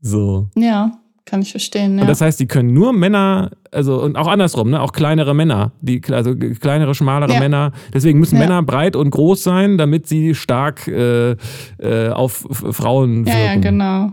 [0.00, 0.48] so.
[0.56, 0.92] Ja,
[1.26, 1.96] kann ich verstehen.
[1.96, 2.02] Ja.
[2.02, 5.72] Und das heißt, die können nur Männer, also und auch andersrum, ne, auch kleinere Männer,
[5.80, 7.40] die also kleinere, schmalere Ja.
[7.40, 7.72] Männer.
[7.92, 8.42] Deswegen müssen Ja.
[8.42, 11.32] Männer breit und groß sein, damit sie stark äh,
[11.78, 13.60] äh, auf Frauen ja, ja, wirken.
[13.60, 14.12] genau.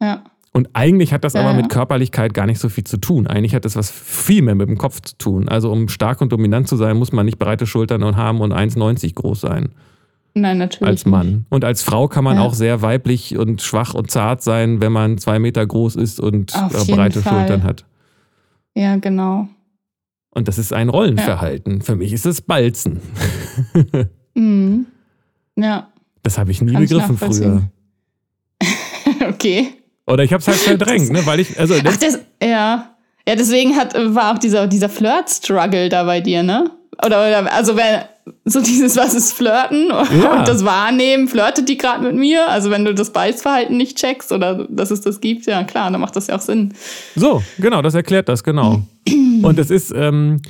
[0.00, 0.24] Ja.
[0.52, 1.56] Und eigentlich hat das Ja, aber ja.
[1.56, 3.26] mit Körperlichkeit gar nicht so viel zu tun.
[3.26, 5.48] Eigentlich hat das was viel mehr mit dem Kopf zu tun.
[5.48, 8.52] Also um stark und dominant zu sein, muss man nicht breite Schultern und haben und
[8.52, 9.68] 1,90 groß sein
[10.40, 10.88] Nein, natürlich.
[10.88, 11.46] als Mann.
[11.50, 12.42] Und als Frau kann man Ja.
[12.42, 16.54] auch sehr weiblich und schwach und zart sein, wenn man zwei Meter groß ist und
[16.54, 17.40] äh, breite Fall.
[17.40, 17.84] Schultern hat.
[18.74, 18.84] Nicht.
[18.84, 19.48] Ja, genau.
[20.30, 21.80] Und das ist ein Rollenverhalten.
[21.82, 23.00] Für mich ist es Balzen.
[24.34, 24.86] Mhm.
[25.56, 25.88] Ja,
[26.22, 27.28] Das habe ich nie Kann ich begriffen früher.
[27.28, 27.72] nachvollziehen.
[29.28, 29.68] okay.
[30.06, 31.26] Oder ich habe es halt verdrängt, ne?
[31.26, 32.94] weil ich, also Ach, das, ja.
[33.26, 36.70] Ja, deswegen hat, war auch dieser, dieser Flirt-Struggle da bei dir, ne?
[37.04, 38.02] Oder, oder also wenn
[38.44, 40.04] so dieses, was ist Flirten Ja.
[40.38, 42.48] und das Wahrnehmen, flirtet die gerade mit mir?
[42.48, 46.00] Also wenn du das Beißverhalten nicht checkst oder dass es das gibt, ja klar, dann
[46.00, 46.74] macht das ja auch Sinn.
[47.14, 48.82] so, genau, das erklärt das, genau.
[49.42, 50.42] Und es ist, ähm,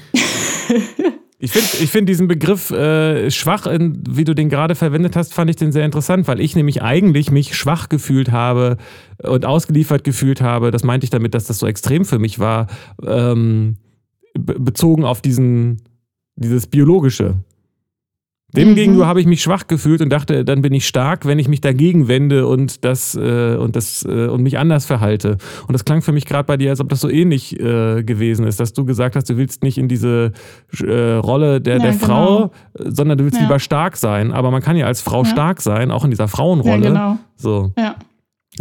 [1.38, 5.34] ich finde ich find diesen Begriff äh, schwach, in, wie du den gerade verwendet hast,
[5.34, 8.76] fand ich den sehr interessant, weil ich nämlich eigentlich mich schwach gefühlt habe
[9.22, 10.70] und ausgeliefert gefühlt habe.
[10.70, 12.66] Das meinte ich damit, dass das so extrem für mich war,
[13.06, 13.76] ähm,
[14.34, 15.82] be bezogen auf diesen,
[16.38, 17.34] dieses Biologische.
[18.56, 19.08] Demgegenüber Mhm.
[19.08, 22.08] habe ich mich schwach gefühlt und dachte, dann bin ich stark, wenn ich mich dagegen
[22.08, 25.36] wende und das äh, und das äh, und mich anders verhalte.
[25.66, 28.46] Und das klang für mich gerade bei dir, als ob das so ähnlich äh, gewesen
[28.46, 30.32] ist, dass du gesagt hast, du willst nicht in diese
[30.82, 32.06] äh, Rolle der, Ja, der genau.
[32.06, 33.42] Frau, sondern du willst Ja.
[33.42, 34.32] lieber stark sein.
[34.32, 35.28] Aber man kann ja als Frau Ja.
[35.30, 36.80] stark sein, auch in dieser Ja, Frauenrolle.
[36.88, 37.18] genau.
[37.36, 37.72] So.
[37.76, 37.96] Ja,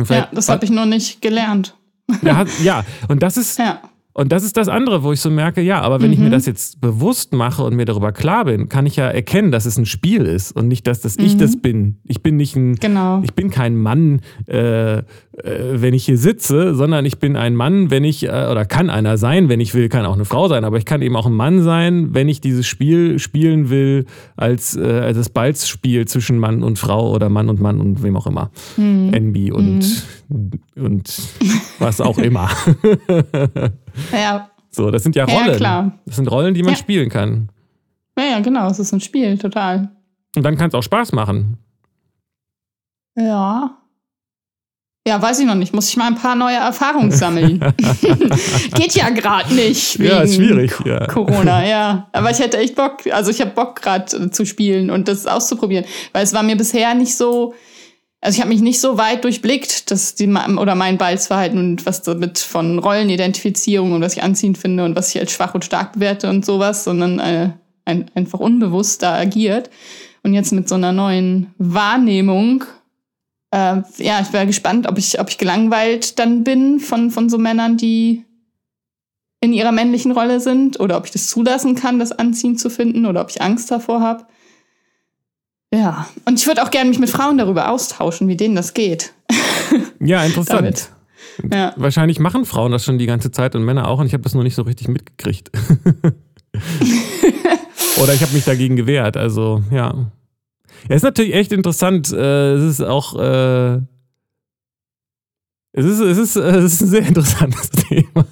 [0.09, 1.77] ja das habe ich nur nicht gelernt.
[2.23, 3.79] ja, ja, und das ist Ja.
[4.17, 6.13] Und das ist das andere, wo ich so merke, ja, aber wenn mhm.
[6.13, 6.31] ich mir mhm.
[6.31, 9.77] das jetzt bewusst mache und mir darüber klar bin, kann ich ja erkennen, dass es
[9.77, 11.25] ein Spiel ist und nicht, dass das mhm.
[11.25, 11.97] ich das bin.
[12.03, 13.21] Ich bin nicht ein, genau.
[13.23, 15.03] ich bin kein Mann, äh, äh,
[15.35, 19.19] wenn ich hier sitze, sondern ich bin ein Mann, wenn ich, äh, oder kann einer
[19.19, 21.35] sein, wenn ich will, kann auch eine Frau sein, aber ich kann eben auch ein
[21.35, 26.63] Mann sein, wenn ich dieses Spiel spielen will, als, äh, als das Ballsspiel zwischen Mann
[26.63, 28.49] und Frau oder Mann und Mann und wem auch immer.
[28.77, 29.13] Mhm.
[29.13, 30.51] NB und, mhm.
[30.77, 31.13] Und
[31.79, 32.49] was auch immer.
[34.11, 34.49] Ja.
[34.69, 35.47] So, das sind ja Rollen.
[35.47, 35.99] Ja, klar.
[36.05, 36.77] Das sind Rollen, die man ja.
[36.77, 37.49] spielen kann.
[38.17, 38.69] Ja, ja, genau.
[38.69, 39.89] Es ist ein Spiel, total.
[40.35, 41.57] Und dann kann es auch Spaß machen.
[43.15, 43.77] Ja.
[45.07, 45.73] Ja, weiß ich noch nicht.
[45.73, 47.59] Muss ich mal ein paar neue Erfahrungen sammeln.
[48.75, 49.97] Geht ja gerade nicht.
[49.99, 50.73] ja, ist schwierig.
[50.85, 51.07] Ja.
[51.07, 52.09] Corona, ja.
[52.11, 55.85] Aber ich hätte echt Bock, also ich habe Bock gerade zu spielen und das auszuprobieren.
[56.11, 57.53] Weil es war mir bisher nicht so,
[58.21, 62.01] also ich habe mich nicht so weit durchblickt, dass die oder mein Balzverhalten und was
[62.01, 65.93] damit von Rollenidentifizierung und was ich anziehend finde und was ich als schwach und stark
[65.93, 67.51] bewerte und sowas, sondern äh,
[67.85, 69.69] ein, einfach unbewusst da agiert.
[70.23, 72.63] Und jetzt mit so einer neuen Wahrnehmung,
[73.51, 77.37] äh, ja, ich wäre gespannt, ob ich, ob ich gelangweilt dann bin von, von so
[77.37, 78.25] Männern, die
[79.39, 83.05] in ihrer männlichen Rolle sind oder ob ich das zulassen kann, das anziehend zu finden
[83.05, 84.25] oder ob ich Angst davor habe.
[85.73, 89.13] Ja, und ich würde auch gerne mich mit Frauen darüber austauschen, wie denen das geht.
[89.99, 90.89] Ja, interessant.
[91.51, 91.73] Ja.
[91.75, 94.33] Wahrscheinlich machen Frauen das schon die ganze Zeit und Männer auch und ich habe das
[94.33, 95.51] nur nicht so richtig mitgekriegt.
[98.01, 99.17] Oder ich habe mich dagegen gewehrt.
[99.17, 99.93] Also, ja.
[100.87, 102.11] Ja, ist natürlich echt interessant.
[102.11, 103.19] Äh, es ist auch.
[103.19, 103.81] Äh,
[105.73, 108.25] es ist, es, ist, es ist ein sehr interessantes Thema.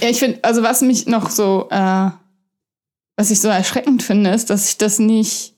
[0.00, 2.10] Ja, ich finde, also was mich noch so, äh,
[3.16, 5.55] was ich so erschreckend finde, ist, dass ich das nicht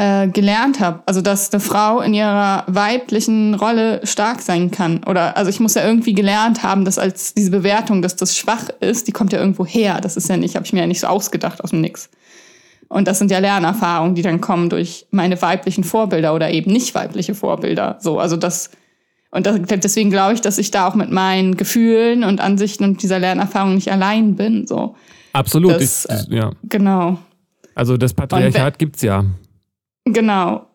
[0.00, 1.02] äh, gelernt habe.
[1.04, 5.04] Also, dass eine Frau in ihrer weiblichen Rolle stark sein kann.
[5.04, 8.70] Oder, also ich muss ja irgendwie gelernt haben, dass als diese Bewertung, dass das schwach
[8.80, 10.00] ist, die kommt ja irgendwo her.
[10.00, 12.08] Das ist ja nicht, habe ich mir ja nicht so ausgedacht aus dem Nix.
[12.88, 16.94] Und das sind ja Lernerfahrungen, die dann kommen durch meine weiblichen Vorbilder oder eben nicht
[16.94, 17.98] weibliche Vorbilder.
[18.00, 18.70] So, also das,
[19.30, 23.02] und das, deswegen glaube ich, dass ich da auch mit meinen Gefühlen und Ansichten und
[23.02, 24.66] dieser Lernerfahrung nicht allein bin.
[24.66, 24.96] So.
[25.34, 26.52] Absolut, das, ich, ja.
[26.62, 27.18] Genau.
[27.74, 29.24] Also das Patriarchat gibt es ja.
[30.12, 30.66] Genau.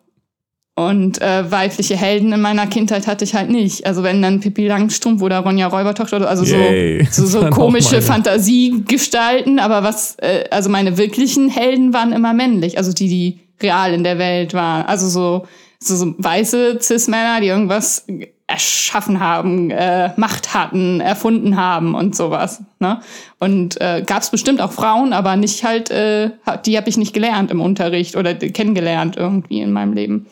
[0.78, 3.86] Und äh, weibliche Helden in meiner Kindheit hatte ich halt nicht.
[3.86, 7.08] Also wenn dann Pippi Langstrumpf oder Ronja Räubertochter oder also Yay.
[7.10, 12.76] so, so, so komische Fantasiegestalten, aber was, äh, also meine wirklichen Helden waren immer männlich,
[12.76, 14.84] also die, die real in der Welt waren.
[14.84, 15.46] Also so,
[15.78, 18.06] so, so weiße Cis-Männer, die irgendwas
[18.46, 22.62] erschaffen haben, äh, Macht hatten, erfunden haben und sowas.
[22.78, 23.00] Ne?
[23.40, 26.30] Und äh, gab es bestimmt auch Frauen, aber nicht halt, äh,
[26.64, 30.26] die habe ich nicht gelernt im Unterricht oder kennengelernt irgendwie in meinem Leben.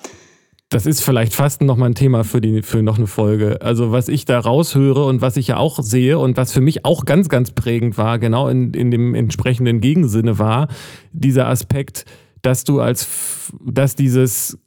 [0.69, 3.61] Das ist vielleicht fast noch mal ein Thema für, die, für noch eine Folge.
[3.63, 6.85] Also was ich da raushöre und was ich ja auch sehe und was für mich
[6.85, 10.69] auch ganz, ganz prägend war, genau in, in dem entsprechenden Gegensinne war,
[11.13, 12.07] dieser Aspekt,
[12.43, 13.09] dass du als,
[13.65, 14.59] dass dieses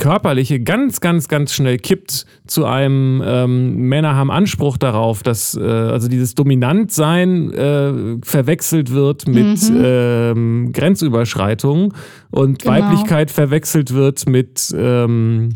[0.00, 5.62] Körperliche ganz, ganz, ganz schnell kippt zu einem ähm, Männer haben Anspruch darauf, dass äh,
[5.62, 9.82] also dieses Dominantsein äh, verwechselt wird mit mhm.
[9.84, 11.92] ähm, Grenzüberschreitung
[12.30, 12.74] und genau.
[12.74, 15.50] Weiblichkeit verwechselt wird mit ähm,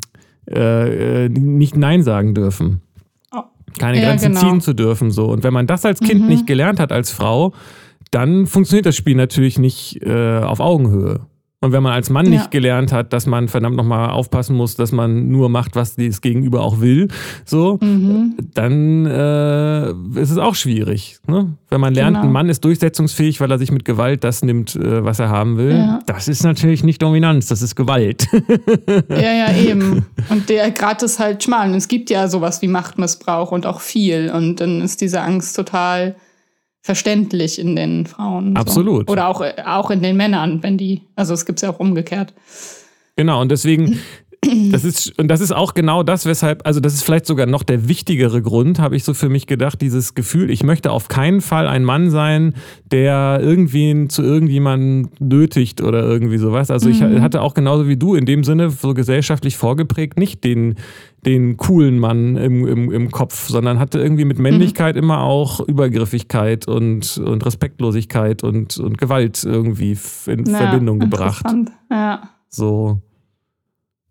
[0.46, 2.82] äh, nicht Nein sagen dürfen.
[3.34, 3.44] Oh.
[3.78, 4.40] Keine ja, Grenzen genau.
[4.40, 5.10] ziehen zu dürfen.
[5.10, 5.24] So.
[5.24, 6.28] Und wenn man das als Kind mhm.
[6.28, 7.54] nicht gelernt hat, als Frau,
[8.10, 11.20] dann funktioniert das Spiel natürlich nicht äh, auf Augenhöhe.
[11.64, 14.92] Und wenn man als Mann nicht gelernt hat, dass man verdammt nochmal aufpassen muss, dass
[14.92, 17.08] man nur macht, was das Gegenüber auch will,
[17.46, 18.34] so, mhm.
[18.52, 19.88] dann äh,
[20.20, 21.16] ist es auch schwierig.
[21.26, 21.54] Ne?
[21.70, 22.26] Wenn man lernt, genau.
[22.26, 25.56] ein Mann ist durchsetzungsfähig, weil er sich mit Gewalt das nimmt, äh, was er haben
[25.56, 26.00] will, ja.
[26.04, 28.28] das ist natürlich nicht Dominanz, das ist Gewalt.
[29.08, 30.04] ja, ja, eben.
[30.28, 31.70] Und der Grad ist halt schmal.
[31.70, 34.30] Und es gibt ja sowas wie Machtmissbrauch und auch viel.
[34.30, 36.14] Und dann ist diese Angst total
[36.84, 38.54] verständlich in den Frauen.
[38.56, 39.06] Absolut.
[39.06, 39.12] So.
[39.12, 42.34] Oder auch, auch in den Männern, wenn die, also es gibt es ja auch umgekehrt.
[43.16, 43.98] Genau, und deswegen,
[44.70, 47.62] das ist, und das ist auch genau das, weshalb, also das ist vielleicht sogar noch
[47.62, 51.40] der wichtigere Grund, habe ich so für mich gedacht, dieses Gefühl, ich möchte auf keinen
[51.40, 52.54] Fall ein Mann sein,
[52.90, 56.70] der irgendwen zu irgendjemandem nötigt oder irgendwie sowas.
[56.70, 57.20] Also ich mhm.
[57.20, 60.76] hatte auch genauso wie du in dem Sinne so gesellschaftlich vorgeprägt nicht den
[61.24, 65.04] den coolen Mann im, im, im Kopf, sondern hatte irgendwie mit Männlichkeit mhm.
[65.04, 71.46] immer auch Übergriffigkeit und, und Respektlosigkeit und, und Gewalt irgendwie in ja, Verbindung gebracht.
[71.90, 72.28] Ja.
[72.48, 73.00] So.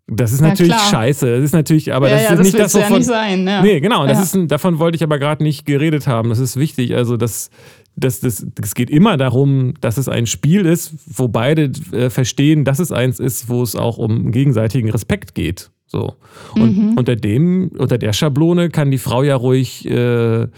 [0.06, 1.36] Das ist natürlich ja, scheiße.
[1.36, 2.90] Das ist natürlich, aber ja, das ist ja, das nicht das, wovon.
[2.90, 3.62] Ja nicht sein, ja.
[3.62, 4.06] Nee, genau.
[4.06, 6.28] Das ist, davon wollte ich aber gerade nicht geredet haben.
[6.28, 6.94] Das ist wichtig.
[6.94, 7.50] Also, das,
[7.96, 12.64] das, das, das geht immer darum, dass es ein Spiel ist, wo beide äh, verstehen,
[12.64, 15.70] dass es eins ist, wo es auch um gegenseitigen Respekt geht.
[15.86, 16.14] So.
[16.54, 16.98] Und mhm.
[16.98, 20.48] unter dem, unter der Schablone kann die Frau ja ruhig äh, äh,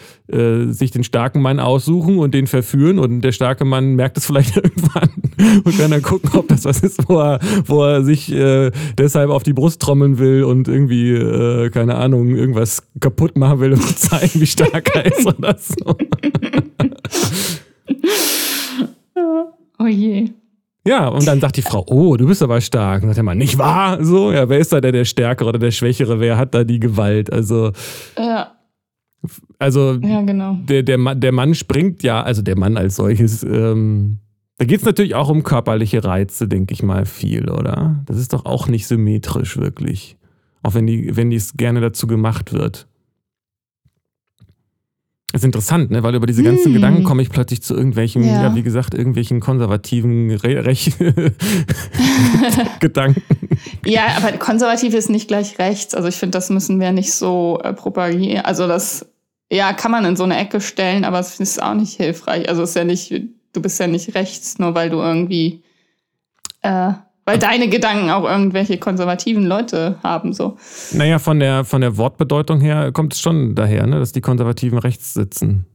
[0.68, 4.56] sich den starken Mann aussuchen und den verführen und der starke Mann merkt es vielleicht
[4.62, 5.10] irgendwann
[5.64, 9.30] und kann dann gucken, ob das was ist, wo er, wo er sich äh, deshalb
[9.30, 13.82] auf die Brust trommeln will und irgendwie, äh, keine Ahnung, irgendwas kaputt machen will und
[13.98, 15.96] zeigen, wie stark er ist oder so.
[19.78, 20.30] oh je.
[20.86, 23.02] Ja, und dann sagt die Frau, oh, du bist aber stark.
[23.02, 24.02] Und sagt der Mann, nicht wahr?
[24.04, 26.20] So, ja, wer ist da der, der Stärkere oder der Schwächere?
[26.20, 27.32] Wer hat da die Gewalt?
[27.32, 27.72] Also.
[28.16, 28.52] Ja.
[29.58, 30.58] Also, ja, genau.
[30.68, 34.18] der, der, der Mann springt ja, also der Mann als solches, ähm,
[34.58, 38.02] da geht es natürlich auch um körperliche Reize, denke ich mal, viel, oder?
[38.06, 40.16] Das ist doch auch nicht symmetrisch, wirklich.
[40.62, 42.86] Auch wenn die, wenn dies gerne dazu gemacht wird.
[45.32, 46.02] Das ist interessant, ne?
[46.02, 46.74] weil über diese ganzen hm.
[46.74, 48.44] Gedanken komme ich plötzlich zu irgendwelchen, ja.
[48.44, 50.92] ja wie gesagt, irgendwelchen konservativen Re Rech
[52.80, 53.22] Gedanken.
[53.84, 55.94] Ja, aber konservativ ist nicht gleich rechts.
[55.94, 58.44] Also ich finde, das müssen wir nicht so äh, propagieren.
[58.44, 59.06] Also das,
[59.50, 62.48] ja, kann man in so eine Ecke stellen, aber es ist auch nicht hilfreich.
[62.48, 63.12] Also es ist ja nicht,
[63.52, 65.64] du bist ja nicht rechts, nur weil du irgendwie
[66.62, 66.92] äh,
[67.26, 70.56] weil deine Gedanken auch irgendwelche konservativen Leute haben, so.
[70.92, 74.78] Naja, von der, von der Wortbedeutung her kommt es schon daher, ne, dass die Konservativen
[74.78, 75.66] rechts sitzen.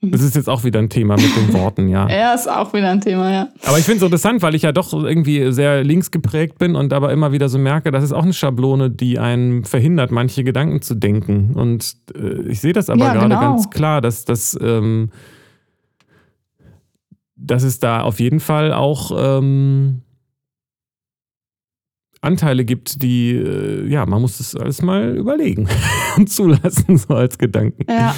[0.00, 0.12] Mhm.
[0.12, 2.08] Das ist jetzt auch wieder ein Thema mit den Worten, ja.
[2.08, 3.48] ja, ist auch wieder ein Thema, ja.
[3.66, 6.94] Aber ich finde es interessant, weil ich ja doch irgendwie sehr links geprägt bin und
[6.94, 10.80] aber immer wieder so merke, das ist auch eine Schablone, die einen verhindert, manche Gedanken
[10.80, 11.52] zu denken.
[11.54, 13.40] Und äh, ich sehe das aber ja, gerade genau.
[13.40, 14.58] ganz klar, dass das.
[14.60, 15.10] Ähm,
[17.36, 20.02] dass es da auf jeden Fall auch ähm,
[22.22, 25.68] Anteile gibt, die, äh, ja, man muss das alles mal überlegen
[26.16, 27.84] und zulassen, so als Gedanken.
[27.88, 28.14] Ja.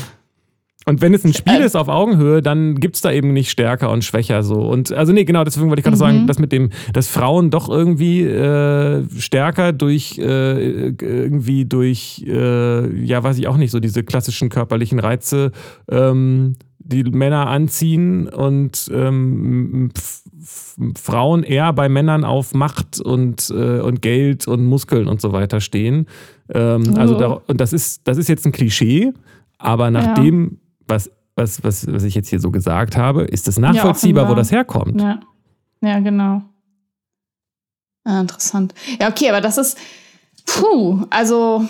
[0.86, 1.66] Und wenn es ein Spiel äh.
[1.66, 4.54] ist auf Augenhöhe, dann gibt es da eben nicht stärker und schwächer so.
[4.54, 6.00] Und also nee, genau, deswegen wollte ich gerade mhm.
[6.00, 13.04] sagen, dass mit dem, dass Frauen doch irgendwie äh, stärker durch äh, irgendwie durch, äh,
[13.04, 15.52] ja, weiß ich auch nicht, so diese klassischen körperlichen Reize
[15.90, 16.54] ähm,
[16.88, 19.90] die Männer anziehen und ähm,
[20.96, 25.60] Frauen eher bei Männern auf Macht und, äh, und Geld und Muskeln und so weiter
[25.60, 26.06] stehen.
[26.52, 26.98] Ähm, oh.
[26.98, 29.12] Also da, und das ist, das ist jetzt ein Klischee,
[29.58, 30.14] aber nach ja.
[30.14, 34.30] dem, was, was, was, was ich jetzt hier so gesagt habe, ist es nachvollziehbar, ja,
[34.30, 35.00] wo das herkommt.
[35.00, 35.20] Ja,
[35.82, 36.42] ja genau.
[38.06, 38.72] Ja, interessant.
[38.98, 39.76] Ja, okay, aber das ist,
[40.46, 41.68] puh, also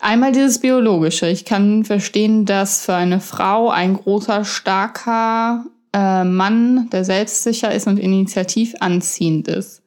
[0.00, 1.28] Einmal dieses biologische.
[1.28, 7.86] Ich kann verstehen, dass für eine Frau ein großer, starker äh, Mann, der selbstsicher ist
[7.86, 9.82] und initiativ anziehend ist.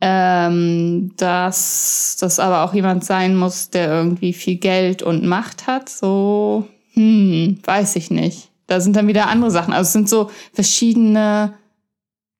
[0.00, 5.88] Ähm, dass das aber auch jemand sein muss, der irgendwie viel Geld und Macht hat.
[5.88, 8.50] So, hm, weiß ich nicht.
[8.66, 9.72] Da sind dann wieder andere Sachen.
[9.72, 11.54] Also es sind so verschiedene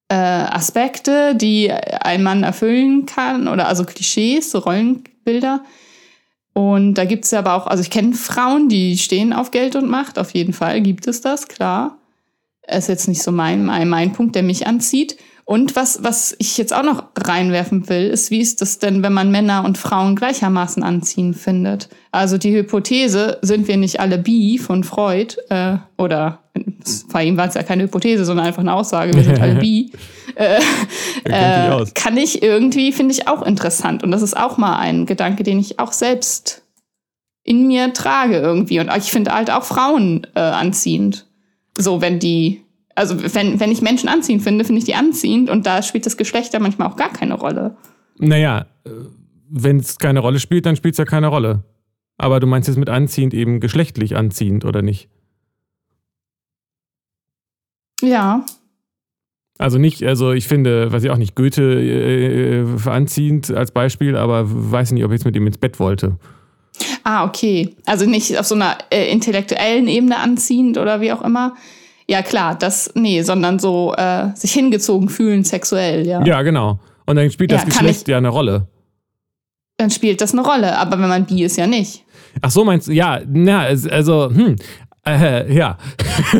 [0.08, 5.62] äh, Aspekte, die ein Mann erfüllen kann, oder also Klischees, so Rollenbilder
[6.54, 9.90] und da gibt es aber auch, also ich kenne Frauen, die stehen auf Geld und
[9.90, 11.98] Macht, auf jeden Fall gibt es das, klar.
[12.66, 15.16] Ist jetzt nicht so mein, mein, mein Punkt, der mich anzieht.
[15.46, 19.12] Und was, was ich jetzt auch noch reinwerfen will, ist, wie ist das denn, wenn
[19.12, 21.90] man Männer und Frauen gleichermaßen anziehen findet?
[22.12, 26.44] Also die Hypothese, sind wir nicht alle bi von Freud, äh, oder
[27.12, 29.92] bei ihm war es ja keine Hypothese, sondern einfach eine Aussage, wir sind alle bi,
[30.34, 30.60] äh,
[31.24, 34.02] äh, kann ich irgendwie, finde ich auch interessant.
[34.02, 36.62] Und das ist auch mal ein Gedanke, den ich auch selbst
[37.42, 38.80] in mir trage irgendwie.
[38.80, 41.23] Und ich finde halt auch Frauen äh, anziehend.
[41.78, 42.62] So, wenn die,
[42.94, 46.16] also wenn, wenn ich Menschen anziehend finde, finde ich die anziehend und da spielt das
[46.16, 47.76] Geschlecht ja manchmal auch gar keine Rolle.
[48.18, 48.90] Naja, äh,
[49.48, 51.64] wenn es keine Rolle spielt, dann spielt es ja keine Rolle.
[52.16, 55.08] Aber du meinst jetzt mit anziehend eben geschlechtlich anziehend, oder nicht?
[58.00, 58.44] Ja.
[59.58, 64.16] Also nicht, also ich finde, weiß ich auch nicht, Goethe äh, äh, anziehend als Beispiel,
[64.16, 66.18] aber weiß nicht, ob ich jetzt mit ihm ins Bett wollte.
[67.04, 67.76] Ah, okay.
[67.84, 71.54] Also nicht auf so einer äh, intellektuellen Ebene anziehend oder wie auch immer.
[72.06, 76.24] Ja, klar, das, nee, sondern so äh, sich hingezogen fühlen sexuell, ja.
[76.24, 76.80] Ja, genau.
[77.06, 78.68] Und dann spielt das ja, Geschlecht ich, ja eine Rolle.
[79.76, 82.04] Dann spielt das eine Rolle, aber wenn man bi ist, ja nicht.
[82.40, 84.56] Ach so, meinst du, ja, na, also, hm,
[85.06, 85.76] äh, ja.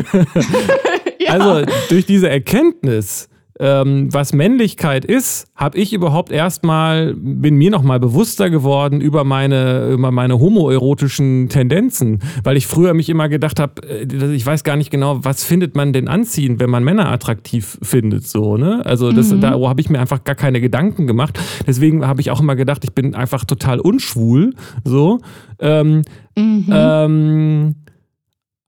[1.19, 1.31] ja.
[1.31, 3.29] Also durch diese Erkenntnis,
[3.59, 9.89] ähm, was Männlichkeit ist, habe ich überhaupt erstmal, bin mir nochmal bewusster geworden über meine,
[9.91, 14.75] über meine homoerotischen Tendenzen, weil ich früher mich immer gedacht habe, äh, ich weiß gar
[14.75, 18.85] nicht genau, was findet man denn anziehen, wenn man Männer attraktiv findet, so, ne?
[18.85, 19.39] Also das, mhm.
[19.39, 21.39] da habe ich mir einfach gar keine Gedanken gemacht.
[21.65, 24.53] Deswegen habe ich auch immer gedacht, ich bin einfach total unschwul,
[24.83, 25.19] so.
[25.59, 26.01] Ähm,
[26.35, 26.65] mhm.
[26.71, 27.75] ähm,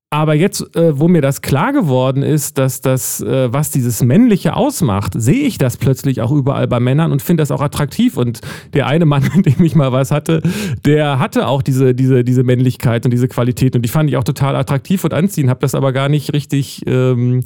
[0.09, 4.55] Aber jetzt, äh, wo mir das klar geworden ist, dass das, äh, was dieses Männliche
[4.55, 8.15] ausmacht, sehe ich das plötzlich auch überall bei Männern und finde das auch attraktiv.
[8.15, 8.39] Und
[8.73, 10.41] der eine Mann, mit dem ich mal was hatte,
[10.85, 14.23] der hatte auch diese, diese, diese Männlichkeit und diese Qualität und die fand ich auch
[14.23, 16.83] total attraktiv und anziehend, habe das aber gar nicht richtig.
[16.87, 17.43] Ähm,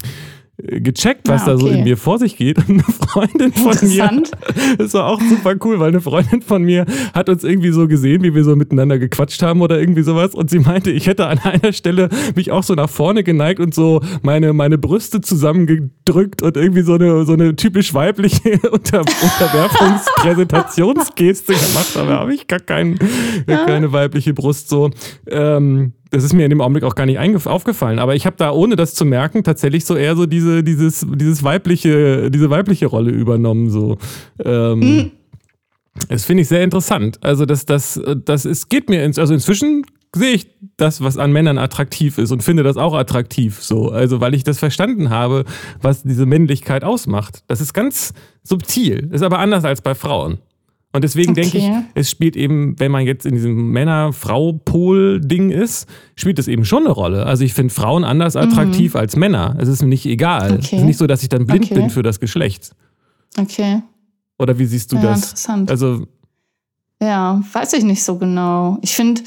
[0.64, 1.54] gecheckt, was ah, okay.
[1.54, 2.58] da so in mir vor sich geht.
[2.58, 4.24] Und eine Freundin von mir,
[4.78, 8.24] das war auch super cool, weil eine Freundin von mir hat uns irgendwie so gesehen,
[8.24, 10.36] wie wir so miteinander gequatscht haben oder irgendwie sowas.
[10.36, 13.74] Und sie meinte, ich hätte an einer Stelle mich auch so nach vorne geneigt und
[13.74, 21.54] so meine, meine Brüste zusammengedrückt und irgendwie so eine, so eine typisch weibliche Unter Unterwerfungspräsentationsgeste
[21.54, 21.98] gemacht.
[21.98, 22.98] Aber habe ich gar kein,
[23.48, 23.66] ja.
[23.66, 24.92] keine weibliche Brust so.
[25.28, 28.52] Ähm, das ist mir in dem Augenblick auch gar nicht aufgefallen, aber ich habe da,
[28.52, 33.12] ohne das zu merken, tatsächlich so eher so diese, dieses, dieses weibliche, diese weibliche Rolle
[33.12, 33.70] übernommen.
[33.70, 33.98] So.
[34.44, 35.12] Ähm, mhm.
[36.10, 37.18] Das finde ich sehr interessant.
[37.22, 41.32] Also, das, das, das ist, geht mir ins, also inzwischen sehe ich das, was an
[41.32, 43.62] Männern attraktiv ist und finde das auch attraktiv.
[43.62, 45.46] So, also weil ich das verstanden habe,
[45.82, 47.44] was diese Männlichkeit ausmacht.
[47.48, 50.40] Das ist ganz subtil, ist aber anders als bei Frauen.
[50.94, 51.42] Und deswegen okay.
[51.42, 56.66] denke ich, es spielt eben, wenn man jetzt in diesem Männer-Frau-Pol-Ding ist, spielt es eben
[56.66, 57.26] schon eine Rolle.
[57.26, 59.00] Also ich finde Frauen anders attraktiv mhm.
[59.00, 59.56] als Männer.
[59.60, 60.52] Es ist mir nicht egal.
[60.52, 60.60] Okay.
[60.60, 61.76] Es ist nicht so, dass ich dann blind okay.
[61.76, 62.72] bin für das Geschlecht.
[63.38, 63.82] Okay.
[64.38, 65.24] Oder wie siehst du ja, das?
[65.24, 65.72] Interessant.
[65.72, 66.08] Also
[67.02, 68.78] ja, weiß ich nicht so genau.
[68.82, 69.22] Ich finde,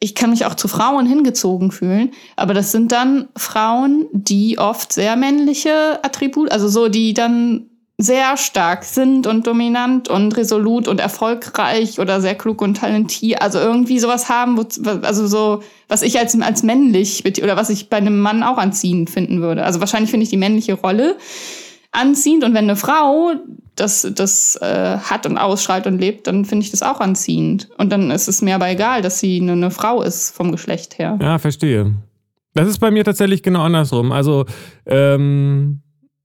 [0.00, 4.92] ich kann mich auch zu Frauen hingezogen fühlen, aber das sind dann Frauen, die oft
[4.92, 7.69] sehr männliche Attribute, also so, die dann
[8.00, 13.58] sehr stark sind und dominant und resolut und erfolgreich oder sehr klug und talentiert, also
[13.58, 14.64] irgendwie sowas haben, wo,
[15.02, 19.10] also so, was ich als, als männlich oder was ich bei einem Mann auch anziehend
[19.10, 19.64] finden würde.
[19.64, 21.16] Also wahrscheinlich finde ich die männliche Rolle
[21.92, 23.32] anziehend und wenn eine Frau
[23.76, 27.68] das, das äh, hat und ausstrahlt und lebt, dann finde ich das auch anziehend.
[27.78, 30.98] Und dann ist es mir aber egal, dass sie eine, eine Frau ist vom Geschlecht
[30.98, 31.18] her.
[31.20, 31.94] Ja, verstehe.
[32.54, 34.12] Das ist bei mir tatsächlich genau andersrum.
[34.12, 34.44] Also,
[34.86, 35.82] ähm,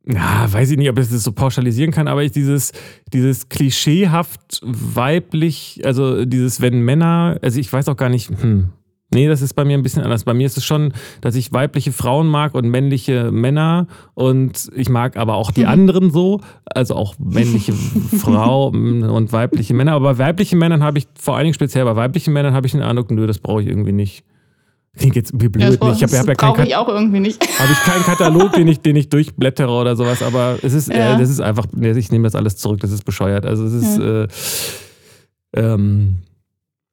[0.07, 2.73] ja, weiß ich nicht, ob ich das so pauschalisieren kann, aber ich dieses,
[3.11, 8.69] dieses klischeehaft weiblich, also dieses, wenn Männer, also ich weiß auch gar nicht, hm,
[9.11, 10.23] nee, das ist bei mir ein bisschen anders.
[10.23, 14.89] Bei mir ist es schon, dass ich weibliche Frauen mag und männliche Männer und ich
[14.89, 15.69] mag aber auch die mhm.
[15.69, 17.73] anderen so, also auch männliche
[18.17, 19.93] Frauen und weibliche Männer.
[19.93, 22.73] Aber bei weiblichen Männern habe ich, vor allen Dingen speziell bei weiblichen Männern habe ich
[22.73, 24.23] den Eindruck, nö, das brauche ich irgendwie nicht.
[24.97, 25.77] Klingt jetzt wie blöd.
[25.81, 27.41] Ja, ich habe hab ja keinen ich auch irgendwie nicht.
[27.59, 31.15] Habe ich keinen Katalog, den ich, den ich durchblättere oder sowas, aber es ist, ja.
[31.15, 33.45] äh, das ist einfach, ich nehme das alles zurück, das ist bescheuert.
[33.45, 34.23] Also es ist, ja.
[34.23, 34.27] äh,
[35.57, 36.15] ähm,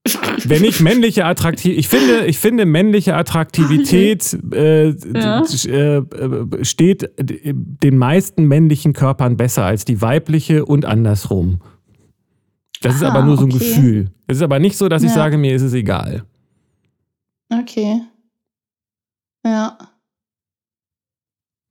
[0.45, 5.43] wenn ich männliche Attraktivität, ich finde, ich finde männliche Attraktivität äh, ja.
[5.43, 11.61] äh, steht den meisten männlichen Körpern besser als die weibliche und andersrum.
[12.81, 13.59] Das ist aber nur so ein okay.
[13.59, 14.11] Gefühl.
[14.27, 16.25] Es ist aber nicht so, dass ich sage, mir ist es egal.
[17.61, 18.03] Okay.
[19.45, 19.77] Ja.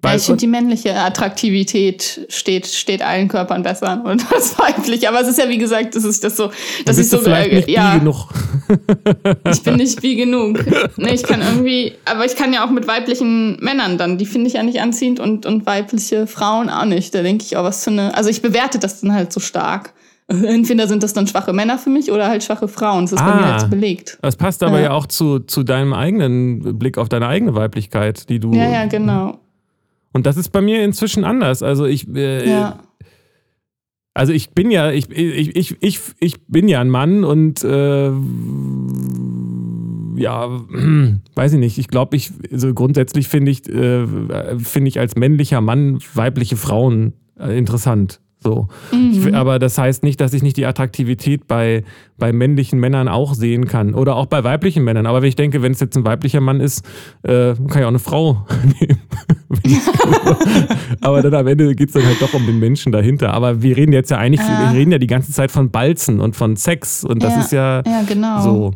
[0.04, 5.08] Weil, ich finde, die männliche Attraktivität steht, steht allen Körpern besser und das weiblich.
[5.08, 6.52] Aber es ist ja, wie gesagt, das ist das so,
[6.86, 8.30] dass ich so, vielleicht nicht ja, genug.
[9.52, 10.60] ich bin nicht wie genug.
[10.98, 14.48] Nee, ich kann irgendwie, aber ich kann ja auch mit weiblichen Männern dann, die finde
[14.48, 17.14] ich ja nicht anziehend und, und weibliche Frauen auch nicht.
[17.14, 19.94] Da denke ich auch, was für eine, also ich bewerte das dann halt so stark.
[20.32, 23.04] Entweder sind das dann schwache Männer für mich oder halt schwache Frauen.
[23.04, 24.18] Das ist ah, bei mir jetzt belegt.
[24.22, 28.30] Das passt aber ja, ja auch zu, zu deinem eigenen Blick auf deine eigene Weiblichkeit,
[28.30, 28.54] die du.
[28.54, 29.40] Ja, ja, genau.
[30.14, 31.64] Und das ist bei mir inzwischen anders.
[31.64, 32.08] Also ich.
[32.14, 32.80] Äh, ja.
[34.14, 38.12] Also ich bin ja, ich, ich, ich, ich, ich bin ja ein Mann und äh,
[40.18, 40.50] ja,
[41.36, 41.78] weiß ich nicht.
[41.78, 44.06] Ich glaube, ich, also grundsätzlich finde ich, äh,
[44.58, 48.20] finde ich als männlicher Mann weibliche Frauen äh, interessant.
[48.44, 48.68] So.
[48.92, 49.12] Mhm.
[49.12, 51.84] Ich, aber das heißt nicht, dass ich nicht die Attraktivität bei,
[52.18, 53.94] bei männlichen Männern auch sehen kann.
[53.94, 55.06] Oder auch bei weiblichen Männern.
[55.06, 56.84] Aber ich denke, wenn es jetzt ein weiblicher Mann ist,
[57.22, 58.48] äh, kann ich auch eine Frau
[58.80, 59.00] nehmen.
[61.02, 63.34] aber dann am Ende geht es dann halt doch um den Menschen dahinter.
[63.34, 64.50] Aber wir reden jetzt ja eigentlich, äh.
[64.50, 67.04] wir reden ja die ganze Zeit von Balzen und von Sex.
[67.04, 68.42] Und das ja, ist ja, ja genau.
[68.42, 68.72] so.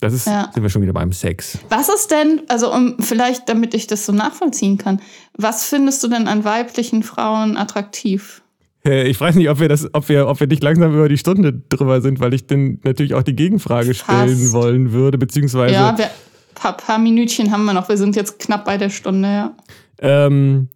[0.00, 0.50] Das ist, ja.
[0.52, 1.58] sind wir schon wieder beim Sex.
[1.68, 5.00] Was ist denn, also um vielleicht, damit ich das so nachvollziehen kann,
[5.38, 8.41] was findest du denn an weiblichen Frauen attraktiv?
[8.84, 11.18] Äh, ich weiß nicht, ob wir das, ob wir, ob wir nicht langsam über die
[11.18, 14.52] Stunde drüber sind, weil ich dann natürlich auch die Gegenfrage stellen Fast.
[14.52, 15.74] wollen würde, beziehungsweise.
[15.74, 16.10] Ja, ein
[16.54, 17.88] paar, paar Minütchen haben wir noch.
[17.88, 19.56] Wir sind jetzt knapp bei der Stunde, ja.
[20.00, 20.68] Ähm,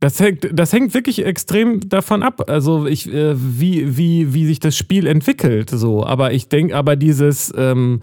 [0.00, 4.60] das hängt, das hängt wirklich extrem davon ab, also ich, äh, wie, wie, wie sich
[4.60, 6.04] das Spiel entwickelt, so.
[6.04, 8.02] Aber ich denke, aber dieses ähm,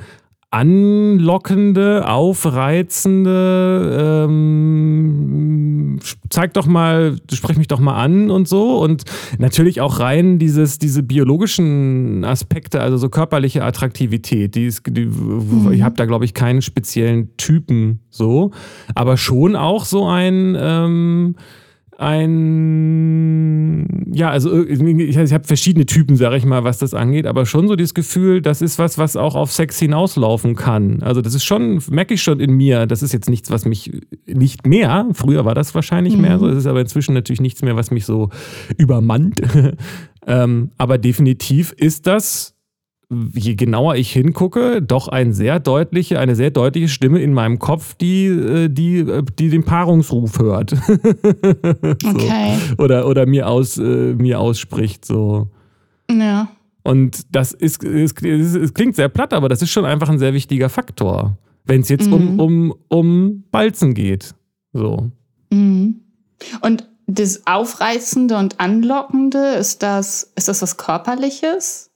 [0.53, 5.99] anlockende, aufreizende, ähm,
[6.29, 8.77] zeig doch mal, sprech mich doch mal an und so.
[8.77, 9.05] Und
[9.39, 14.53] natürlich auch rein dieses, diese biologischen Aspekte, also so körperliche Attraktivität.
[14.53, 15.71] Die ist, die, mhm.
[15.71, 18.51] Ich habe da, glaube ich, keinen speziellen Typen so,
[18.93, 20.55] aber schon auch so ein.
[20.59, 21.35] Ähm,
[22.03, 27.45] ein, ja, also ich, ich habe verschiedene Typen, sage ich mal, was das angeht, aber
[27.45, 31.01] schon so dieses Gefühl, das ist was, was auch auf Sex hinauslaufen kann.
[31.01, 33.91] Also das ist schon, merke ich schon in mir, das ist jetzt nichts, was mich
[34.27, 36.21] nicht mehr, früher war das wahrscheinlich mhm.
[36.21, 38.29] mehr so, es ist aber inzwischen natürlich nichts mehr, was mich so
[38.77, 39.41] übermannt.
[40.27, 42.52] ähm, aber definitiv ist das
[43.09, 47.95] je genauer ich hingucke, doch ein sehr deutliche, eine sehr deutliche Stimme in meinem Kopf,
[47.95, 50.71] die, äh, die, äh, die den Paarungsruf hört.
[52.01, 52.09] so.
[52.09, 52.57] Okay.
[52.77, 55.05] Oder, oder mir, aus, äh, mir ausspricht.
[55.05, 55.49] So.
[56.09, 56.49] Ja.
[56.83, 60.33] Und das ist, es, es klingt sehr platt, aber das ist schon einfach ein sehr
[60.33, 62.13] wichtiger Faktor, wenn es jetzt mhm.
[62.13, 64.33] um, um, um Balzen geht.
[64.73, 65.11] So.
[65.51, 66.01] Mhm.
[66.61, 71.92] Und das Aufreizende und Anlockende, ist das, ist das was Körperliches?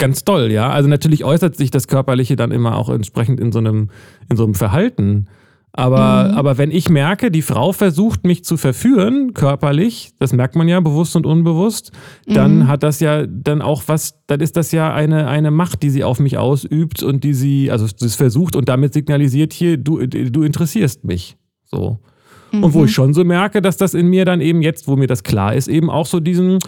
[0.00, 0.70] Ganz toll, ja.
[0.70, 3.90] Also natürlich äußert sich das Körperliche dann immer auch entsprechend in so einem,
[4.28, 5.28] in so einem Verhalten.
[5.72, 6.36] Aber, mhm.
[6.36, 10.80] aber wenn ich merke, die Frau versucht mich zu verführen, körperlich, das merkt man ja
[10.80, 11.92] bewusst und unbewusst,
[12.26, 12.68] dann mhm.
[12.68, 16.02] hat das ja dann auch was, dann ist das ja eine, eine Macht, die sie
[16.02, 20.42] auf mich ausübt und die sie, also das versucht und damit signalisiert hier, du, du
[20.42, 21.36] interessierst mich.
[21.66, 22.00] So.
[22.50, 22.64] Mhm.
[22.64, 22.94] Und wo ich mhm.
[22.94, 25.68] schon so merke, dass das in mir dann eben jetzt, wo mir das klar ist,
[25.68, 26.58] eben auch so diesen,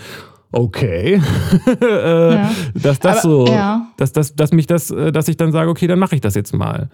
[0.53, 1.21] okay,
[1.81, 2.51] äh, ja.
[2.75, 3.89] dass das Aber, so, ja.
[3.97, 6.35] dass, dass, dass mich das, äh, dass ich dann sage, okay, dann mache ich das
[6.35, 6.89] jetzt mal.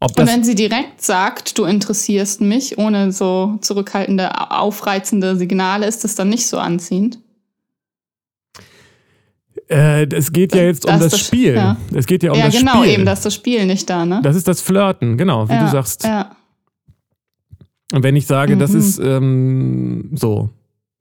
[0.00, 6.04] Ob Und wenn sie direkt sagt, du interessierst mich, ohne so zurückhaltende, aufreizende Signale, ist
[6.04, 7.18] das dann nicht so anziehend?
[9.68, 11.54] Äh, es geht ja jetzt das um das, das Spiel.
[11.54, 11.76] Ja.
[11.94, 12.80] Es geht ja um ja, das genau, Spiel.
[12.80, 14.20] Ja, genau, eben, das ist das Spiel nicht da, ne?
[14.22, 16.06] Das ist das Flirten, genau, wie ja, du sagst.
[17.92, 18.60] Und wenn ich sage, mhm.
[18.60, 20.50] das ist ähm, so,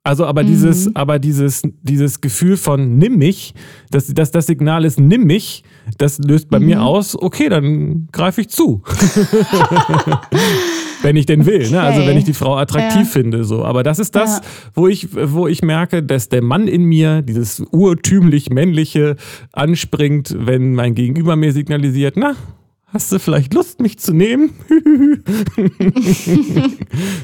[0.05, 0.47] also aber mhm.
[0.47, 3.55] dieses, aber dieses, dieses Gefühl von nimm mich,
[3.89, 5.63] dass, dass das Signal ist, nimm mich,
[5.97, 6.65] das löst bei mhm.
[6.67, 8.83] mir aus, okay, dann greife ich zu.
[11.01, 11.71] wenn ich denn will, okay.
[11.71, 11.81] ne?
[11.81, 13.05] Also wenn ich die Frau attraktiv ja.
[13.05, 13.43] finde.
[13.45, 13.65] So.
[13.65, 14.43] Aber das ist das, ja.
[14.75, 19.15] wo, ich, wo ich merke, dass der Mann in mir, dieses urtümlich männliche,
[19.53, 22.35] anspringt, wenn mein Gegenüber mir signalisiert, na,
[22.95, 24.51] Hast du vielleicht Lust, mich zu nehmen?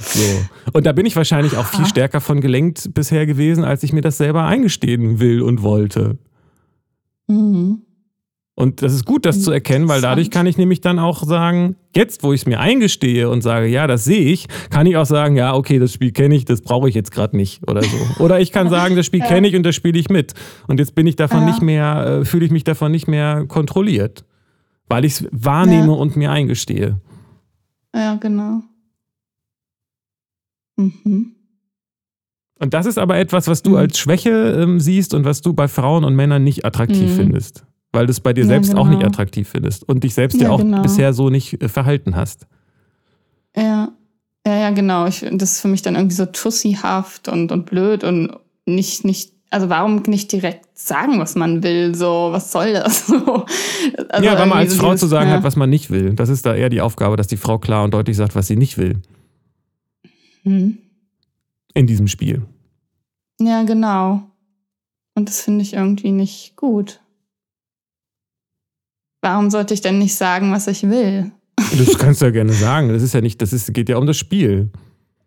[0.02, 0.20] so.
[0.74, 4.02] Und da bin ich wahrscheinlich auch viel stärker von gelenkt bisher gewesen, als ich mir
[4.02, 6.18] das selber eingestehen will und wollte.
[7.28, 7.84] Mhm.
[8.54, 11.78] Und das ist gut, das zu erkennen, weil dadurch kann ich nämlich dann auch sagen,
[11.96, 15.06] jetzt, wo ich es mir eingestehe und sage, ja, das sehe ich, kann ich auch
[15.06, 17.98] sagen, ja, okay, das Spiel kenne ich, das brauche ich jetzt gerade nicht oder so.
[18.20, 20.34] Oder ich kann sagen, das Spiel kenne ich und das spiele ich mit.
[20.68, 21.46] Und jetzt bin ich davon ja.
[21.46, 24.26] nicht mehr, äh, fühle ich mich davon nicht mehr kontrolliert
[24.92, 25.94] weil ich es wahrnehme ja.
[25.94, 27.00] und mir eingestehe.
[27.96, 28.62] Ja, genau.
[30.78, 31.36] Mhm.
[32.60, 33.78] Und das ist aber etwas, was du mhm.
[33.78, 37.16] als Schwäche ähm, siehst und was du bei Frauen und Männern nicht attraktiv mhm.
[37.16, 37.66] findest.
[37.92, 38.84] Weil du es bei dir ja, selbst genau.
[38.84, 40.82] auch nicht attraktiv findest und dich selbst ja, ja auch genau.
[40.82, 42.48] bisher so nicht äh, verhalten hast.
[43.56, 43.92] Ja,
[44.46, 45.08] ja, ja, genau.
[45.08, 49.31] Ich, das ist für mich dann irgendwie so tussihaft und, und blöd und nicht, nicht
[49.52, 51.94] also warum nicht direkt sagen, was man will?
[51.94, 53.12] So, was soll das?
[54.10, 55.36] also ja, weil man als so Frau dieses, zu sagen ja.
[55.36, 56.14] hat, was man nicht will.
[56.14, 58.56] Das ist da eher die Aufgabe, dass die Frau klar und deutlich sagt, was sie
[58.56, 59.02] nicht will.
[60.44, 60.78] Hm.
[61.74, 62.44] In diesem Spiel.
[63.42, 64.24] Ja, genau.
[65.16, 67.02] Und das finde ich irgendwie nicht gut.
[69.22, 71.32] Warum sollte ich denn nicht sagen, was ich will?
[71.78, 72.90] Das kannst du ja gerne sagen.
[72.90, 74.70] Das ist ja nicht, das ist, geht ja um das Spiel.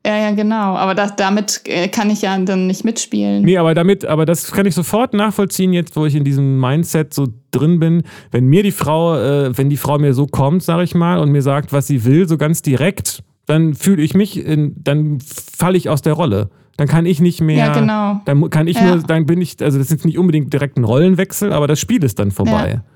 [0.07, 0.77] Ja, ja, genau.
[0.77, 3.43] Aber das, damit äh, kann ich ja dann nicht mitspielen.
[3.43, 7.15] Nee, aber damit, aber das kann ich sofort nachvollziehen, jetzt, wo ich in diesem Mindset
[7.15, 8.03] so drin bin.
[8.31, 11.31] Wenn mir die Frau, äh, wenn die Frau mir so kommt, sag ich mal, und
[11.31, 15.79] mir sagt, was sie will, so ganz direkt, dann fühle ich mich, in, dann falle
[15.79, 16.51] ich aus der Rolle.
[16.77, 17.67] Dann kann ich nicht mehr.
[17.67, 18.21] Ja, genau.
[18.25, 18.97] Dann kann ich ja.
[18.97, 21.81] nur, dann bin ich, also das ist jetzt nicht unbedingt direkt ein Rollenwechsel, aber das
[21.81, 22.75] Spiel ist dann vorbei.
[22.75, 22.94] Ja.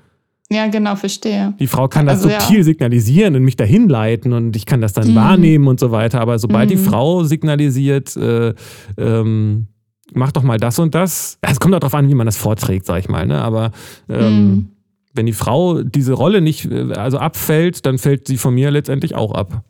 [0.51, 1.53] Ja, genau, verstehe.
[1.59, 2.63] Die Frau kann das also, subtil ja.
[2.63, 5.15] signalisieren und mich dahin leiten und ich kann das dann mhm.
[5.15, 6.21] wahrnehmen und so weiter.
[6.21, 6.71] Aber sobald mhm.
[6.71, 8.55] die Frau signalisiert, äh,
[8.97, 9.67] ähm,
[10.13, 12.87] mach doch mal das und das, es kommt auch darauf an, wie man das vorträgt,
[12.87, 13.27] sag ich mal.
[13.27, 13.39] Ne?
[13.39, 13.71] Aber
[14.09, 14.67] ähm, mhm.
[15.13, 19.13] wenn die Frau diese Rolle nicht, äh, also abfällt, dann fällt sie von mir letztendlich
[19.13, 19.63] auch ab.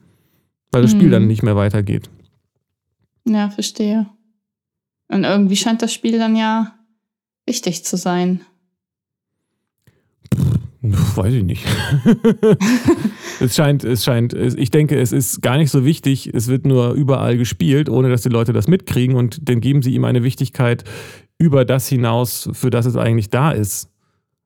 [0.71, 1.27] Weil das Spiel dann mhm.
[1.27, 2.09] nicht mehr weitergeht.
[3.27, 4.05] Ja, verstehe.
[5.11, 6.75] Und irgendwie scheint das Spiel dann ja
[7.45, 8.41] wichtig zu sein.
[10.81, 11.65] Weiß ich nicht.
[13.41, 16.33] es scheint, es scheint, ich denke, es ist gar nicht so wichtig.
[16.33, 19.93] Es wird nur überall gespielt, ohne dass die Leute das mitkriegen und dann geben sie
[19.93, 20.85] ihm eine Wichtigkeit
[21.37, 23.89] über das hinaus, für das es eigentlich da ist.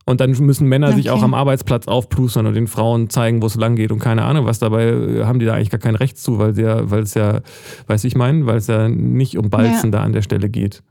[0.06, 0.98] Und dann müssen Männer Okay.
[0.98, 4.24] sich auch am Arbeitsplatz aufplustern und den Frauen zeigen, wo es lang geht und keine
[4.26, 4.60] Ahnung was.
[4.60, 7.42] Dabei äh, haben die da eigentlich gar kein Recht zu, weil, ja, weil es ja,
[7.88, 10.84] weiß ich mein, weil es ja nicht um Balzen da an der Stelle geht.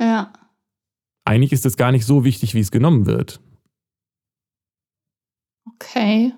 [0.00, 0.32] Ja.
[1.24, 3.40] Eigentlich ist es gar nicht so wichtig, wie es genommen wird.
[5.74, 6.32] Okay.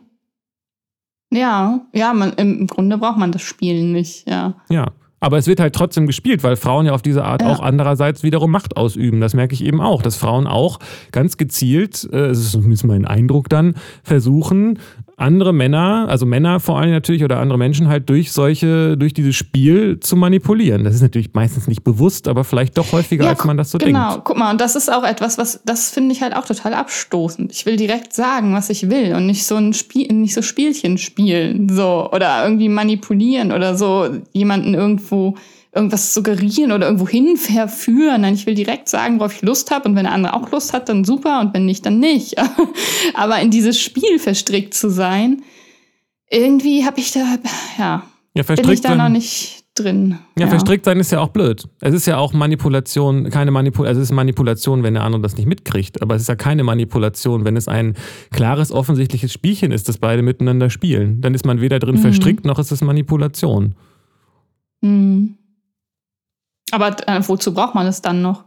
[1.33, 4.55] Ja, ja, man, im Grunde braucht man das Spielen nicht, ja.
[4.69, 4.93] Ja.
[5.19, 7.51] Aber es wird halt trotzdem gespielt, weil Frauen ja auf diese Art Ja.
[7.51, 9.21] auch andererseits wiederum Macht ausüben.
[9.21, 10.79] Das merke ich eben auch, dass Frauen auch
[11.11, 13.75] ganz gezielt, äh, das ist zumindest mein Eindruck dann,
[14.05, 14.79] versuchen,
[15.19, 19.35] andere Männer, also Männer vor allem natürlich oder andere Menschen halt durch solche, durch dieses
[19.35, 20.85] Spiel zu manipulieren.
[20.85, 23.79] Das ist natürlich meistens nicht bewusst, aber vielleicht doch häufiger, Ja, als man das so
[23.79, 24.25] genau, denkt.
[24.27, 27.51] guck mal, und das ist auch etwas, was, das finde ich halt auch total abstoßend.
[27.51, 30.99] Ich will direkt sagen, was ich will und nicht so ein Spiel, nicht so Spielchen
[30.99, 35.35] spielen, so, oder irgendwie manipulieren oder so, jemanden irgendwo
[35.77, 38.23] irgendwas suggerieren oder irgendwo hin verführen.
[38.23, 40.73] Nein, ich will direkt sagen, worauf ich Lust habe und wenn der andere auch Lust
[40.73, 42.35] hat, dann super und wenn nicht, dann nicht.
[43.15, 45.43] Aber in dieses Spiel verstrickt zu sein,
[46.31, 47.37] irgendwie habe ich da, ja,
[47.79, 47.99] Ja,
[48.35, 50.19] bin ich verstrickt da noch nicht drin.
[50.39, 51.69] ja, verstrickt sein ist ja auch blöd.
[51.81, 55.37] Es ist ja auch Manipulation, keine Manipulation, also es ist Manipulation, wenn der andere das
[55.37, 57.95] nicht mitkriegt, aber es ist ja keine Manipulation, wenn es ein
[58.33, 61.21] klares, offensichtliches Spielchen ist, das beide miteinander spielen.
[61.21, 62.01] Dann ist man weder drin Mhm.
[62.01, 63.75] verstrickt, noch ist es Manipulation.
[64.83, 65.37] Hm.
[66.71, 68.45] Aber äh, wozu braucht man es dann noch?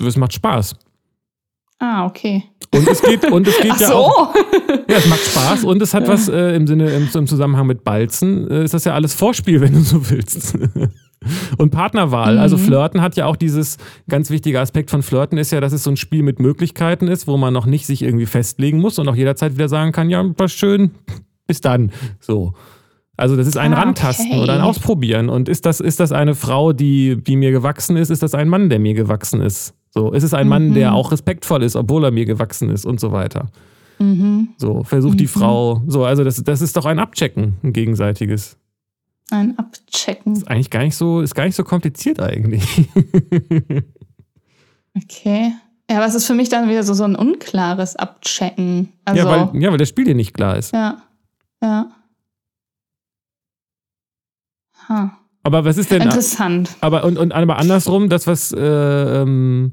[0.00, 0.74] Es macht Spaß.
[1.78, 2.44] Ah, okay.
[2.72, 3.94] Und es geht, und es geht Ach ja so.
[3.94, 4.34] auch.
[4.88, 7.82] Ja, es macht Spaß und es hat was äh, im Sinne, im, im Zusammenhang mit
[7.84, 10.56] Balzen, äh, ist das ja alles Vorspiel, wenn du so willst.
[11.58, 12.62] Und Partnerwahl, also Mhm.
[12.62, 13.78] Flirten hat ja auch dieses
[14.08, 17.26] ganz wichtige Aspekt von Flirten ist ja, dass es so ein Spiel mit Möglichkeiten ist,
[17.26, 20.24] wo man noch nicht sich irgendwie festlegen muss und auch jederzeit wieder sagen kann, ja,
[20.36, 20.92] war schön,
[21.46, 21.92] bis dann.
[22.20, 22.54] So.
[23.22, 24.40] Also das ist ein Ah, Rantasten okay.
[24.40, 25.28] oder ein Ausprobieren.
[25.28, 28.10] Und ist das, ist das eine Frau, die, die mir gewachsen ist?
[28.10, 29.74] Ist das ein Mann, der mir gewachsen ist?
[29.90, 30.74] So, ist es ein Mann, Mhm.
[30.74, 33.48] der auch respektvoll ist, obwohl er mir gewachsen ist und so weiter.
[33.98, 34.48] Mhm.
[34.56, 35.28] So, versucht die Mhm.
[35.28, 35.82] Frau.
[35.86, 38.56] So, also das, das ist doch ein Abchecken, ein gegenseitiges.
[39.30, 40.32] Ein Abchecken.
[40.34, 42.88] Ist eigentlich gar nicht so, ist gar nicht so kompliziert eigentlich.
[44.96, 45.52] Okay.
[45.90, 48.90] Ja, aber es ist für mich dann wieder so, so ein unklares Abchecken.
[49.04, 50.72] Also, ja, weil, ja, weil das Spiel dir nicht klar ist.
[50.72, 50.98] ja.
[51.62, 51.86] Ja.
[54.92, 55.18] Ha.
[55.42, 56.02] Aber was ist denn.
[56.02, 56.76] Interessant.
[56.80, 59.72] Aber und, und aber andersrum, das, was äh, ähm,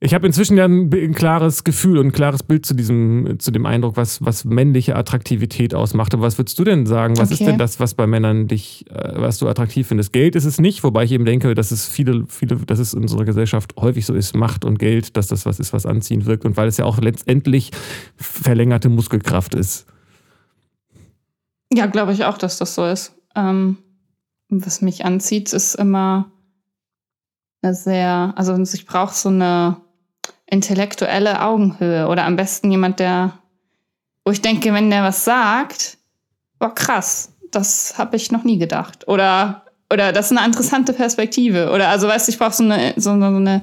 [0.00, 3.50] ich habe inzwischen ja ein, ein klares Gefühl und ein klares Bild zu diesem, zu
[3.50, 6.12] dem Eindruck, was, was männliche Attraktivität ausmacht.
[6.12, 7.16] Und was würdest du denn sagen?
[7.16, 7.52] Was ist Okay.
[7.52, 10.12] denn das, was bei Männern dich, äh, was du attraktiv findest?
[10.12, 13.00] Geld ist es nicht, wobei ich eben denke, dass es viele, viele, dass es in
[13.00, 16.44] unserer Gesellschaft häufig so ist, Macht und Geld, dass das was ist, was anziehend wirkt
[16.44, 17.70] und weil es ja auch letztendlich
[18.16, 19.86] verlängerte Muskelkraft ist.
[21.72, 23.13] Ja, glaube ich auch, dass das so ist.
[23.34, 23.78] Ähm,
[24.48, 26.30] was mich anzieht, ist immer
[27.62, 29.76] sehr, also ich brauche so eine
[30.46, 33.38] intellektuelle Augenhöhe oder am besten jemand, der,
[34.24, 35.98] wo ich denke, wenn der was sagt,
[36.58, 39.08] boah, krass, das habe ich noch nie gedacht.
[39.08, 41.70] Oder, oder das ist eine interessante Perspektive.
[41.72, 43.62] Oder also weißt du, ich brauche so eine, so, so eine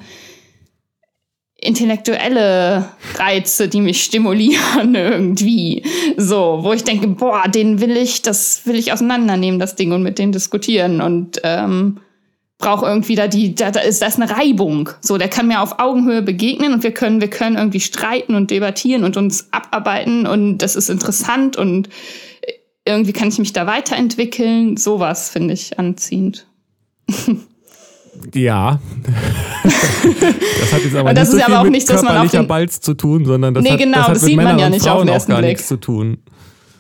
[1.62, 5.84] intellektuelle Reize, die mich stimulieren irgendwie.
[6.18, 10.04] So, wo ich denke, boah, den will ich, das will ich auseinandernehmen, das Ding, und
[10.04, 11.02] mit dem diskutieren.
[11.02, 12.00] Und ähm,
[12.58, 14.90] brauche irgendwie da die, da, da ist, da ist eine Reibung.
[15.02, 18.52] So, der kann mir auf Augenhöhe begegnen und wir können, wir können irgendwie streiten und
[18.52, 21.90] debattieren und uns abarbeiten und das ist interessant und
[22.86, 24.78] irgendwie kann ich mich da weiterentwickeln.
[24.78, 26.48] Sowas finde ich anziehend.
[28.34, 28.80] Ja.
[29.64, 32.12] das hat jetzt aber das nicht so ist viel aber auch mit nicht, dass man
[32.18, 34.38] auf körperlicher Balz zu tun, sondern das Nee, hat, genau, das hat das mit sieht
[34.38, 35.52] man Männern ja und nicht auf Frauen den auch ersten gar Blick.
[35.52, 36.18] nichts zu tun.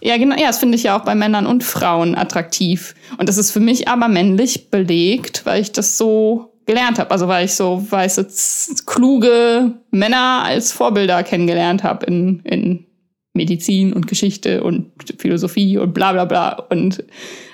[0.02, 0.36] Ja, genau.
[0.36, 2.96] Ja, das finde ich ja auch bei Männern und Frauen attraktiv.
[3.18, 7.12] Und das ist für mich aber männlich belegt, weil ich das so gelernt habe.
[7.12, 8.28] Also weil ich so weiße,
[8.86, 12.86] kluge Männer als Vorbilder kennengelernt habe in, in
[13.34, 16.54] Medizin und Geschichte und Philosophie und bla bla bla.
[16.70, 17.04] Und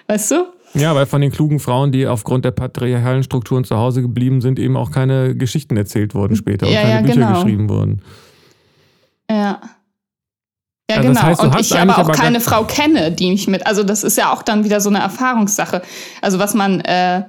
[0.07, 0.35] weißt du?
[0.73, 4.59] Ja, weil von den klugen Frauen, die aufgrund der patriarchalen Strukturen zu Hause geblieben sind,
[4.59, 7.33] eben auch keine Geschichten erzählt wurden später und Ja, keine ja, Bücher genau.
[7.33, 8.01] geschrieben wurden.
[9.29, 9.59] Ja.
[10.89, 11.27] Ja, Also das genau.
[11.27, 13.67] heißt, du und ich aber auch aber keine Frau kenne, die mich mit.
[13.67, 15.81] Also, das ist ja auch dann wieder so eine Erfahrungssache.
[16.21, 17.23] Also, was man äh,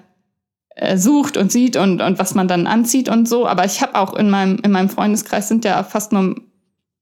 [0.76, 3.48] äh, sucht und sieht und, und was man dann anzieht und so.
[3.48, 6.36] Aber ich habe auch in meinem, in meinem Freundeskreis sind ja fast nur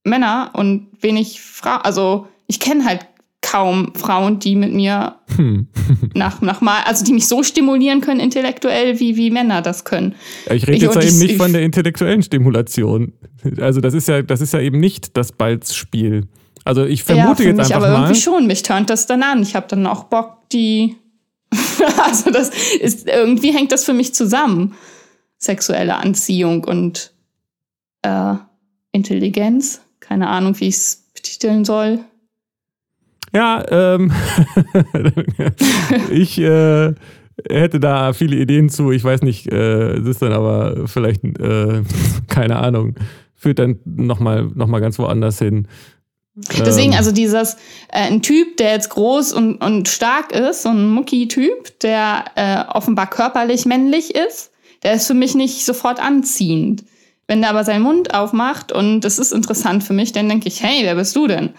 [0.03, 1.83] Männer und wenig Frauen.
[1.83, 3.07] Also, ich kenne halt
[3.51, 5.69] kaum Frauen, die mit mir Hm.
[6.15, 10.15] nach, nach mal, also die mich so stimulieren können intellektuell, wie, wie Männer das können.
[10.47, 13.13] Ich rede Ich- jetzt ja und eben ich- nicht ich- von der intellektuellen Stimulation.
[13.61, 16.27] Also das ist ja, das ist ja eben nicht das Balzspiel.
[16.65, 18.03] Also ich vermute ja, jetzt mich einfach aber mal.
[18.07, 18.47] irgendwie schon.
[18.47, 19.43] Mich turnt das dann an.
[19.43, 20.97] Ich habe dann auch Bock, die.
[22.05, 22.51] also das
[22.81, 24.75] ist irgendwie hängt das für mich zusammen.
[25.39, 27.13] Sexuelle Anziehung und
[28.03, 28.35] äh,
[28.93, 29.81] Intelligenz.
[30.01, 32.01] Keine Ahnung, wie ich es betiteln soll.
[33.37, 34.11] Ja, ähm,
[36.11, 36.95] ich äh,
[37.51, 38.93] hätte da viele Ideen zu.
[38.93, 41.83] Ich weiß nicht, äh, es ist dann aber vielleicht, äh,
[42.29, 42.95] keine Ahnung,
[43.35, 45.69] führt dann nochmal noch mal ganz woanders hin.
[46.35, 46.99] Deswegen, ähm.
[46.99, 47.57] also dieses,
[47.93, 52.65] äh, ein Typ, der jetzt groß und, und stark ist, so ein Mucki-Typ, der äh,
[52.73, 54.51] offenbar körperlich männlich ist,
[54.83, 56.85] der ist für mich nicht sofort anziehend.
[57.27, 60.63] Wenn der aber seinen Mund aufmacht und das ist interessant für mich, dann denke ich,
[60.63, 61.51] hey, wer bist du denn?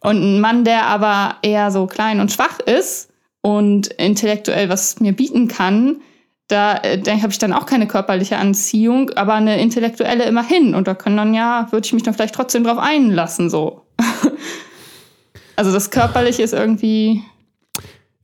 [0.00, 3.10] Und ein Mann, der aber eher so klein und schwach ist
[3.40, 6.00] und intellektuell was mir bieten kann,
[6.48, 10.74] da, äh, da habe ich dann auch keine körperliche Anziehung, aber eine intellektuelle immerhin.
[10.74, 13.82] Und da können dann ja, würde ich mich dann vielleicht trotzdem drauf einlassen, so.
[15.56, 17.22] also das Körperliche ist irgendwie.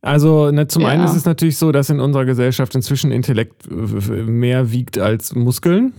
[0.00, 0.88] Also ne, zum ja.
[0.88, 5.92] einen ist es natürlich so, dass in unserer Gesellschaft inzwischen Intellekt mehr wiegt als Muskeln.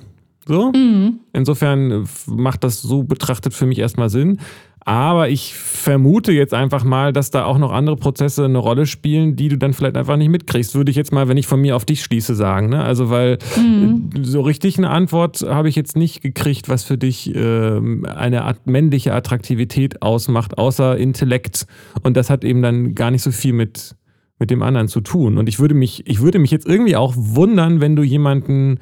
[0.47, 0.71] So.
[0.71, 1.19] Mhm.
[1.33, 4.39] Insofern macht das so betrachtet für mich erstmal Sinn.
[4.87, 9.35] Aber ich vermute jetzt einfach mal, dass da auch noch andere Prozesse eine Rolle spielen,
[9.35, 10.75] die du dann vielleicht einfach nicht mitkriegst.
[10.75, 12.69] Würde ich jetzt mal, wenn ich von mir auf dich schließe, sagen.
[12.69, 12.83] Ne?
[12.83, 14.11] Also, weil mhm.
[14.21, 19.11] so richtig eine Antwort habe ich jetzt nicht gekriegt, was für dich äh, eine männliche
[19.15, 21.65] Attraktivität ausmacht, außer Intellekt.
[22.03, 23.95] Und das hat eben dann gar nicht so viel mit,
[24.37, 25.39] mit dem anderen zu tun.
[25.39, 28.77] Und ich würde mich, ich würde mich jetzt irgendwie auch wundern, wenn du jemanden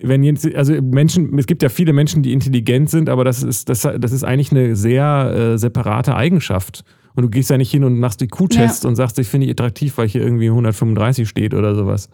[0.00, 3.68] wenn jetzt, also Menschen, es gibt ja viele Menschen, die intelligent sind, aber das ist,
[3.68, 6.84] das, das ist eigentlich eine sehr äh, separate Eigenschaft.
[7.14, 8.88] Und du gehst ja nicht hin und machst die Q-Tests ja.
[8.88, 12.08] und sagst, ich finde dich attraktiv, weil hier irgendwie 135 steht oder sowas.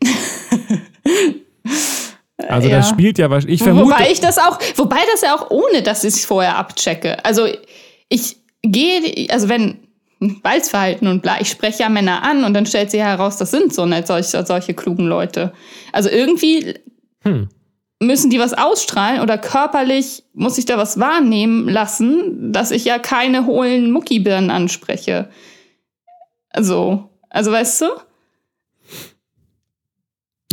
[2.48, 2.76] also ja.
[2.76, 3.86] das spielt ja ich vermute.
[3.86, 7.24] Wobei ich das auch, wobei das ja auch ohne, dass ich es vorher abchecke.
[7.24, 7.48] Also
[8.08, 9.78] ich gehe, also wenn
[10.20, 11.40] Balzverhalten und bla.
[11.40, 14.44] Ich spreche ja Männer an und dann stellt sich heraus, das sind so nicht solche,
[14.44, 15.52] solche klugen Leute.
[15.92, 16.74] Also irgendwie
[17.24, 17.48] hm.
[18.00, 23.00] Müssen die was ausstrahlen oder körperlich muss ich da was wahrnehmen lassen, dass ich ja
[23.00, 25.28] keine hohlen Muckibirnen anspreche?
[26.50, 27.86] Also, also weißt du?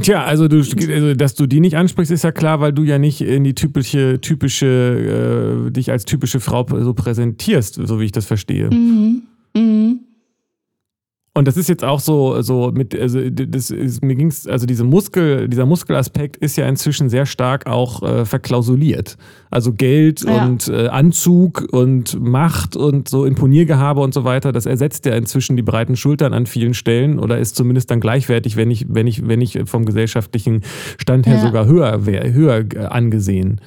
[0.01, 2.97] Tja, also, du, also dass du die nicht ansprichst, ist ja klar, weil du ja
[2.97, 8.11] nicht in die typische, typische, äh, dich als typische Frau so präsentierst, so wie ich
[8.11, 8.69] das verstehe.
[8.71, 9.23] Mhm.
[9.55, 9.99] Mhm.
[11.37, 14.85] Und das ist jetzt auch so, so mit, also das ist, mir ging's, also diese
[14.85, 19.17] Muskel, dieser Muskelaspekt ist ja inzwischen sehr stark auch äh, verklausuliert.
[19.49, 20.45] Also Geld ja.
[20.45, 25.57] und äh, Anzug und Macht und so Imponiergehabe und so weiter, das ersetzt ja inzwischen
[25.57, 29.27] die breiten Schultern an vielen Stellen oder ist zumindest dann gleichwertig, wenn ich, wenn ich,
[29.27, 30.61] wenn ich vom gesellschaftlichen
[30.97, 31.41] Stand her ja.
[31.41, 33.59] sogar höher, höher äh, angesehen.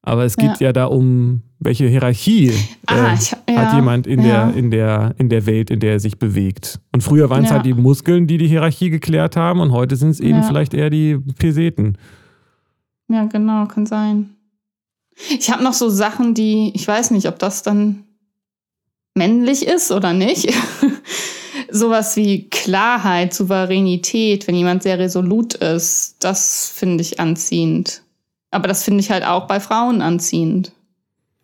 [0.00, 2.52] Aber es geht ja, ja da um, welche Hierarchie
[2.86, 4.46] ah, äh, ich, ja, hat jemand in, ja.
[4.46, 6.80] der, in, der, in der Welt, in der er sich bewegt.
[6.92, 10.10] Und früher waren es halt die Muskeln, die die Hierarchie geklärt haben und heute sind
[10.10, 11.98] es eben vielleicht eher die Peseten.
[13.08, 14.30] Ja, genau, kann sein.
[15.38, 18.04] Ich habe noch so Sachen, die, ich weiß nicht, ob das dann
[19.14, 20.52] männlich ist oder nicht.
[21.70, 28.02] Sowas wie Klarheit, Souveränität, wenn jemand sehr resolut ist, das finde ich anziehend.
[28.50, 30.72] Aber das finde ich halt auch bei Frauen anziehend.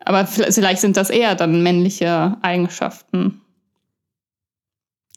[0.03, 3.41] Aber vielleicht sind das eher dann männliche Eigenschaften.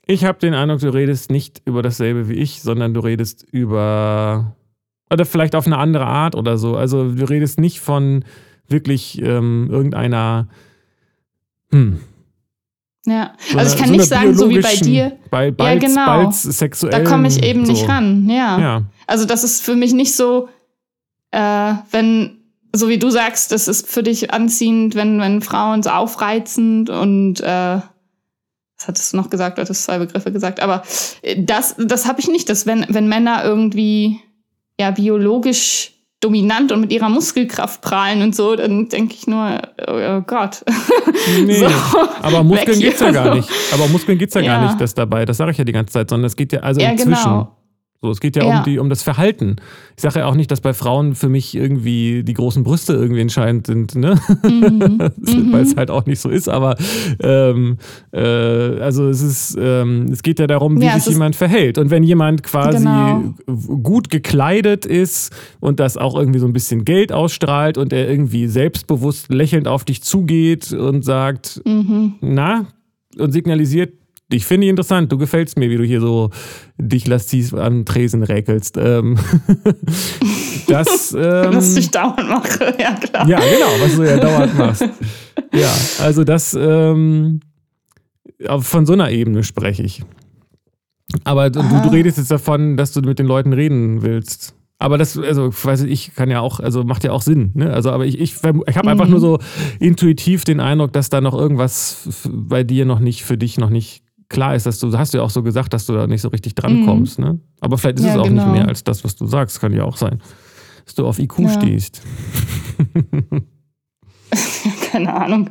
[0.06, 4.54] Ich habe den Eindruck, du redest nicht über dasselbe wie ich, sondern du redest über.
[5.10, 6.76] Oder vielleicht auf eine andere Art oder so.
[6.76, 8.24] Also du redest nicht von
[8.68, 10.48] wirklich ähm, irgendeiner.
[11.70, 12.00] Hm.
[13.06, 15.18] Ja, so also ich kann so nicht sagen, so wie bei dir.
[15.30, 16.06] Bei Balz, ja, genau.
[16.06, 16.90] Balz sexuell.
[16.90, 17.72] Da komme ich eben so.
[17.72, 18.58] nicht ran, ja.
[18.58, 18.82] ja.
[19.06, 20.48] Also das ist für mich nicht so,
[21.30, 22.43] äh, wenn,
[22.74, 27.40] so wie du sagst, das ist für dich anziehend, wenn, wenn Frauen so aufreizend und
[27.40, 27.78] äh,
[28.76, 29.58] was hattest du noch gesagt?
[29.58, 30.82] Du hattest zwei Begriffe gesagt, aber
[31.22, 34.20] äh, das, das habe ich nicht, dass wenn, wenn Männer irgendwie
[34.78, 40.20] ja biologisch dominant und mit ihrer Muskelkraft prahlen und so, dann denke ich nur, oh,
[40.22, 40.64] Gott.
[41.44, 41.66] Nee, so,
[42.20, 43.48] aber Muskeln geht's ja gar nicht.
[43.72, 44.56] Aber Muskeln geht's ja, ja.
[44.58, 45.24] gar nicht, das dabei.
[45.24, 47.22] Das sage ich ja die ganze Zeit, sondern es geht ja also ja, inzwischen.
[47.24, 47.56] Genau.
[48.04, 49.56] So, es geht ja, ja, Um, die, um das Verhalten.
[49.96, 53.22] Ich sage ja auch nicht, dass bei Frauen für mich irgendwie die großen Brüste irgendwie
[53.22, 54.20] entscheidend sind, ne?
[54.42, 54.98] Mhm.
[55.52, 55.78] Weil es mhm.
[55.78, 56.76] halt auch nicht so ist, aber
[57.22, 57.78] ähm,
[58.12, 61.78] äh, also es ist, ähm, es geht ja darum, wie ja, sich jemand verhält.
[61.78, 63.32] Und wenn jemand quasi genau.
[63.82, 68.48] gut gekleidet ist und das auch irgendwie so ein bisschen Geld ausstrahlt und er irgendwie
[68.48, 72.16] selbstbewusst lächelnd auf dich zugeht und sagt, mhm.
[72.20, 72.66] na,
[73.16, 73.94] und signalisiert,
[74.34, 76.30] ich finde interessant, du gefällst mir, wie du hier so
[76.78, 78.76] dich lasziv an Tresen räkelst.
[78.76, 79.18] Ähm,
[80.68, 83.28] das, ähm, was ich dauernd mache, ja klar.
[83.28, 84.84] Ja, genau, was du ja dauernd machst.
[85.52, 87.40] Ja, also das, ähm,
[88.58, 90.02] von so einer Ebene spreche ich.
[91.22, 94.54] Aber du, du, redest jetzt davon, dass du mit den Leuten reden willst.
[94.78, 97.52] Aber das, also, weiß ich, kann ja auch, also macht ja auch Sinn.
[97.54, 97.72] Ne?
[97.72, 99.38] Also, aber ich, ich, ich habe einfach nur so
[99.78, 104.03] intuitiv den Eindruck, dass da noch irgendwas bei dir noch nicht, für dich noch nicht
[104.28, 106.28] klar ist, dass du, hast du ja auch so gesagt, dass du da nicht so
[106.28, 107.18] richtig drankommst.
[107.18, 107.24] Mhm.
[107.24, 107.40] Ne?
[107.60, 108.44] Aber vielleicht ist ja, es auch genau.
[108.44, 109.60] nicht mehr als das, was du sagst.
[109.60, 110.20] Kann ja auch sein,
[110.84, 111.48] dass du auf IQ ja.
[111.50, 112.02] stehst.
[114.90, 115.48] Keine Ahnung.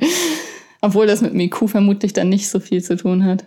[0.82, 3.46] Obwohl das mit dem IQ vermutlich dann nicht so viel zu tun hat.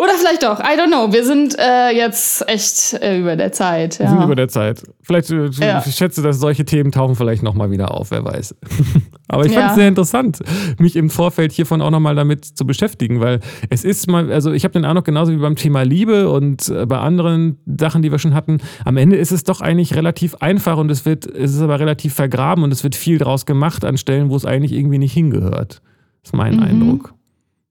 [0.00, 1.12] Oder vielleicht doch, I don't know.
[1.12, 3.98] Wir sind äh, jetzt echt äh, über der Zeit.
[3.98, 4.04] Ja.
[4.04, 4.84] Wir sind über der Zeit.
[5.02, 5.82] Vielleicht, äh, ja.
[5.84, 8.54] ich schätze, dass solche Themen tauchen vielleicht nochmal wieder auf, wer weiß.
[9.28, 9.74] Aber ich fand es ja.
[9.74, 10.38] sehr interessant,
[10.78, 14.62] mich im Vorfeld hiervon auch nochmal damit zu beschäftigen, weil es ist mal, also ich
[14.62, 18.20] habe den Eindruck, genauso wie beim Thema Liebe und äh, bei anderen Sachen, die wir
[18.20, 21.60] schon hatten, am Ende ist es doch eigentlich relativ einfach und es wird, es ist
[21.60, 24.98] aber relativ vergraben und es wird viel draus gemacht an Stellen, wo es eigentlich irgendwie
[24.98, 25.82] nicht hingehört.
[26.22, 26.62] Das ist mein mhm.
[26.62, 27.17] Eindruck.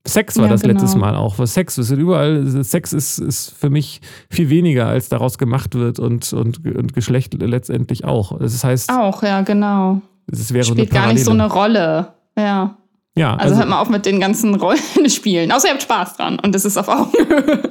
[0.07, 0.73] Sex war ja, das genau.
[0.73, 1.37] letztes Mal auch.
[1.37, 2.45] Was Sex ist überall.
[2.63, 7.33] Sex ist, ist für mich viel weniger, als daraus gemacht wird und, und, und Geschlecht
[7.33, 8.37] letztendlich auch.
[8.39, 8.91] Das heißt.
[8.91, 10.01] Auch, ja, genau.
[10.31, 12.13] Es wäre Spielt gar nicht so eine Rolle.
[12.37, 12.77] Ja.
[13.17, 15.51] Ja, also, also hört mal auf mit den ganzen Rollenspielen.
[15.57, 17.61] Außer ihr habt Spaß dran und das ist auf Augenhöhe.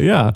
[0.06, 0.32] ja,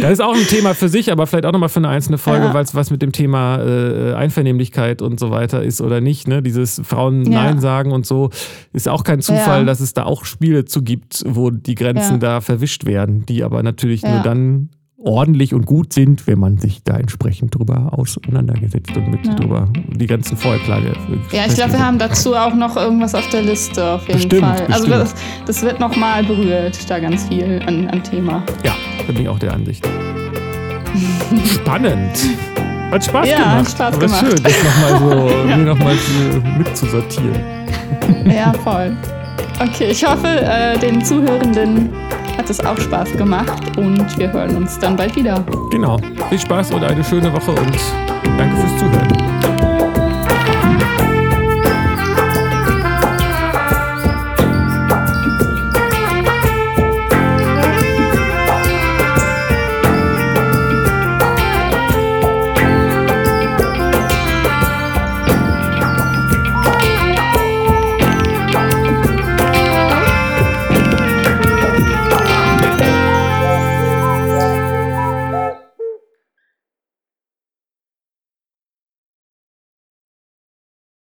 [0.00, 2.46] das ist auch ein Thema für sich, aber vielleicht auch nochmal für eine einzelne Folge,
[2.46, 2.54] ja.
[2.54, 6.28] weil es was mit dem Thema äh, Einvernehmlichkeit und so weiter ist oder nicht.
[6.28, 6.42] Ne?
[6.42, 7.44] Dieses Frauen ja.
[7.44, 8.30] Nein sagen und so
[8.72, 9.64] ist auch kein Zufall, ja.
[9.64, 13.62] dass es da auch Spiele zu gibt, wo die Grenzen da verwischt werden, die aber
[13.62, 14.70] natürlich nur dann
[15.04, 19.34] ordentlich und gut sind, wenn man sich da entsprechend drüber auseinandergesetzt und mit ja.
[19.34, 20.92] drüber die ganzen Vorklage.
[21.32, 24.42] Ja, ich glaube, wir haben dazu auch noch irgendwas auf der Liste auf jeden bestimmt,
[24.42, 24.66] Fall.
[24.66, 24.92] Also bestimmt.
[24.92, 25.14] Also das,
[25.46, 28.42] das wird nochmal berührt, da ganz viel an, an Thema.
[28.64, 28.74] Ja,
[29.06, 29.86] bin ich auch der Ansicht.
[31.46, 32.16] Spannend.
[32.90, 33.58] Hat Spaß ja, gemacht.
[33.58, 34.26] Hat Spaß Aber gemacht.
[34.26, 35.56] schön, das nochmal so ja.
[35.56, 35.96] noch mal
[36.58, 37.40] mitzusortieren.
[38.26, 38.94] Ja, voll.
[39.62, 41.90] Okay, ich hoffe, äh, den Zuhörenden
[42.36, 45.44] hat es auch Spaß gemacht und wir hören uns dann bald wieder.
[45.70, 45.98] Genau.
[46.30, 47.76] Viel Spaß und eine schöne Woche und
[48.38, 49.21] danke fürs Zuhören.